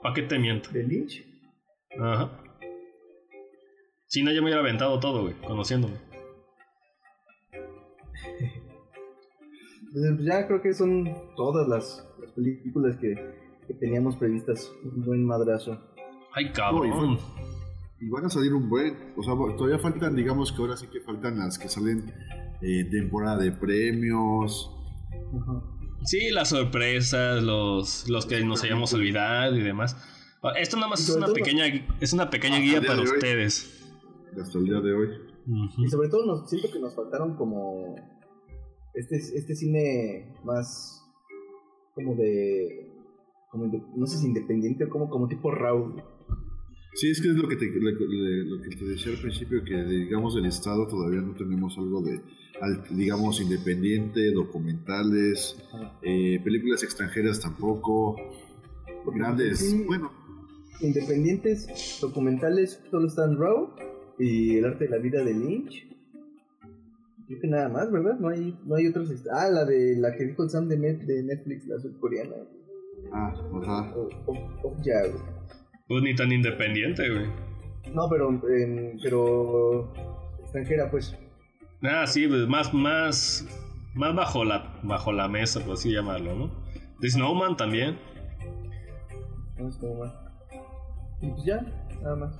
[0.01, 0.69] ¿Para qué te miento?
[0.71, 1.25] ¿De Lynch?
[1.99, 2.41] Ajá.
[4.07, 5.95] Si no, yo me hubiera aventado todo, güey, conociéndome.
[9.87, 11.05] Entonces, pues ya creo que son
[11.35, 13.15] todas las, las películas que,
[13.67, 14.71] que teníamos previstas.
[14.83, 15.79] Un buen madrazo.
[16.33, 17.19] Ay, No, y cabrón.
[17.99, 19.13] Y van a salir un buen.
[19.17, 22.13] O sea, todavía faltan, digamos que ahora sí que faltan las que salen
[22.61, 24.71] eh, temporada de premios.
[25.41, 25.78] Ajá.
[26.05, 29.95] Sí, las sorpresas, los, los que nos hayamos olvidado y demás.
[30.57, 31.65] Esto nada más es una pequeña,
[31.99, 33.07] es una pequeña guía para de hoy.
[33.07, 33.91] ustedes.
[34.41, 35.07] Hasta el día de hoy.
[35.77, 37.95] Y sobre todo nos, siento que nos faltaron como
[38.93, 41.03] este, este cine más
[41.95, 42.93] como de,
[43.51, 45.95] como inde- no sé si independiente o como, como tipo Raw.
[46.93, 50.35] Sí, es que es lo que te, lo, que te decía al principio, que digamos
[50.35, 52.19] del Estado todavía no tenemos algo de,
[52.61, 55.55] al- digamos, independiente, documentales,
[56.01, 58.15] eh, películas extranjeras tampoco,
[59.15, 59.83] grandes, Sí.
[59.87, 60.11] bueno,
[60.81, 63.69] Independientes, documentales, solo están Raw
[64.17, 65.85] y El arte de la vida de Lynch.
[67.27, 68.17] Creo que nada más, ¿verdad?
[68.17, 69.11] No hay, no hay otros.
[69.31, 72.35] Ah, la de la que dijo el Sam de, Net- de Netflix, la surcoreana.
[73.11, 73.93] ah, ajá.
[73.95, 75.21] O, o, o ya, güey.
[75.89, 77.25] Pues ni tan independiente, güey.
[77.93, 79.91] No, pero, em, pero
[80.39, 81.17] extranjera, pues.
[81.83, 83.45] Ah, sí, pues más, más,
[83.95, 86.63] más bajo la, bajo la mesa, por así llamarlo, ¿no?
[87.01, 87.97] The Snowman también.
[89.57, 90.13] No es como más.
[91.21, 91.61] Y pues ya,
[92.01, 92.39] nada más.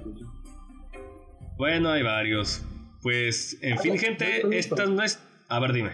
[1.57, 2.63] Bueno, hay varios.
[3.01, 5.21] Pues, en Ah, fin, no, gente, no, esta no es...
[5.47, 5.91] A ver, dime.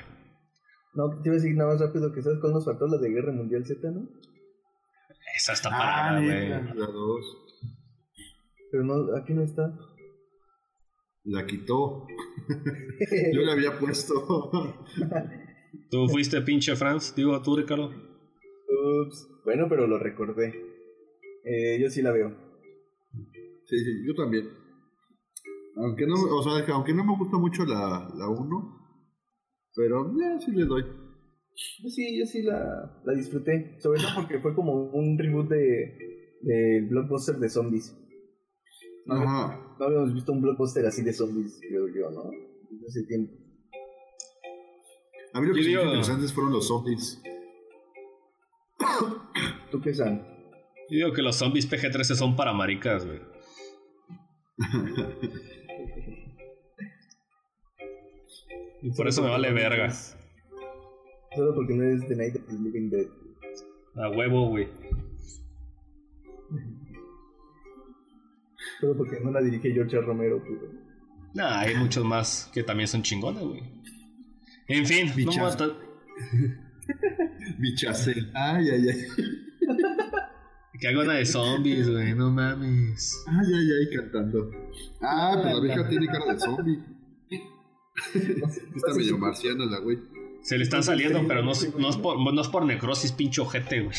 [0.93, 3.09] No, te iba a decir nada más rápido que sabes cuál nos faltó la de
[3.09, 4.01] Guerra Mundial Z, ¿no?
[5.35, 6.49] Esa está Ah, parada, güey.
[6.75, 7.25] dos.
[8.75, 9.73] Pero no, aquí no está.
[11.23, 12.05] La quitó.
[13.33, 14.13] Yo la había puesto.
[15.89, 17.15] ¿Tú fuiste pinche Franz?
[17.15, 17.85] Digo, tú, Ricardo.
[17.87, 19.29] Ups.
[19.45, 20.53] Bueno, pero lo recordé.
[21.45, 22.35] Eh, yo sí la veo.
[23.65, 24.49] Sí, sí, yo también.
[25.77, 28.89] Aunque no, o sea, que aunque no me gusta mucho la, la 1,
[29.73, 30.83] pero ya sí le doy.
[30.83, 33.77] Yo sí, yo sí la, la disfruté.
[33.79, 37.97] Sobre todo porque fue como un reboot de del blockbuster de zombies.
[39.05, 39.75] No, Ajá.
[39.79, 42.23] no habíamos visto un blockbuster así de zombies, creo yo, ¿no?
[42.69, 43.33] Desde hace tiempo.
[45.33, 47.21] A mí lo que me digo- interesantes fueron los zombies.
[49.71, 50.21] ¿Tú qué sabes?
[50.89, 53.19] Yo digo que los zombies PG-13 son para maricas, güey.
[58.81, 59.89] Y por eso me vale verga.
[59.91, 63.07] Solo porque no es The Night of the Living Dead.
[63.95, 64.67] A huevo, güey.
[68.85, 69.99] Solo porque no la dirige George.
[69.99, 70.39] Romero.
[70.45, 70.59] pues.
[71.33, 73.63] Nah, hay muchos más que también son chingones, güey.
[74.67, 75.37] En fin, no Bichas.
[75.43, 75.75] a estar-
[77.59, 78.31] Bichacel.
[78.35, 78.97] Ay, ay, ay.
[80.79, 83.23] Que haga una de zombies, güey, no mames.
[83.27, 84.51] Ay, ay, ay, cantando.
[85.01, 86.79] Ah, pues la vieja tiene cara de zombie.
[88.13, 89.97] Está medio marciana la güey.
[90.41, 93.39] Se le están saliendo, pero no, es- no, es por, no es por necrosis, pinche
[93.41, 93.95] ojete, güey.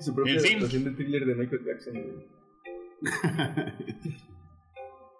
[0.00, 1.94] Su propia adaptación de thriller de Michael Jackson.
[1.94, 2.28] güey.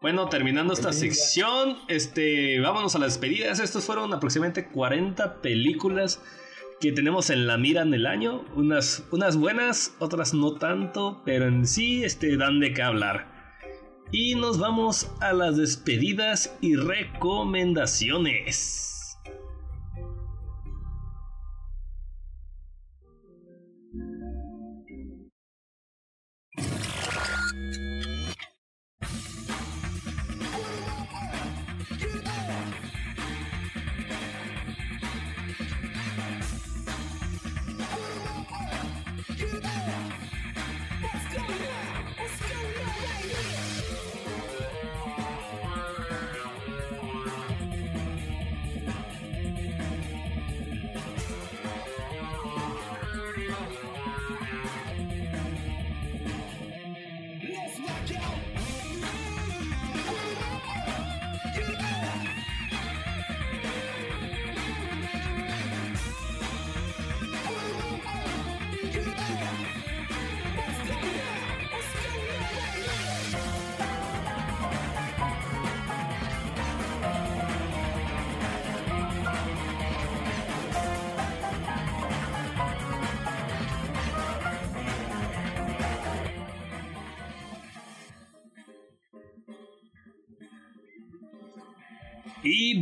[0.03, 3.61] Bueno, terminando esta sección, este, vámonos a las despedidas.
[3.61, 6.23] Estos fueron aproximadamente 40 películas
[6.81, 8.47] que tenemos en la mira en el año.
[8.57, 13.31] Unas, unas buenas, otras no tanto, pero en sí este, dan de qué hablar.
[14.11, 18.90] Y nos vamos a las despedidas y recomendaciones.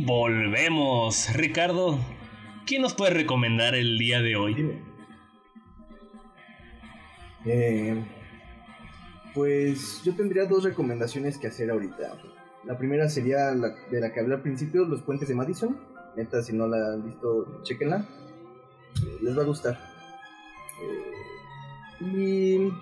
[0.09, 1.31] Volvemos.
[1.35, 1.99] Ricardo,
[2.65, 4.81] ¿qué nos puedes recomendar el día de hoy?
[7.45, 8.03] Eh,
[9.35, 12.17] pues yo tendría dos recomendaciones que hacer ahorita.
[12.65, 15.79] La primera sería de la que hablé al principio, Los Puentes de Madison.
[16.15, 17.97] Neta, si no la han visto, chequenla.
[19.03, 19.79] Eh, les va a gustar.
[20.81, 22.73] Eh, y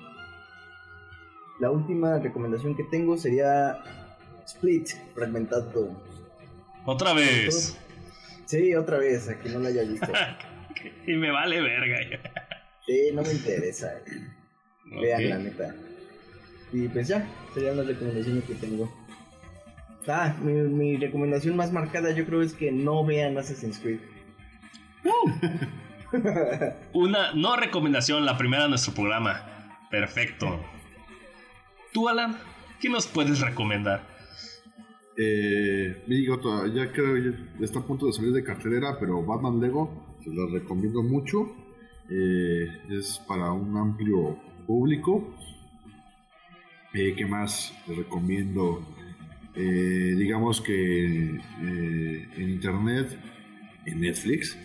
[1.59, 3.83] la última recomendación que tengo sería
[4.45, 5.91] Split, fragmentado.
[6.90, 7.77] Otra vez.
[8.45, 10.07] Sí, otra vez, a quien no la haya visto.
[11.06, 11.98] y me vale verga.
[12.85, 13.93] sí, no me interesa.
[14.85, 15.75] Vean la neta.
[16.72, 18.90] Y pues ya, serían las recomendaciones que tengo.
[20.07, 23.99] Ah, mi, mi, recomendación más marcada yo creo es que no vean Assassin's Creed.
[26.93, 29.75] Una no recomendación, la primera de nuestro programa.
[29.91, 30.57] Perfecto.
[31.91, 32.38] Tú, Alan,
[32.80, 34.16] ¿qué nos puedes recomendar?
[35.19, 40.17] Eh, digo, ya creo que está a punto de salir de cartelera, pero Batman Lego
[40.23, 41.51] se lo recomiendo mucho.
[42.09, 44.37] Eh, es para un amplio
[44.67, 45.35] público.
[46.93, 48.85] Eh, ¿Qué más les recomiendo?
[49.55, 53.19] Eh, digamos que eh, en internet,
[53.85, 54.57] en Netflix,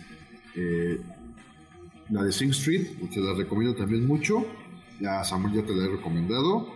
[2.09, 4.45] la de Sing Street, te la recomiendo también mucho.
[4.99, 6.73] Ya Samuel ya te la he recomendado.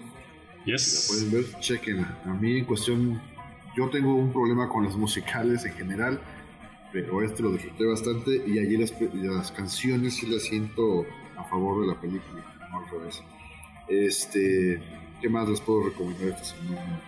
[0.65, 1.09] Yes.
[1.09, 2.21] La pueden ver, chequenla.
[2.25, 3.21] A mí en cuestión
[3.77, 6.19] yo tengo un problema con los musicales en general,
[6.91, 11.05] pero este lo disfruté bastante y allí las, canciones sí las siento
[11.37, 13.23] a favor de la película, no al revés.
[13.87, 14.81] Este,
[15.21, 17.01] ¿qué más les puedo recomendar esta semana?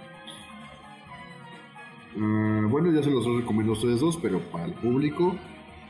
[2.16, 5.36] Uh, bueno, ya se los recomiendo a ustedes dos, pero para el público,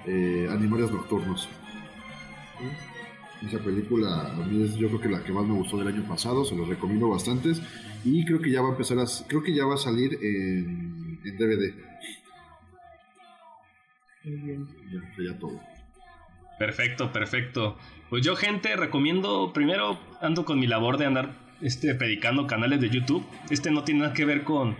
[0.06, 1.50] eh, Animales Nocturnos.
[3.46, 6.06] Esa película a mí es yo creo que la que más me gustó del año
[6.08, 7.62] pasado, se los recomiendo bastantes
[8.04, 11.20] y creo que ya va a empezar a creo que ya va a salir en,
[11.24, 11.74] en DVD.
[14.26, 14.68] Muy bien.
[14.92, 15.60] Ya, ya todo.
[16.58, 17.78] Perfecto, perfecto.
[18.10, 22.90] Pues yo gente recomiendo primero ando con mi labor de andar este predicando canales de
[22.90, 23.26] YouTube.
[23.50, 24.76] Este no tiene nada que ver con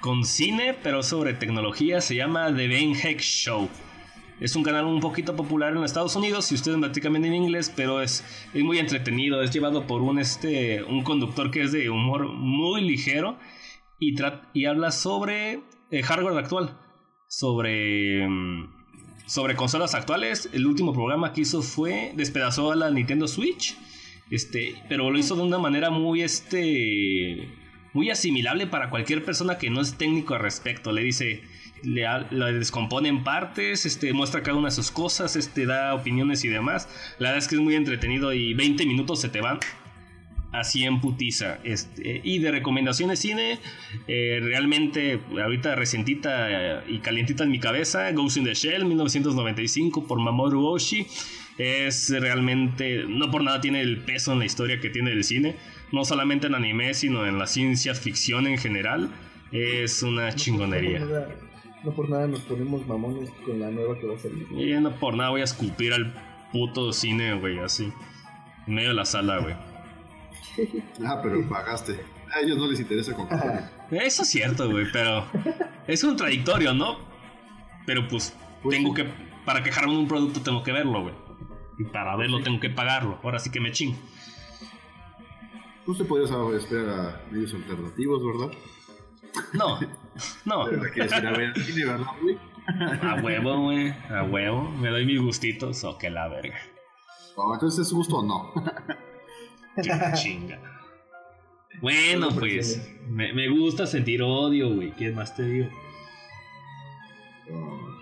[0.00, 2.00] con cine, pero sobre tecnología.
[2.00, 3.70] Se llama The Ben Heck Show.
[4.42, 8.02] Es un canal un poquito popular en Estados Unidos, si ustedes practican en inglés, pero
[8.02, 9.40] es, es, muy entretenido.
[9.40, 13.38] Es llevado por un, este, un conductor que es de humor muy ligero
[14.00, 14.16] y,
[14.52, 15.62] y habla sobre
[15.92, 16.76] eh, hardware actual,
[17.28, 18.26] sobre,
[19.26, 20.50] sobre consolas actuales.
[20.52, 23.78] El último programa que hizo fue despedazó a la Nintendo Switch,
[24.28, 27.48] este, pero lo hizo de una manera muy este
[27.92, 30.90] muy asimilable para cualquier persona que no es técnico al respecto.
[30.90, 31.42] Le dice,
[31.82, 36.48] le, descompone en partes, este, muestra cada una de sus cosas, este, da opiniones y
[36.48, 36.88] demás.
[37.18, 39.60] La verdad es que es muy entretenido y 20 minutos se te van
[40.52, 41.58] así en putiza.
[41.64, 43.58] Este, y de recomendaciones cine,
[44.06, 50.20] eh, realmente ahorita recientita y calientita en mi cabeza, Ghost in the Shell 1995 por
[50.20, 51.06] Mamoru Oshii.
[51.58, 55.56] Es realmente, no por nada tiene el peso en la historia que tiene el cine
[55.92, 59.10] no solamente en anime, sino en la ciencia ficción en general,
[59.52, 61.06] es una chingonería.
[61.84, 64.46] No por, nada, nos ponemos mamones con la nueva que va a salir.
[64.52, 66.14] Y no por nada voy a escupir al
[66.52, 67.92] puto cine, güey, así.
[68.66, 69.54] En medio de la sala, güey.
[71.04, 72.00] ah, pero pagaste.
[72.32, 73.26] A ellos no les interesa con
[73.90, 75.26] Eso es cierto, güey, pero
[75.86, 76.98] es contradictorio, ¿no?
[77.84, 79.02] Pero pues, pues tengo sí.
[79.02, 79.10] que,
[79.44, 81.14] para quejarme de un producto tengo que verlo, güey.
[81.78, 82.44] Y para verlo sí.
[82.44, 83.18] tengo que pagarlo.
[83.22, 83.98] Ahora sí que me chingo.
[85.84, 88.56] Tú te podías esperar a medios alternativos, ¿verdad?
[89.52, 89.80] No,
[90.44, 90.64] no.
[90.66, 92.38] Pero quieres ir a ver cine, ¿verdad, güey?
[92.66, 93.94] A huevo, güey.
[94.10, 94.70] A huevo.
[94.70, 96.58] Me doy mis gustitos o que la verga.
[97.36, 98.52] Oh, entonces es gusto o no.
[100.14, 100.60] Chinga.
[101.80, 102.86] Bueno, pues.
[103.08, 104.92] Me, me, gusta sentir odio, güey.
[104.92, 105.68] ¿Qué más te digo?
[107.50, 107.92] Oh.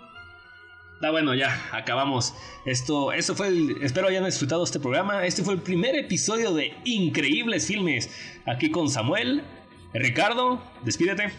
[1.03, 2.35] Ah, bueno, ya, acabamos.
[2.67, 3.83] Esto, eso fue el.
[3.83, 5.25] Espero hayan disfrutado este programa.
[5.25, 8.11] Este fue el primer episodio de Increíbles Filmes.
[8.45, 9.45] Aquí con Samuel.
[9.93, 11.33] Ricardo, despídete.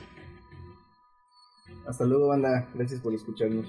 [1.87, 2.67] Hasta luego, banda.
[2.73, 3.65] Gracias por escucharnos.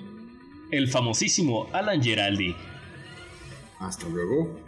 [0.70, 2.56] El famosísimo Alan Geraldi.
[3.78, 4.58] Hasta luego.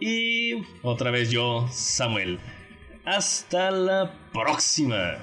[0.00, 2.38] Y otra vez yo, Samuel.
[3.04, 5.16] Hasta la próxima.